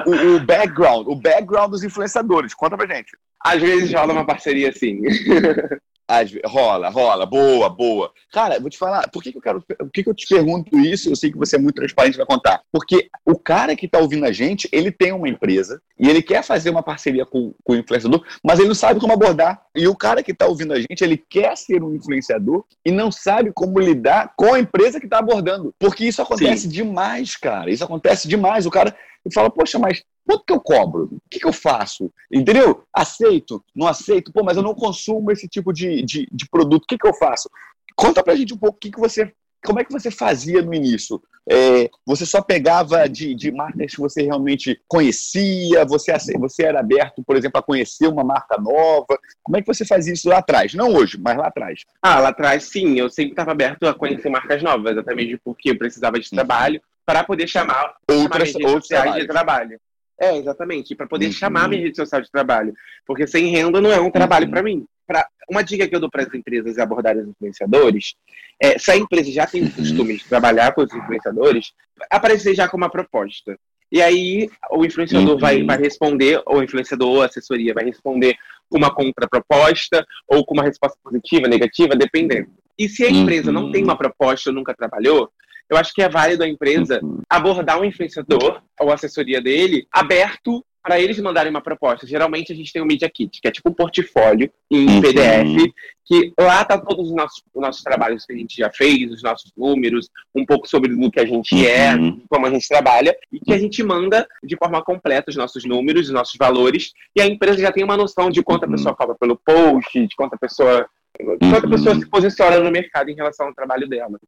o, 0.05 0.09
o- 0.09 0.36
o 0.38 0.39
background, 0.39 1.07
o 1.07 1.15
background 1.15 1.71
dos 1.71 1.83
influenciadores. 1.83 2.53
Conta 2.53 2.77
pra 2.77 2.95
gente. 2.95 3.12
Às 3.43 3.62
vezes 3.62 3.93
rola 3.93 4.13
uma 4.13 4.25
parceria 4.25 4.69
assim. 4.69 5.01
Às 6.08 6.32
rola, 6.46 6.89
rola, 6.89 7.26
boa, 7.26 7.70
boa. 7.70 8.12
Cara, 8.32 8.60
vou 8.60 8.70
te 8.70 8.78
falar, 8.78 9.10
por 9.10 9.24
que, 9.24 9.32
que 9.32 9.38
eu 9.38 9.42
quero. 9.42 9.62
Por 9.62 9.92
que, 9.92 10.04
que 10.04 10.10
eu 10.10 10.13
te 10.13 10.28
pergunto 10.28 10.78
isso? 10.78 11.10
Eu 11.10 11.16
sei 11.16 11.32
que 11.32 11.38
você 11.38 11.56
é 11.56 11.60
muito 11.60 11.76
transparente 11.76 12.18
vai 12.18 12.26
contar. 12.26 12.62
Porque 12.72 13.10
o 13.26 13.38
cara 13.38 13.76
que 13.76 13.88
tá 13.88 14.00
ouvindo 14.00 14.26
a 14.26 14.32
gente, 14.32 14.68
ele 14.72 14.92
tem 14.92 15.12
uma 15.12 15.30
empresa 15.30 15.82
e 15.98 16.10
ele 16.10 16.22
quer 16.22 16.44
fazer 16.44 16.70
uma 16.70 16.84
parceria 16.84 17.26
com, 17.26 17.54
com 17.63 17.74
o 17.74 17.76
influenciador, 17.76 18.24
mas 18.44 18.60
ele 18.60 18.68
não 18.68 18.76
sabe 18.76 19.00
como 19.00 19.13
abordar. 19.13 19.62
E 19.76 19.88
o 19.88 19.96
cara 19.96 20.22
que 20.22 20.34
tá 20.34 20.46
ouvindo 20.46 20.74
a 20.74 20.80
gente, 20.80 21.02
ele 21.02 21.18
quer 21.18 21.56
ser 21.58 21.82
um 21.82 21.96
influenciador 21.96 22.66
e 22.86 22.92
não 22.92 23.12
sabe 23.12 23.52
como 23.54 23.80
lidar 23.80 24.34
com 24.36 24.54
a 24.54 24.60
empresa 24.60 25.00
que 25.00 25.08
tá 25.08 25.20
abordando. 25.20 25.74
Porque 25.80 26.06
isso 26.06 26.22
acontece 26.22 26.68
demais, 26.68 27.36
cara. 27.36 27.72
Isso 27.72 27.84
acontece 27.84 28.28
demais. 28.28 28.66
O 28.66 28.72
cara 28.72 28.96
fala, 29.31 29.49
poxa, 29.49 29.77
mas 29.79 30.03
quanto 30.25 30.45
que 30.45 30.53
eu 30.53 30.59
cobro? 30.59 31.03
O 31.12 31.21
que, 31.29 31.39
que 31.39 31.47
eu 31.47 31.53
faço? 31.53 32.12
Entendeu? 32.31 32.83
Aceito? 32.93 33.63
Não 33.75 33.88
aceito? 33.88 34.31
Pô, 34.33 34.43
mas 34.43 34.57
eu 34.57 34.63
não 34.63 34.73
consumo 34.73 35.31
esse 35.31 35.47
tipo 35.47 35.71
de, 35.71 36.01
de, 36.03 36.27
de 36.31 36.49
produto. 36.49 36.83
O 36.83 36.88
que, 36.88 36.97
que 36.97 37.07
eu 37.07 37.13
faço? 37.13 37.49
Conta 37.95 38.23
pra 38.23 38.36
gente 38.36 38.53
um 38.53 38.57
pouco 38.57 38.77
o 38.77 38.79
que, 38.79 38.91
que 38.91 38.99
você. 38.99 39.31
Como 39.65 39.79
é 39.79 39.86
que 39.86 39.93
você 39.93 40.12
fazia 40.12 40.62
no 40.62 40.73
início? 40.73 41.21
É, 41.49 41.89
você 42.05 42.25
só 42.25 42.41
pegava 42.41 43.07
de, 43.07 43.33
de 43.36 43.51
marcas 43.51 43.93
que 43.93 43.99
você 43.99 44.21
realmente 44.23 44.79
conhecia? 44.88 45.86
Você, 45.86 46.12
você 46.38 46.63
era 46.63 46.79
aberto, 46.79 47.23
por 47.23 47.36
exemplo, 47.36 47.59
a 47.59 47.63
conhecer 47.63 48.07
uma 48.07 48.23
marca 48.23 48.57
nova? 48.57 49.17
Como 49.41 49.57
é 49.57 49.62
que 49.62 49.67
você 49.67 49.86
fazia 49.86 50.13
isso 50.13 50.27
lá 50.27 50.39
atrás? 50.39 50.73
Não 50.73 50.93
hoje, 50.93 51.17
mas 51.17 51.38
lá 51.38 51.47
atrás. 51.47 51.81
Ah, 52.01 52.19
lá 52.19 52.29
atrás, 52.29 52.63
sim, 52.63 52.97
eu 52.97 53.09
sempre 53.09 53.31
estava 53.31 53.51
aberto 53.51 53.88
a 53.88 53.93
conhecer 53.93 54.29
marcas 54.29 54.62
novas, 54.62 54.97
até 54.97 55.13
mesmo 55.13 55.39
porque 55.43 55.71
eu 55.71 55.77
precisava 55.77 56.19
de 56.19 56.27
Uhum. 56.31 56.36
trabalho 56.38 56.81
para 57.06 57.24
poder 57.24 57.48
chamar, 57.48 57.96
Outras, 58.10 58.54
redes 58.54 58.72
sociais 58.72 59.16
de 59.16 59.28
trabalho. 59.28 59.80
É, 60.20 60.38
exatamente, 60.38 60.96
para 60.96 61.08
poder 61.08 61.26
Uhum. 61.28 61.32
chamar 61.32 61.68
minha 61.68 61.82
rede 61.82 61.96
social 61.98 62.22
de 62.22 62.32
trabalho. 62.32 62.74
Porque 63.06 63.26
sem 63.28 63.48
renda 63.48 63.82
não 63.82 63.92
é 63.92 64.00
um 64.00 64.12
trabalho 64.12 64.46
Uhum. 64.46 64.52
para 64.52 64.63
mim. 64.63 64.86
Pra, 65.06 65.28
uma 65.50 65.62
dica 65.63 65.86
que 65.88 65.94
eu 65.94 66.00
dou 66.00 66.10
para 66.10 66.24
as 66.24 66.34
empresas 66.34 66.78
abordarem 66.78 67.24
os 67.24 67.28
influenciadores 67.30 68.13
é, 68.62 68.78
se 68.80 68.89
a 68.92 68.96
empresa 68.96 69.30
já 69.32 69.46
tem 69.46 69.62
o 69.62 69.66
Uhum. 69.66 69.72
costume 69.72 70.18
de 70.18 70.24
trabalhar 70.26 70.74
com 70.74 70.82
os 70.82 70.94
influenciadores, 70.94 71.74
aparecer 72.10 72.56
já 72.56 72.70
com 72.70 72.78
uma 72.78 72.89
proposta. 72.89 73.58
E 73.92 74.02
aí 74.02 74.50
o 74.72 74.86
influenciador 74.86 75.34
Uhum. 75.34 75.39
vai, 75.39 75.63
vai 75.63 75.78
responder, 75.78 76.42
ou 76.46 76.60
o 76.60 76.63
influenciador 76.63 77.08
ou 77.10 77.22
a 77.22 77.26
assessoria 77.26 77.74
vai 77.74 77.84
responder 77.84 78.38
com 78.70 78.78
uma 78.78 78.94
contraproposta 78.94 80.06
ou 80.28 80.46
com 80.46 80.54
uma 80.54 80.63
resposta 80.63 80.98
positiva, 81.04 81.48
negativa, 81.48 81.96
dependendo. 81.96 82.50
E 82.80 82.88
se 82.88 83.06
a 83.06 83.10
empresa 83.12 83.52
não 83.52 83.72
tem 83.72 83.84
uma 83.84 83.98
proposta 83.98 84.50
ou 84.50 84.56
nunca 84.56 84.74
trabalhou, 84.74 85.30
eu 85.69 85.78
acho 85.78 85.93
que 85.93 86.02
é 86.02 86.10
válido 86.10 86.43
a 86.43 86.47
empresa 86.47 86.99
Uhum. 87.04 87.21
abordar 87.30 87.80
um 87.80 87.86
influenciador 87.86 88.62
ou 88.80 88.91
assessoria 88.91 89.41
dele 89.41 89.88
aberto 89.91 90.63
para 90.86 90.99
eles 90.99 91.17
mandarem 91.17 91.49
uma 91.49 91.62
proposta. 91.62 92.06
Geralmente 92.06 92.52
a 92.52 92.56
gente 92.56 92.73
tem 92.73 92.82
o 92.82 92.86
Media 92.86 93.10
Kit, 93.10 93.39
que 93.41 93.47
é 93.47 93.52
tipo 93.52 93.69
um 93.69 93.73
portfólio 93.73 94.52
em 94.69 94.86
Uhum. 94.89 95.02
PDF, 95.02 95.71
que 96.06 96.34
lá 96.38 96.65
tá 96.65 96.78
todos 96.78 97.08
os 97.08 97.15
nossos, 97.15 97.41
os 97.56 97.62
nossos 97.62 97.82
trabalhos 97.82 98.26
que 98.26 98.34
a 98.34 98.36
gente 98.36 98.58
já 98.58 98.69
fez, 98.69 99.10
os 99.10 99.23
nossos 99.23 99.49
números, 99.56 100.10
um 100.36 100.45
pouco 100.45 100.67
sobre 100.67 100.91
o 100.93 101.10
que 101.10 101.21
a 101.21 101.26
gente 101.26 101.65
é, 101.65 101.95
Uhum. 101.95 102.21
como 102.30 102.45
a 102.47 102.49
gente 102.49 102.67
trabalha, 102.67 103.15
e 103.32 103.39
que 103.39 103.54
a 103.54 103.58
gente 103.58 103.82
manda 103.82 104.28
de 104.43 104.58
forma 104.58 104.84
completa 104.84 105.30
os 105.32 105.38
nossos 105.38 105.63
números, 105.63 106.08
os 106.08 106.13
nossos 106.13 106.36
valores, 106.38 106.91
e 107.15 107.21
a 107.21 107.26
empresa 107.28 107.60
já 107.62 107.71
tem 107.71 107.86
uma 107.86 107.95
noção 107.95 108.30
de 108.30 108.43
quanto 108.43 108.65
a 108.65 108.69
pessoa 108.69 108.93
cobra 108.93 109.15
pelo 109.15 109.38
post, 109.38 110.06
de 110.06 110.15
quanto 110.17 110.34
a 110.34 110.38
pessoa 110.38 110.86
quanto 111.17 111.43
a 111.43 111.67
Uhum. 111.67 111.69
pessoa 111.69 111.95
se 111.95 112.06
posiciona 112.08 112.60
no 112.60 112.71
mercado 112.71 113.10
em 113.10 113.15
relação 113.15 113.47
ao 113.47 113.54
trabalho 113.54 113.88
dela. 113.88 114.19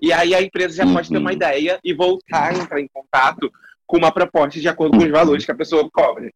E 0.00 0.12
aí 0.12 0.34
a 0.34 0.42
empresa 0.42 0.76
já 0.76 0.86
pode 0.92 1.08
ter 1.08 1.16
uma 1.18 1.30
Uhum. 1.30 1.36
ideia 1.36 1.78
e 1.82 1.94
voltar 1.94 2.52
a 2.52 2.54
entrar 2.56 2.80
em 2.80 2.88
contato 2.88 3.50
com 3.86 3.96
uma 3.98 4.12
proposta 4.12 4.60
de 4.60 4.68
acordo 4.68 4.96
com 4.98 5.04
os 5.04 5.10
valores 5.10 5.44
que 5.44 5.52
a 5.52 5.54
pessoa 5.54 5.88
cobra. 5.90 6.30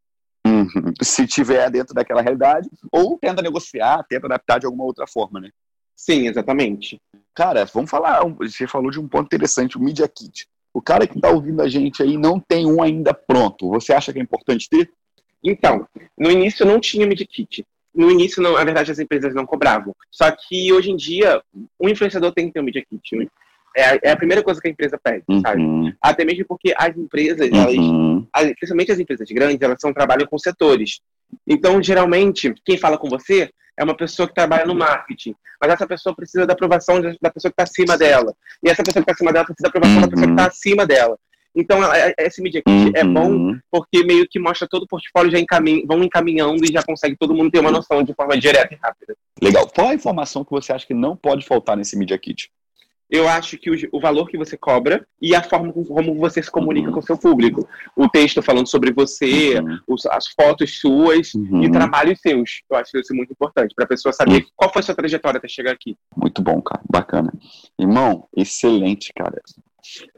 Uhum. 0.47 0.61
Uhum. 0.63 0.93
Se 1.03 1.27
tiver 1.27 1.71
dentro 1.71 1.95
daquela 1.95 2.23
realidade, 2.23 2.69
ou 2.93 3.19
tenta 3.19 3.43
negociar, 3.43 4.03
tenta 4.09 4.27
adaptar 4.27 4.59
de 4.59 4.67
alguma 4.67 4.85
outra 4.85 5.07
forma, 5.07 5.41
né? 5.41 5.51
Sim, 5.95 6.29
exatamente. 6.29 7.01
Cara, 7.35 7.65
vamos 7.67 7.91
falar. 7.91 8.25
Você 8.39 8.67
falou 8.67 8.91
de 8.91 9.01
um 9.01 9.09
ponto 9.09 9.27
interessante, 9.27 9.77
o 9.77 9.81
Media 9.81 10.09
Kit. 10.09 10.47
O 10.73 10.81
cara 10.81 11.07
que 11.07 11.17
está 11.17 11.29
ouvindo 11.31 11.61
a 11.61 11.69
gente 11.69 12.03
aí 12.03 12.17
não 12.17 12.39
tem 12.39 12.67
um 12.67 12.83
ainda 12.83 13.13
pronto. 13.13 13.69
Você 13.71 13.93
acha 13.93 14.13
que 14.13 14.19
é 14.19 14.23
importante 14.23 14.69
ter? 14.69 14.91
Então, 15.43 15.87
no 16.17 16.31
início 16.31 16.65
não 16.65 16.79
tinha 16.81 17.07
Media 17.07 17.27
Kit. 17.27 17.65
No 17.95 18.11
início, 18.11 18.43
não, 18.43 18.55
na 18.55 18.65
verdade, 18.65 18.93
as 18.93 18.99
empresas 18.99 19.35
não 19.35 19.47
cobravam. 19.47 19.95
Só 20.11 20.31
que 20.31 20.73
hoje 20.73 20.91
em 20.91 20.97
dia, 20.97 21.43
um 21.81 21.89
influenciador 21.89 22.33
tem 22.33 22.47
que 22.47 22.53
ter 22.53 22.61
um 22.61 22.65
Media 22.65 22.85
Kit. 22.89 23.17
Né? 23.17 23.27
É, 23.77 24.09
é 24.09 24.11
a 24.11 24.17
primeira 24.17 24.43
coisa 24.43 24.61
que 24.61 24.69
a 24.69 24.71
empresa 24.71 24.99
pede, 25.03 25.25
uhum. 25.29 25.41
sabe? 25.41 25.97
Até 26.01 26.25
mesmo 26.25 26.45
porque 26.47 26.75
as 26.77 26.97
empresas, 26.97 27.49
uhum. 27.51 28.27
elas, 28.35 28.53
principalmente 28.53 28.93
as 28.93 28.99
empresas 28.99 29.29
grandes, 29.31 29.63
elas 29.63 29.79
são, 29.81 29.93
trabalham 29.93 30.27
com 30.27 30.39
setores. 30.39 31.01
Então, 31.47 31.83
geralmente, 31.83 32.55
quem 32.65 32.79
fala 32.79 32.99
com 32.99 33.09
você 33.09 33.51
é 33.79 33.85
uma 33.85 33.97
pessoa 33.97 34.27
que 34.27 34.35
trabalha 34.35 34.67
no 34.67 34.75
marketing, 34.75 35.35
mas 35.61 35.71
essa 35.73 35.87
pessoa 35.87 36.15
precisa 36.15 36.47
da 36.47 36.53
aprovação 36.53 37.01
da 37.01 37.31
pessoa 37.31 37.53
que 37.53 37.61
está 37.61 37.63
acima 37.63 37.97
dela. 37.97 38.35
E 38.63 38.69
essa 38.69 38.83
pessoa 38.83 39.05
que 39.05 39.11
está 39.11 39.13
acima 39.13 39.33
dela 39.33 39.45
precisa 39.45 39.63
da 39.63 39.69
aprovação 39.69 39.97
uhum. 39.97 40.03
da 40.03 40.09
pessoa 40.09 40.27
que 40.27 40.33
está 40.33 40.47
acima 40.47 40.87
dela. 40.87 41.19
Então, 41.59 41.81
esse 42.19 42.41
Media 42.41 42.63
Kit 42.65 42.87
uhum. 42.87 42.93
é 42.95 43.03
bom 43.03 43.31
uhum. 43.31 43.61
porque 43.69 44.05
meio 44.05 44.29
que 44.29 44.39
mostra 44.39 44.69
todo 44.69 44.85
o 44.85 44.87
portfólio, 44.87 45.33
já 45.33 45.41
encaminha, 45.41 45.83
vão 45.85 46.03
encaminhando 46.05 46.65
e 46.65 46.73
já 46.73 46.85
consegue 46.85 47.17
todo 47.17 47.35
mundo 47.35 47.51
ter 47.51 47.59
uma 47.59 47.73
noção 47.73 48.03
de 48.05 48.15
forma 48.15 48.39
direta 48.39 48.73
e 48.73 48.79
rápida. 48.81 49.17
Legal. 49.43 49.69
Qual 49.75 49.89
a 49.89 49.95
informação 49.95 50.45
que 50.45 50.53
você 50.53 50.73
acha 50.73 50.87
que 50.87 50.95
não 50.95 51.17
pode 51.17 51.45
faltar 51.45 51.77
nesse 51.77 51.99
Media 51.99 52.17
Kit? 52.17 52.49
eu 53.11 53.27
acho 53.27 53.57
que 53.57 53.71
o, 53.71 53.75
o, 53.93 54.01
valor 54.01 54.29
que 54.29 54.37
você 54.37 54.57
cobra 54.57 55.07
e 55.21 55.35
a 55.35 55.43
forma 55.43 55.73
como 55.73 56.15
você 56.15 56.43
se 56.43 56.51
comunica 56.51 56.89
uhum. 56.89 56.95
com 56.95 57.01
o 57.01 57.03
seu 57.03 57.17
público. 57.17 57.67
O 57.97 58.09
texto 58.09 58.43
falando 58.43 58.69
sobre 58.69 58.93
você, 58.93 59.59
uhum. 59.59 59.79
os, 59.89 60.05
as 60.07 60.29
fotos 60.29 60.79
suas 60.79 61.33
uhum. 61.35 61.63
e 61.63 61.71
trabalhos 61.71 62.21
seus. 62.21 62.63
Eu 62.71 62.77
acho 62.77 62.99
isso 62.99 63.15
muito 63.15 63.33
importante 63.33 63.75
para 63.75 63.87
a 63.87 63.89
pessoa 63.89 64.13
saber 64.13 64.43
uhum. 64.43 64.47
qual 64.55 64.71
foi 64.71 64.81
a 64.81 64.83
sua 64.83 64.95
trajetória 64.95 65.39
até 65.39 65.49
chegar 65.49 65.73
aqui. 65.73 65.97
Muito 66.15 66.43
bom, 66.43 66.61
cara. 66.61 66.83
Bacana. 66.89 67.33
Irmão, 67.79 68.29
excelente, 68.37 69.11
cara. 69.15 69.41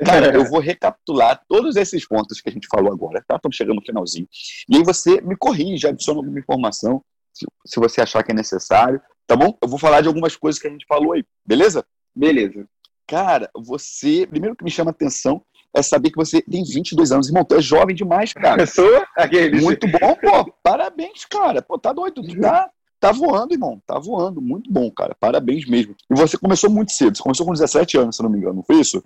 Cara, 0.04 0.35
eu 0.35 0.44
vou 0.50 0.61
recapitular 0.61 1.40
todos 1.48 1.76
esses 1.76 2.06
pontos 2.06 2.40
que 2.40 2.48
a 2.48 2.52
gente 2.52 2.68
falou 2.68 2.92
agora, 2.92 3.24
tá? 3.26 3.37
Estamos 3.37 3.56
chegando 3.56 3.76
no 3.76 3.85
finalzinho. 3.85 4.28
E 4.68 4.76
aí 4.76 4.83
você 4.83 5.20
me 5.20 5.37
corrige, 5.37 5.87
adiciona 5.87 6.20
alguma 6.20 6.38
informação, 6.38 7.02
se, 7.33 7.46
se 7.66 7.80
você 7.80 8.00
achar 8.00 8.22
que 8.22 8.33
é 8.33 8.35
necessário, 8.35 9.00
tá 9.26 9.37
bom? 9.37 9.56
Eu 9.62 9.68
vou 9.68 9.78
falar 9.78 10.00
de 10.00 10.09
algumas 10.09 10.37
coisas 10.37 10.61
que 10.61 10.68
a 10.68 10.70
gente 10.70 10.87
falou 10.87 11.12
aí, 11.12 11.24
beleza? 11.46 11.85
Beleza. 12.14 12.66
Cara, 13.06 13.50
você. 13.56 14.26
Primeiro 14.26 14.54
que 14.54 14.64
me 14.64 14.70
chama 14.70 14.92
atenção 14.92 15.42
é 15.74 15.83
saber 15.83 16.11
que 16.11 16.16
você 16.16 16.42
tem 16.42 16.62
22 16.64 17.12
anos. 17.12 17.28
Irmão, 17.28 17.44
tu 17.44 17.54
é 17.54 17.61
jovem 17.61 17.94
demais, 17.94 18.33
cara. 18.33 18.66
Sou? 18.66 19.04
Aquele. 19.16 19.61
Muito 19.61 19.87
bom, 19.87 20.14
pô. 20.14 20.52
Parabéns, 20.62 21.24
cara. 21.24 21.62
Pô, 21.62 21.78
tá 21.78 21.92
doido. 21.92 22.22
Tá, 22.40 22.70
tá 23.00 23.12
voando, 23.12 23.52
irmão. 23.52 23.83
Tá 23.87 23.98
voando. 23.98 24.40
Muito 24.40 24.70
bom, 24.70 24.90
cara. 24.90 25.14
Parabéns 25.18 25.66
mesmo. 25.66 25.96
E 26.11 26.14
você 26.14 26.38
começou 26.38 26.70
muito 26.70 26.92
cedo. 26.92 27.16
Você 27.16 27.22
começou 27.22 27.46
com 27.46 27.52
17 27.52 27.98
anos, 27.98 28.16
se 28.16 28.22
não 28.22 28.30
me 28.30 28.38
engano, 28.38 28.54
não 28.54 28.62
foi 28.62 28.80
isso? 28.80 29.02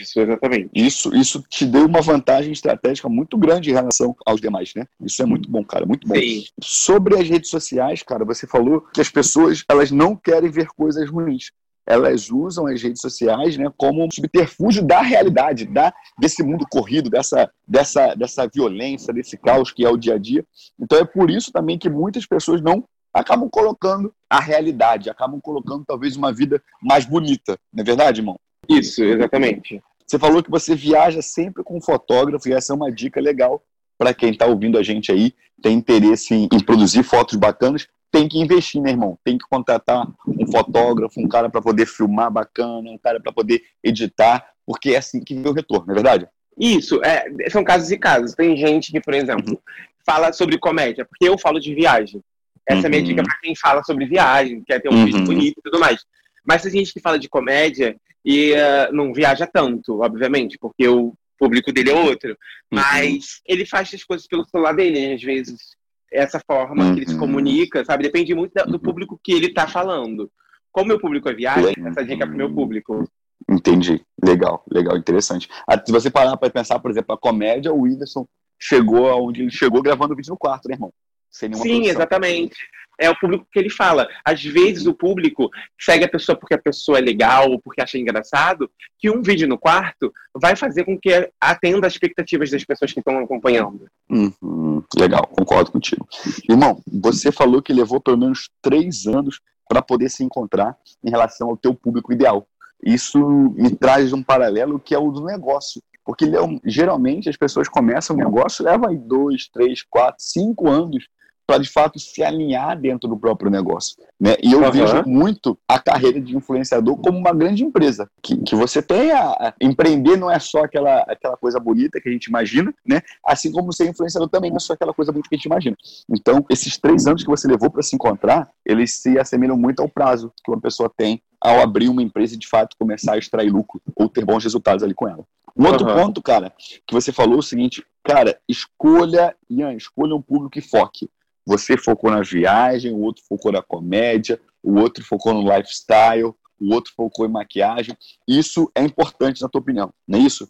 Isso, 0.00 0.20
exatamente. 0.20 0.70
Isso, 0.74 1.14
isso 1.14 1.42
te 1.48 1.64
deu 1.64 1.86
uma 1.86 2.00
vantagem 2.00 2.52
estratégica 2.52 3.08
muito 3.08 3.38
grande 3.38 3.70
em 3.70 3.74
relação 3.74 4.14
aos 4.26 4.40
demais, 4.40 4.72
né? 4.74 4.86
Isso 5.00 5.22
é 5.22 5.26
muito 5.26 5.50
bom, 5.50 5.64
cara, 5.64 5.86
muito 5.86 6.06
bom. 6.06 6.14
Sim. 6.14 6.44
Sobre 6.60 7.18
as 7.18 7.28
redes 7.28 7.50
sociais, 7.50 8.02
cara, 8.02 8.24
você 8.24 8.46
falou 8.46 8.82
que 8.92 9.00
as 9.00 9.08
pessoas 9.08 9.64
elas 9.68 9.90
não 9.90 10.14
querem 10.14 10.50
ver 10.50 10.68
coisas 10.68 11.08
ruins 11.08 11.50
elas 11.88 12.30
usam 12.30 12.66
as 12.66 12.82
redes 12.82 13.00
sociais 13.00 13.56
né, 13.56 13.72
como 13.74 14.04
um 14.04 14.10
subterfúgio 14.10 14.84
da 14.84 15.00
realidade, 15.00 15.64
da, 15.64 15.90
desse 16.18 16.42
mundo 16.42 16.66
corrido, 16.70 17.08
dessa, 17.08 17.50
dessa, 17.66 18.14
dessa 18.14 18.46
violência, 18.46 19.12
desse 19.12 19.38
caos 19.38 19.72
que 19.72 19.86
é 19.86 19.88
o 19.88 19.96
dia 19.96 20.16
a 20.16 20.18
dia. 20.18 20.44
Então 20.78 20.98
é 20.98 21.04
por 21.04 21.30
isso 21.30 21.50
também 21.50 21.78
que 21.78 21.88
muitas 21.88 22.26
pessoas 22.26 22.60
não 22.60 22.84
acabam 23.12 23.48
colocando 23.48 24.12
a 24.28 24.38
realidade, 24.38 25.08
acabam 25.08 25.40
colocando 25.40 25.82
talvez 25.86 26.14
uma 26.14 26.30
vida 26.30 26.62
mais 26.82 27.06
bonita. 27.06 27.58
Não 27.72 27.80
é 27.80 27.84
verdade, 27.84 28.20
irmão? 28.20 28.38
Isso, 28.68 29.02
exatamente. 29.02 29.82
Você 30.06 30.18
falou 30.18 30.42
que 30.42 30.50
você 30.50 30.74
viaja 30.74 31.20
sempre 31.20 31.62
com 31.62 31.76
um 31.76 31.82
fotógrafo 31.82 32.48
e 32.48 32.52
essa 32.52 32.72
é 32.72 32.76
uma 32.76 32.90
dica 32.90 33.20
legal 33.20 33.62
para 33.98 34.14
quem 34.14 34.30
está 34.30 34.46
ouvindo 34.46 34.78
a 34.78 34.82
gente 34.82 35.10
aí, 35.10 35.34
tem 35.60 35.76
interesse 35.76 36.32
em, 36.32 36.48
em 36.52 36.60
produzir 36.60 37.02
fotos 37.02 37.34
bacanas 37.34 37.88
tem 38.10 38.28
que 38.28 38.38
investir, 38.38 38.80
né, 38.80 38.90
irmão? 38.90 39.18
Tem 39.22 39.36
que 39.36 39.46
contratar 39.48 40.06
um 40.26 40.50
fotógrafo, 40.50 41.20
um 41.20 41.28
cara 41.28 41.48
para 41.48 41.60
poder 41.60 41.86
filmar 41.86 42.30
bacana, 42.30 42.90
um 42.90 42.98
cara 42.98 43.20
para 43.20 43.32
poder 43.32 43.62
editar, 43.82 44.44
porque 44.66 44.90
é 44.90 44.98
assim 44.98 45.20
que 45.20 45.34
vê 45.34 45.48
o 45.48 45.52
retorno, 45.52 45.86
não 45.86 45.92
é 45.92 45.94
verdade? 45.94 46.28
Isso, 46.58 47.00
é, 47.04 47.26
são 47.50 47.62
casos 47.62 47.90
e 47.90 47.98
casos. 47.98 48.34
Tem 48.34 48.56
gente 48.56 48.90
que, 48.90 49.00
por 49.00 49.14
exemplo, 49.14 49.60
fala 50.04 50.32
sobre 50.32 50.58
comédia, 50.58 51.04
porque 51.04 51.28
eu 51.28 51.38
falo 51.38 51.60
de 51.60 51.74
viagem. 51.74 52.22
Essa 52.66 52.80
uhum. 52.80 52.84
é 52.84 52.86
a 52.86 52.90
minha 52.90 53.02
dica 53.02 53.20
uhum. 53.20 53.26
para 53.26 53.38
quem 53.40 53.54
fala 53.54 53.82
sobre 53.84 54.06
viagem, 54.06 54.62
quer 54.66 54.80
ter 54.80 54.88
um 54.88 54.96
uhum. 54.96 55.04
vídeo 55.04 55.24
bonito 55.24 55.58
e 55.58 55.62
tudo 55.62 55.78
mais. 55.78 56.04
Mas 56.48 56.62
tem 56.62 56.70
gente 56.70 56.94
que 56.94 57.00
fala 57.00 57.18
de 57.18 57.28
comédia 57.28 57.94
e 58.24 58.52
uh, 58.52 58.92
não 58.92 59.12
viaja 59.12 59.46
tanto, 59.46 60.00
obviamente, 60.00 60.56
porque 60.58 60.88
o 60.88 61.12
público 61.38 61.70
dele 61.70 61.90
é 61.90 61.94
outro. 61.94 62.30
Uhum. 62.30 62.36
Mas 62.72 63.42
ele 63.46 63.66
faz 63.66 63.92
as 63.92 64.02
coisas 64.02 64.26
pelo 64.26 64.46
celular 64.46 64.74
dele, 64.74 65.12
às 65.12 65.22
vezes 65.22 65.76
essa 66.10 66.40
forma 66.40 66.84
uhum. 66.84 66.94
que 66.94 67.00
ele 67.00 67.06
se 67.06 67.12
uhum. 67.12 67.20
comunica, 67.20 67.84
sabe? 67.84 68.04
Depende 68.04 68.34
muito 68.34 68.54
do 68.54 68.72
uhum. 68.72 68.78
público 68.78 69.20
que 69.22 69.32
ele 69.32 69.48
está 69.48 69.68
falando. 69.68 70.30
Como 70.72 70.88
meu 70.88 70.98
público 70.98 71.28
é 71.28 71.34
viagem, 71.34 71.74
essa 71.86 72.02
dica 72.02 72.24
é 72.24 72.26
para 72.26 72.34
o 72.34 72.38
meu 72.38 72.52
público. 72.52 73.06
Entendi. 73.48 74.02
Legal, 74.24 74.64
legal, 74.70 74.96
interessante. 74.96 75.48
Ah, 75.66 75.78
se 75.78 75.92
você 75.92 76.10
parar 76.10 76.36
para 76.38 76.50
pensar, 76.50 76.78
por 76.78 76.90
exemplo, 76.90 77.14
a 77.14 77.18
comédia, 77.18 77.72
o 77.72 77.82
Whindersson 77.82 78.26
chegou 78.58 79.10
aonde 79.10 79.42
ele 79.42 79.50
chegou 79.50 79.82
gravando 79.82 80.16
vídeo 80.16 80.30
no 80.30 80.38
quarto, 80.38 80.66
né, 80.66 80.74
irmão? 80.74 80.92
Sim, 81.30 81.50
produção. 81.50 81.82
exatamente 81.82 82.56
é 82.98 83.08
o 83.08 83.18
público 83.18 83.46
que 83.50 83.58
ele 83.58 83.70
fala. 83.70 84.08
Às 84.24 84.44
vezes 84.44 84.86
o 84.86 84.94
público 84.94 85.48
segue 85.80 86.04
a 86.04 86.08
pessoa 86.08 86.36
porque 86.36 86.54
a 86.54 86.62
pessoa 86.62 86.98
é 86.98 87.00
legal 87.00 87.50
ou 87.50 87.60
porque 87.60 87.80
acha 87.80 87.96
engraçado, 87.96 88.70
que 88.98 89.08
um 89.08 89.22
vídeo 89.22 89.48
no 89.48 89.56
quarto 89.56 90.12
vai 90.34 90.56
fazer 90.56 90.84
com 90.84 90.98
que 90.98 91.30
atenda 91.40 91.86
as 91.86 91.92
expectativas 91.92 92.50
das 92.50 92.64
pessoas 92.64 92.92
que 92.92 92.98
estão 92.98 93.18
acompanhando. 93.18 93.86
Uhum, 94.10 94.82
legal, 94.96 95.26
concordo 95.28 95.70
contigo. 95.70 96.06
Irmão, 96.48 96.82
você 96.86 97.30
falou 97.30 97.62
que 97.62 97.72
levou 97.72 98.00
pelo 98.00 98.18
menos 98.18 98.50
três 98.60 99.06
anos 99.06 99.40
para 99.68 99.82
poder 99.82 100.08
se 100.08 100.24
encontrar 100.24 100.76
em 101.04 101.10
relação 101.10 101.50
ao 101.50 101.56
teu 101.56 101.74
público 101.74 102.12
ideal. 102.12 102.46
Isso 102.82 103.18
me 103.56 103.74
traz 103.74 104.12
um 104.12 104.22
paralelo 104.22 104.78
que 104.78 104.94
é 104.94 104.98
o 104.98 105.10
do 105.10 105.24
negócio. 105.24 105.82
Porque 106.04 106.24
geralmente 106.64 107.28
as 107.28 107.36
pessoas 107.36 107.68
começam 107.68 108.16
o 108.16 108.18
negócio, 108.18 108.64
levam 108.64 108.94
dois, 108.96 109.46
três, 109.48 109.82
quatro, 109.82 110.24
cinco 110.24 110.66
anos 110.66 111.06
para 111.48 111.62
de 111.62 111.70
fato 111.70 111.98
se 111.98 112.22
alinhar 112.22 112.78
dentro 112.78 113.08
do 113.08 113.16
próprio 113.16 113.50
negócio. 113.50 113.96
Né? 114.20 114.36
E 114.42 114.52
eu 114.52 114.60
uhum. 114.60 114.70
vejo 114.70 115.02
muito 115.06 115.58
a 115.66 115.78
carreira 115.78 116.20
de 116.20 116.36
influenciador 116.36 116.94
como 116.98 117.16
uma 117.16 117.32
grande 117.32 117.64
empresa. 117.64 118.10
Que, 118.22 118.36
que 118.36 118.54
você 118.54 118.82
tem 118.82 119.12
a, 119.12 119.30
a, 119.30 119.54
empreender 119.58 120.18
não 120.18 120.30
é 120.30 120.38
só 120.38 120.64
aquela, 120.64 120.98
aquela 121.08 121.38
coisa 121.38 121.58
bonita 121.58 122.02
que 122.02 122.08
a 122.10 122.12
gente 122.12 122.26
imagina, 122.26 122.72
né? 122.86 123.00
Assim 123.26 123.50
como 123.50 123.72
ser 123.72 123.88
influenciador 123.88 124.28
também 124.28 124.50
não 124.50 124.58
é 124.58 124.60
só 124.60 124.74
aquela 124.74 124.92
coisa 124.92 125.10
bonita 125.10 125.26
que 125.30 125.36
a 125.36 125.38
gente 125.38 125.46
imagina. 125.46 125.76
Então, 126.10 126.44
esses 126.50 126.76
três 126.76 127.06
anos 127.06 127.24
que 127.24 127.30
você 127.30 127.48
levou 127.48 127.70
para 127.70 127.82
se 127.82 127.96
encontrar, 127.96 128.50
eles 128.62 129.00
se 129.00 129.18
assemelham 129.18 129.56
muito 129.56 129.80
ao 129.80 129.88
prazo 129.88 130.30
que 130.44 130.50
uma 130.50 130.60
pessoa 130.60 130.92
tem 130.94 131.22
ao 131.40 131.60
abrir 131.60 131.88
uma 131.88 132.02
empresa 132.02 132.34
e 132.34 132.38
de 132.38 132.46
fato 132.46 132.76
começar 132.78 133.14
a 133.14 133.18
extrair 133.18 133.48
lucro 133.48 133.80
ou 133.96 134.08
ter 134.08 134.24
bons 134.24 134.44
resultados 134.44 134.82
ali 134.82 134.92
com 134.92 135.08
ela. 135.08 135.24
Um 135.56 135.66
outro 135.66 135.88
uhum. 135.88 135.94
ponto, 135.94 136.22
cara, 136.22 136.52
que 136.86 136.92
você 136.92 137.10
falou 137.10 137.36
é 137.36 137.38
o 137.38 137.42
seguinte, 137.42 137.84
cara, 138.04 138.38
escolha, 138.46 139.34
Ian, 139.48 139.72
escolha 139.72 140.14
um 140.14 140.22
público 140.22 140.58
e 140.58 140.62
foque. 140.62 141.08
Você 141.48 141.78
focou 141.78 142.10
na 142.10 142.20
viagem, 142.20 142.92
o 142.92 143.00
outro 143.00 143.24
focou 143.26 143.50
na 143.50 143.62
comédia, 143.62 144.38
o 144.62 144.74
outro 144.74 145.02
focou 145.02 145.32
no 145.32 145.40
lifestyle, 145.40 146.34
o 146.60 146.74
outro 146.74 146.92
focou 146.94 147.24
em 147.24 147.30
maquiagem. 147.30 147.96
Isso 148.28 148.70
é 148.74 148.82
importante 148.82 149.40
na 149.40 149.48
tua 149.48 149.62
opinião, 149.62 149.90
não 150.06 150.18
é 150.18 150.22
isso? 150.22 150.46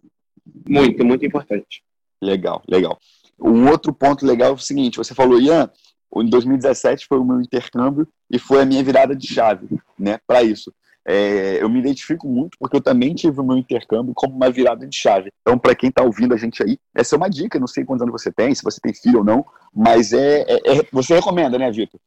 Muito, 0.68 1.04
muito 1.04 1.24
importante. 1.24 1.84
Legal, 2.20 2.64
legal. 2.66 2.98
Um 3.40 3.68
outro 3.68 3.92
ponto 3.92 4.26
legal 4.26 4.48
é 4.48 4.54
o 4.54 4.58
seguinte: 4.58 4.98
você 4.98 5.14
falou, 5.14 5.40
Ian, 5.40 5.70
em 6.16 6.28
2017 6.28 7.06
foi 7.06 7.18
o 7.18 7.24
meu 7.24 7.40
intercâmbio 7.40 8.08
e 8.28 8.36
foi 8.36 8.62
a 8.62 8.66
minha 8.66 8.82
virada 8.82 9.14
de 9.14 9.28
chave, 9.28 9.68
né, 9.96 10.18
para 10.26 10.42
isso. 10.42 10.74
É, 11.10 11.62
eu 11.62 11.70
me 11.70 11.78
identifico 11.78 12.28
muito 12.28 12.58
porque 12.60 12.76
eu 12.76 12.82
também 12.82 13.14
tive 13.14 13.40
o 13.40 13.44
meu 13.44 13.56
intercâmbio 13.56 14.12
como 14.14 14.36
uma 14.36 14.50
virada 14.50 14.86
de 14.86 14.94
chave. 14.94 15.32
Então, 15.40 15.58
para 15.58 15.74
quem 15.74 15.88
está 15.88 16.02
ouvindo 16.02 16.34
a 16.34 16.36
gente 16.36 16.62
aí, 16.62 16.78
essa 16.94 17.14
é 17.14 17.16
uma 17.16 17.30
dica. 17.30 17.58
Não 17.58 17.66
sei 17.66 17.82
quantos 17.82 18.02
anos 18.02 18.12
você 18.12 18.30
tem, 18.30 18.54
se 18.54 18.62
você 18.62 18.78
tem 18.78 18.92
filho 18.92 19.20
ou 19.20 19.24
não, 19.24 19.46
mas 19.74 20.12
é, 20.12 20.42
é, 20.42 20.78
é 20.78 20.86
você 20.92 21.14
recomenda, 21.14 21.58
né, 21.58 21.70
Vitor? 21.70 21.98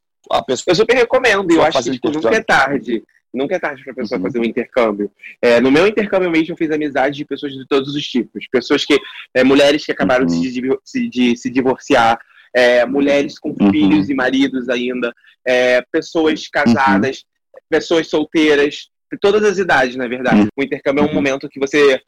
Pessoa... 0.46 0.66
Eu 0.68 0.76
super 0.76 0.96
recomendo. 0.96 1.50
Eu 1.52 1.64
acho 1.64 1.82
que 1.82 1.92
tipo, 1.92 2.12
nunca 2.12 2.36
é 2.36 2.44
tarde. 2.44 3.04
Nunca 3.34 3.56
é 3.56 3.60
tarde 3.60 3.84
para 3.84 3.94
a 3.94 3.96
pessoa 3.96 4.20
uhum. 4.20 4.26
fazer 4.26 4.40
um 4.40 4.44
intercâmbio. 4.44 5.12
É, 5.42 5.60
no 5.60 5.72
meu 5.72 5.88
intercâmbio 5.88 6.30
mesmo, 6.30 6.54
eu 6.54 6.58
fiz 6.58 6.70
amizade 6.70 7.16
de 7.16 7.26
pessoas 7.26 7.54
de 7.54 7.66
todos 7.68 7.96
os 7.96 8.08
tipos. 8.08 8.46
Pessoas 8.52 8.86
que. 8.86 9.00
É, 9.34 9.44
mulheres 9.44 9.84
que 9.84 9.92
acabaram 9.92 10.28
uhum. 10.28 10.42
de, 10.42 10.52
de, 10.52 11.10
de, 11.10 11.36
se 11.36 11.50
divorciar, 11.50 12.20
é, 12.54 12.86
mulheres 12.86 13.40
com 13.40 13.50
uhum. 13.50 13.72
filhos 13.72 14.10
e 14.10 14.14
maridos 14.14 14.70
ainda, 14.70 15.12
é, 15.44 15.82
pessoas 15.92 16.48
casadas, 16.48 17.26
pessoas 17.68 18.08
solteiras, 18.08 18.91
todas 19.20 19.44
as 19.44 19.58
idades, 19.58 19.96
na 19.96 20.08
verdade. 20.08 20.42
Uhum. 20.42 20.48
O 20.58 20.64
intercâmbio 20.64 21.02
é 21.02 21.04
um 21.04 21.08
uhum. 21.10 21.14
momento 21.14 21.50
que 21.50 21.60
você 21.60 22.02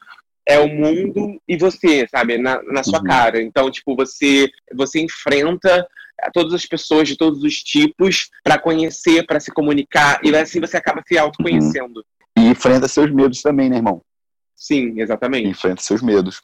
é 0.45 0.59
o 0.59 0.67
mundo 0.67 1.39
e 1.47 1.57
você, 1.57 2.07
sabe, 2.09 2.37
na, 2.37 2.61
na 2.63 2.83
sua 2.83 2.99
uhum. 2.99 3.05
cara. 3.05 3.41
Então, 3.41 3.71
tipo, 3.71 3.95
você 3.95 4.49
você 4.73 4.99
enfrenta 5.01 5.87
todas 6.33 6.53
as 6.53 6.65
pessoas 6.65 7.07
de 7.07 7.17
todos 7.17 7.43
os 7.43 7.55
tipos 7.61 8.29
para 8.43 8.57
conhecer, 8.57 9.25
para 9.25 9.39
se 9.39 9.51
comunicar, 9.51 10.19
e 10.23 10.33
assim 10.35 10.59
você 10.59 10.77
acaba 10.77 11.01
se 11.05 11.17
autoconhecendo. 11.17 12.05
E 12.37 12.41
enfrenta 12.47 12.87
seus 12.87 13.11
medos 13.11 13.41
também, 13.41 13.69
né, 13.69 13.77
irmão? 13.77 14.01
Sim, 14.55 14.99
exatamente. 14.99 15.47
Enfrenta 15.47 15.81
seus 15.81 16.01
medos. 16.01 16.41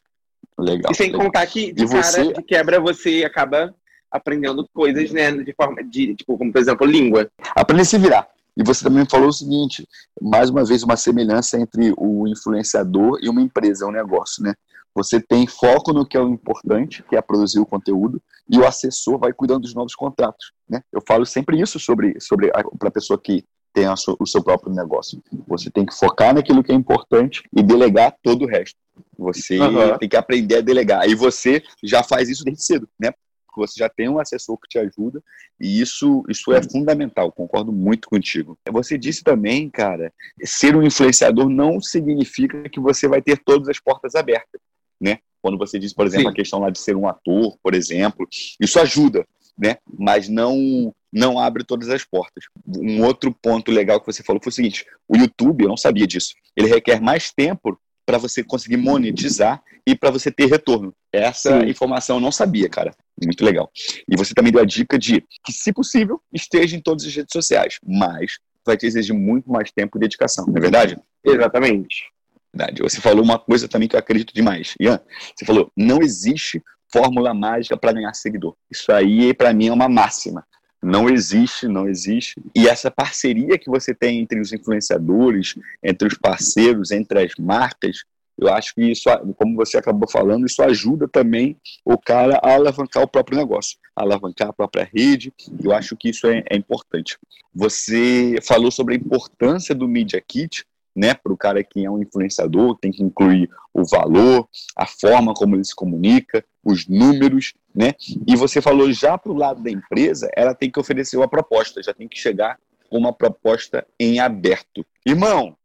Legal. 0.57 0.91
E 0.91 0.95
sem 0.95 1.11
legal. 1.11 1.25
contar 1.25 1.45
que, 1.47 1.71
de, 1.71 1.87
cara, 1.87 2.03
você... 2.03 2.33
de 2.33 2.43
quebra, 2.43 2.79
você 2.79 3.23
acaba 3.25 3.73
aprendendo 4.11 4.67
coisas, 4.73 5.11
né, 5.11 5.31
de 5.31 5.53
forma 5.53 5.83
de, 5.83 6.15
tipo, 6.15 6.37
como 6.37 6.51
por 6.51 6.59
exemplo, 6.59 6.85
língua. 6.85 7.29
Aprende 7.55 7.83
a 7.83 7.85
se 7.85 7.97
virar. 7.97 8.27
E 8.57 8.63
você 8.63 8.83
também 8.83 9.05
falou 9.05 9.29
o 9.29 9.33
seguinte, 9.33 9.87
mais 10.21 10.49
uma 10.49 10.65
vez 10.65 10.83
uma 10.83 10.97
semelhança 10.97 11.59
entre 11.59 11.93
o 11.97 12.27
influenciador 12.27 13.19
e 13.21 13.29
uma 13.29 13.41
empresa, 13.41 13.85
um 13.85 13.91
negócio, 13.91 14.43
né? 14.43 14.53
Você 14.95 15.21
tem 15.21 15.47
foco 15.47 15.93
no 15.93 16.05
que 16.05 16.17
é 16.17 16.19
o 16.19 16.29
importante, 16.29 17.03
que 17.03 17.15
é 17.15 17.21
produzir 17.21 17.59
o 17.59 17.65
conteúdo, 17.65 18.21
e 18.49 18.57
o 18.57 18.65
assessor 18.65 19.17
vai 19.19 19.31
cuidando 19.31 19.61
dos 19.61 19.73
novos 19.73 19.95
contratos, 19.95 20.51
né? 20.67 20.81
Eu 20.91 21.01
falo 21.07 21.25
sempre 21.25 21.61
isso 21.61 21.79
sobre, 21.79 22.19
sobre 22.19 22.51
para 22.77 22.89
a 22.89 22.91
pessoa 22.91 23.19
que 23.19 23.45
tem 23.73 23.95
sua, 23.95 24.15
o 24.19 24.25
seu 24.25 24.43
próprio 24.43 24.73
negócio. 24.73 25.21
Você 25.47 25.69
tem 25.69 25.85
que 25.85 25.93
focar 25.93 26.33
naquilo 26.33 26.63
que 26.63 26.71
é 26.71 26.75
importante 26.75 27.43
e 27.55 27.61
delegar 27.61 28.15
todo 28.21 28.43
o 28.43 28.47
resto. 28.47 28.77
Você 29.17 29.59
uhum. 29.59 29.97
tem 29.97 30.09
que 30.09 30.17
aprender 30.17 30.57
a 30.57 30.61
delegar. 30.61 31.07
E 31.07 31.15
você 31.15 31.63
já 31.83 32.03
faz 32.03 32.29
isso 32.29 32.43
desde 32.43 32.63
cedo, 32.63 32.89
né? 32.99 33.13
Você 33.57 33.79
já 33.79 33.89
tem 33.89 34.09
um 34.09 34.19
assessor 34.19 34.57
que 34.57 34.67
te 34.67 34.79
ajuda 34.79 35.23
e 35.59 35.81
isso, 35.81 36.23
isso 36.29 36.51
é 36.53 36.61
fundamental. 36.61 37.31
Concordo 37.31 37.71
muito 37.71 38.09
contigo. 38.09 38.57
Você 38.71 38.97
disse 38.97 39.23
também, 39.23 39.69
cara, 39.69 40.13
ser 40.43 40.75
um 40.75 40.83
influenciador 40.83 41.49
não 41.49 41.81
significa 41.81 42.69
que 42.69 42.79
você 42.79 43.07
vai 43.07 43.21
ter 43.21 43.37
todas 43.37 43.67
as 43.69 43.79
portas 43.79 44.15
abertas, 44.15 44.61
né? 44.99 45.19
Quando 45.41 45.57
você 45.57 45.79
diz, 45.79 45.93
por 45.93 46.05
exemplo, 46.05 46.27
Sim. 46.27 46.31
a 46.31 46.35
questão 46.35 46.59
lá 46.59 46.69
de 46.69 46.79
ser 46.79 46.95
um 46.95 47.07
ator, 47.07 47.57
por 47.63 47.73
exemplo, 47.73 48.27
isso 48.59 48.79
ajuda, 48.79 49.25
né? 49.57 49.77
Mas 49.97 50.27
não 50.27 50.93
não 51.11 51.39
abre 51.39 51.63
todas 51.63 51.89
as 51.89 52.05
portas. 52.05 52.43
Um 52.67 53.03
outro 53.03 53.33
ponto 53.33 53.71
legal 53.71 53.99
que 53.99 54.05
você 54.05 54.23
falou 54.23 54.41
foi 54.41 54.51
o 54.51 54.53
seguinte: 54.53 54.85
o 55.07 55.17
YouTube, 55.17 55.63
eu 55.63 55.69
não 55.69 55.77
sabia 55.77 56.05
disso, 56.05 56.35
ele 56.55 56.67
requer 56.67 57.01
mais 57.01 57.31
tempo 57.31 57.79
para 58.09 58.17
você 58.17 58.43
conseguir 58.43 58.77
monetizar 58.77 59.61
e 59.85 59.95
para 59.95 60.09
você 60.09 60.31
ter 60.31 60.47
retorno. 60.47 60.91
Essa 61.13 61.61
Sim. 61.61 61.69
informação 61.69 62.15
eu 62.15 62.19
não 62.19 62.31
sabia, 62.31 62.67
cara. 62.67 62.91
Muito 63.23 63.45
legal. 63.45 63.69
E 64.07 64.17
você 64.17 64.33
também 64.33 64.51
deu 64.51 64.63
a 64.63 64.65
dica 64.65 64.97
de 64.97 65.23
que, 65.45 65.53
se 65.53 65.71
possível, 65.71 66.19
esteja 66.33 66.75
em 66.75 66.81
todas 66.81 67.05
as 67.05 67.15
redes 67.15 67.31
sociais, 67.31 67.77
mas 67.85 68.39
vai 68.65 68.75
te 68.75 68.87
exigir 68.87 69.13
muito 69.13 69.51
mais 69.51 69.71
tempo 69.71 69.95
e 69.95 70.01
dedicação, 70.01 70.47
não 70.47 70.57
é 70.57 70.59
verdade? 70.59 70.97
Exatamente. 71.23 72.05
Verdade. 72.51 72.81
Você 72.81 72.99
falou 72.99 73.23
uma 73.23 73.37
coisa 73.37 73.67
também 73.67 73.87
que 73.87 73.95
eu 73.95 73.99
acredito 73.99 74.33
demais. 74.33 74.73
Ian, 74.81 74.99
você 75.35 75.45
falou, 75.45 75.71
não 75.77 76.01
existe 76.01 76.63
fórmula 76.91 77.31
mágica 77.31 77.77
para 77.77 77.93
ganhar 77.93 78.15
seguidor. 78.15 78.55
Isso 78.71 78.91
aí, 78.91 79.35
para 79.35 79.53
mim, 79.53 79.67
é 79.67 79.71
uma 79.71 79.87
máxima. 79.87 80.43
Não 80.81 81.09
existe, 81.09 81.67
não 81.67 81.87
existe. 81.87 82.41
E 82.55 82.67
essa 82.67 82.89
parceria 82.89 83.57
que 83.57 83.69
você 83.69 83.93
tem 83.93 84.19
entre 84.19 84.39
os 84.39 84.53
influenciadores, 84.53 85.55
entre 85.83 86.07
os 86.07 86.17
parceiros, 86.17 86.91
entre 86.91 87.23
as 87.23 87.33
marcas, 87.37 88.03
eu 88.39 88.47
acho 88.47 88.73
que 88.73 88.83
isso, 88.83 89.09
como 89.35 89.55
você 89.57 89.77
acabou 89.77 90.09
falando, 90.09 90.45
isso 90.45 90.63
ajuda 90.63 91.09
também 91.09 91.57
o 91.83 91.97
cara 91.97 92.39
a 92.41 92.53
alavancar 92.53 93.03
o 93.03 93.07
próprio 93.07 93.37
negócio, 93.37 93.77
a 93.93 94.03
alavancar 94.03 94.47
a 94.47 94.53
própria 94.53 94.89
rede. 94.93 95.33
Eu 95.61 95.73
acho 95.73 95.97
que 95.97 96.09
isso 96.09 96.25
é, 96.25 96.43
é 96.49 96.55
importante. 96.55 97.17
Você 97.53 98.37
falou 98.41 98.71
sobre 98.71 98.93
a 98.93 98.97
importância 98.97 99.75
do 99.75 99.89
Media 99.89 100.21
Kit, 100.25 100.63
né, 100.95 101.13
para 101.13 101.33
o 101.33 101.37
cara 101.37 101.63
que 101.63 101.85
é 101.85 101.91
um 101.91 102.01
influenciador, 102.01 102.77
tem 102.79 102.91
que 102.91 103.03
incluir 103.03 103.49
o 103.73 103.83
valor, 103.85 104.47
a 104.75 104.85
forma 104.85 105.33
como 105.33 105.55
ele 105.55 105.63
se 105.63 105.75
comunica, 105.75 106.43
os 106.63 106.87
números, 106.87 107.53
né? 107.73 107.93
E 108.27 108.35
você 108.35 108.61
falou 108.61 108.91
já 108.91 109.17
para 109.17 109.31
o 109.31 109.37
lado 109.37 109.61
da 109.61 109.69
empresa, 109.69 110.29
ela 110.35 110.53
tem 110.53 110.69
que 110.69 110.79
oferecer 110.79 111.17
uma 111.17 111.27
proposta, 111.27 111.83
já 111.83 111.93
tem 111.93 112.07
que 112.07 112.17
chegar 112.17 112.57
com 112.89 112.97
uma 112.97 113.13
proposta 113.13 113.85
em 113.99 114.19
aberto. 114.19 114.85
Irmão, 115.05 115.55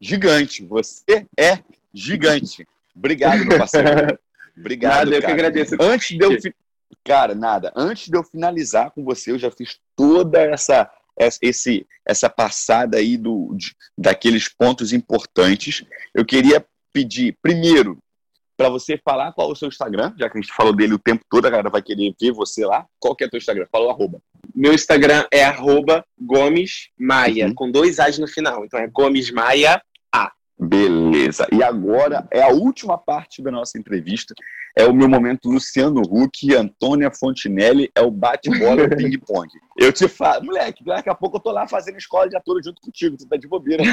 gigante, 0.00 0.64
você 0.64 1.26
é 1.38 1.58
gigante. 1.92 2.66
Obrigado, 2.94 3.44
meu 3.44 3.58
parceiro. 3.58 4.18
Obrigado, 4.56 5.04
nada, 5.04 5.16
eu 5.16 5.20
que 5.20 5.26
agradeço. 5.26 5.76
Antes 5.80 6.16
de 6.16 6.24
eu, 6.24 6.54
cara, 7.04 7.34
nada. 7.34 7.72
Antes 7.76 8.08
de 8.08 8.16
eu 8.16 8.24
finalizar 8.24 8.90
com 8.90 9.04
você, 9.04 9.30
eu 9.30 9.38
já 9.38 9.50
fiz 9.50 9.78
toda 9.94 10.40
essa 10.40 10.90
esse, 11.40 11.86
essa 12.04 12.28
passada 12.28 12.98
aí 12.98 13.16
do, 13.16 13.54
de, 13.54 13.74
daqueles 13.96 14.48
pontos 14.48 14.92
importantes. 14.92 15.84
Eu 16.14 16.24
queria 16.24 16.64
pedir, 16.92 17.36
primeiro, 17.40 17.98
para 18.56 18.68
você 18.68 18.98
falar 19.04 19.32
qual 19.32 19.50
é 19.50 19.52
o 19.52 19.56
seu 19.56 19.68
Instagram, 19.68 20.12
já 20.18 20.30
que 20.30 20.38
a 20.38 20.40
gente 20.40 20.52
falou 20.52 20.74
dele 20.74 20.94
o 20.94 20.98
tempo 20.98 21.24
todo, 21.30 21.46
a 21.46 21.50
galera 21.50 21.70
vai 21.70 21.82
querer 21.82 22.14
ver 22.20 22.32
você 22.32 22.64
lá. 22.64 22.86
Qual 22.98 23.14
que 23.14 23.22
é 23.22 23.26
o 23.26 23.30
teu 23.30 23.38
Instagram? 23.38 23.66
Fala 23.70 23.86
o 23.86 23.90
arroba. 23.90 24.20
Meu 24.54 24.72
Instagram 24.72 25.26
é 25.30 25.44
arroba 25.44 26.04
Gomes 26.18 26.88
Maia, 26.98 27.46
uhum. 27.46 27.54
com 27.54 27.70
dois 27.70 27.98
A's 27.98 28.18
no 28.18 28.26
final. 28.26 28.64
Então 28.64 28.80
é 28.80 28.86
Gomes 28.86 29.30
Maia 29.30 29.82
A. 30.12 30.32
Beleza. 30.58 31.46
E 31.52 31.62
agora 31.62 32.26
é 32.30 32.42
a 32.42 32.48
última 32.48 32.96
parte 32.96 33.42
da 33.42 33.50
nossa 33.50 33.78
entrevista. 33.78 34.34
É 34.78 34.84
o 34.86 34.94
meu 34.94 35.08
momento 35.08 35.50
Luciano 35.50 36.02
Huck, 36.02 36.54
Antônia 36.54 37.10
Fontinelli, 37.10 37.90
é 37.94 38.02
o 38.02 38.10
bate-bola 38.10 38.88
ping-pong. 38.96 39.48
Eu 39.78 39.92
te 39.92 40.06
falo, 40.06 40.44
moleque, 40.44 40.84
daqui 40.84 41.08
a 41.08 41.14
pouco 41.14 41.36
eu 41.36 41.40
tô 41.40 41.50
lá 41.50 41.66
fazendo 41.66 41.96
escola 41.96 42.28
de 42.28 42.36
ator 42.36 42.62
junto 42.62 42.80
contigo, 42.82 43.16
tu 43.16 43.26
tá 43.26 43.36
de 43.36 43.48
bobeira. 43.48 43.82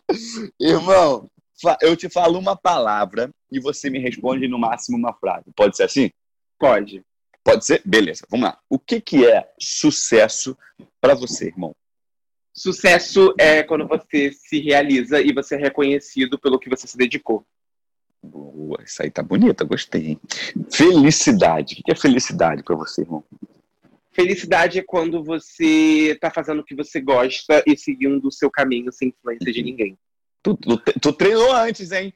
Irmão, 0.60 1.28
eu 1.80 1.96
te 1.96 2.08
falo 2.08 2.38
uma 2.38 2.56
palavra 2.56 3.30
e 3.50 3.60
você 3.60 3.88
me 3.90 3.98
responde 3.98 4.48
no 4.48 4.58
máximo 4.58 4.96
uma 4.96 5.12
frase. 5.14 5.50
Pode 5.54 5.76
ser 5.76 5.84
assim? 5.84 6.10
Pode. 6.58 7.02
Pode 7.42 7.64
ser? 7.64 7.82
Beleza, 7.84 8.26
vamos 8.30 8.46
lá. 8.46 8.58
O 8.68 8.78
que, 8.78 9.00
que 9.00 9.26
é 9.26 9.48
sucesso 9.60 10.56
para 11.00 11.14
você, 11.14 11.48
irmão? 11.48 11.74
Sucesso 12.52 13.34
é 13.38 13.62
quando 13.62 13.86
você 13.86 14.32
se 14.32 14.60
realiza 14.60 15.20
e 15.20 15.32
você 15.32 15.56
é 15.56 15.58
reconhecido 15.58 16.38
pelo 16.38 16.58
que 16.58 16.70
você 16.70 16.86
se 16.86 16.96
dedicou. 16.96 17.44
Boa, 18.22 18.82
isso 18.82 19.02
aí 19.02 19.10
tá 19.10 19.22
bonita, 19.22 19.64
gostei. 19.64 20.18
Felicidade. 20.72 21.80
O 21.80 21.82
que 21.82 21.92
é 21.92 21.96
felicidade 21.96 22.62
para 22.62 22.76
você, 22.76 23.02
irmão? 23.02 23.22
Felicidade 24.12 24.78
é 24.78 24.82
quando 24.82 25.22
você 25.22 26.12
está 26.12 26.30
fazendo 26.30 26.60
o 26.60 26.64
que 26.64 26.74
você 26.74 27.00
gosta 27.00 27.62
e 27.66 27.76
seguindo 27.76 28.26
o 28.26 28.32
seu 28.32 28.50
caminho 28.50 28.92
sem 28.92 29.08
influência 29.08 29.52
de 29.52 29.62
ninguém. 29.62 29.98
Tu, 30.44 30.54
tu, 30.58 30.78
tu 31.00 31.12
treinou 31.14 31.50
antes, 31.52 31.90
hein? 31.90 32.12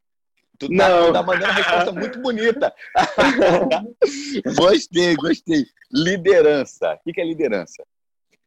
Tu 0.59 0.69
tá, 0.69 0.89
Não. 0.89 1.07
Tu 1.07 1.13
tá 1.15 1.23
mandando 1.23 1.47
uma 1.47 1.55
resposta 1.55 1.93
muito 1.93 2.21
bonita. 2.21 2.75
gostei, 4.55 5.17
gostei. 5.17 5.65
Liderança. 5.91 7.01
O 7.07 7.13
que 7.13 7.21
é 7.23 7.25
liderança? 7.25 7.83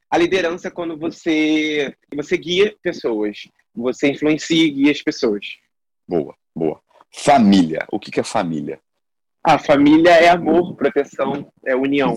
A 0.07 0.17
liderança 0.19 0.67
é 0.67 0.71
quando 0.71 0.95
você, 0.95 1.95
você 2.13 2.37
guia 2.37 2.75
pessoas, 2.83 3.47
você 3.73 4.11
influencia 4.11 4.63
e 4.63 4.69
guia 4.69 4.91
as 4.91 5.01
pessoas. 5.01 5.57
Boa, 6.07 6.35
boa. 6.55 6.79
Família. 7.11 7.87
O 7.91 7.99
que 7.99 8.19
é 8.19 8.23
família? 8.23 8.79
A 9.43 9.57
família 9.57 10.11
é 10.11 10.29
amor, 10.29 10.75
proteção, 10.75 11.51
é 11.65 11.75
união. 11.75 12.15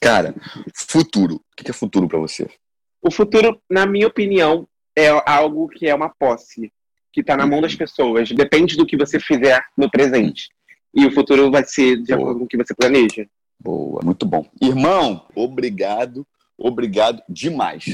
Cara, 0.00 0.32
futuro. 0.74 1.36
O 1.36 1.42
que 1.56 1.68
é 1.68 1.74
futuro 1.74 2.06
para 2.06 2.20
você? 2.20 2.48
O 3.02 3.10
futuro, 3.10 3.60
na 3.68 3.84
minha 3.84 4.06
opinião, 4.06 4.68
é 4.96 5.08
algo 5.26 5.68
que 5.68 5.88
é 5.88 5.94
uma 5.94 6.08
posse, 6.08 6.72
que 7.14 7.20
está 7.20 7.36
na 7.36 7.46
mão 7.46 7.60
das 7.60 7.74
pessoas. 7.74 8.30
Depende 8.30 8.76
do 8.76 8.84
que 8.84 8.96
você 8.96 9.20
fizer 9.20 9.64
no 9.76 9.90
presente. 9.90 10.48
E 10.92 11.06
o 11.06 11.12
futuro 11.12 11.50
vai 11.50 11.64
ser 11.64 12.02
de 12.02 12.12
acordo 12.12 12.40
com 12.40 12.44
o 12.44 12.48
que 12.48 12.56
você 12.56 12.74
planeja. 12.74 13.26
Boa, 13.58 14.00
muito 14.04 14.26
bom. 14.26 14.46
Irmão, 14.60 15.24
obrigado 15.34 16.26
Obrigado 16.58 17.22
demais. 17.28 17.84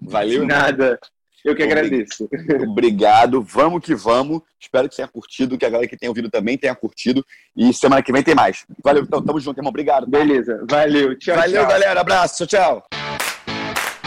Valeu. 0.00 0.46
Nada. 0.46 0.98
Eu 1.44 1.56
que 1.56 1.62
agradeço. 1.62 2.28
Obrigado. 2.68 3.42
Vamos 3.42 3.82
que 3.82 3.94
vamos. 3.94 4.42
Espero 4.60 4.88
que 4.88 4.94
você 4.94 5.02
tenha 5.02 5.08
curtido, 5.08 5.58
que 5.58 5.66
a 5.66 5.70
galera 5.70 5.88
que 5.88 5.96
tenha 5.96 6.10
ouvido 6.10 6.30
também 6.30 6.56
tenha 6.56 6.74
curtido. 6.74 7.24
E 7.56 7.72
semana 7.74 8.02
que 8.02 8.12
vem 8.12 8.22
tem 8.22 8.34
mais. 8.34 8.64
Valeu, 8.82 9.02
então, 9.02 9.22
tamo 9.22 9.40
junto, 9.40 9.58
irmão. 9.58 9.70
Obrigado. 9.70 10.04
Tá? 10.04 10.18
Beleza. 10.18 10.64
Valeu. 10.70 11.18
Tchau, 11.18 11.34
Valeu, 11.34 11.62
tchau. 11.62 11.70
galera. 11.70 12.00
Abraço. 12.00 12.46
Tchau, 12.46 12.80
tchau. 12.90 13.01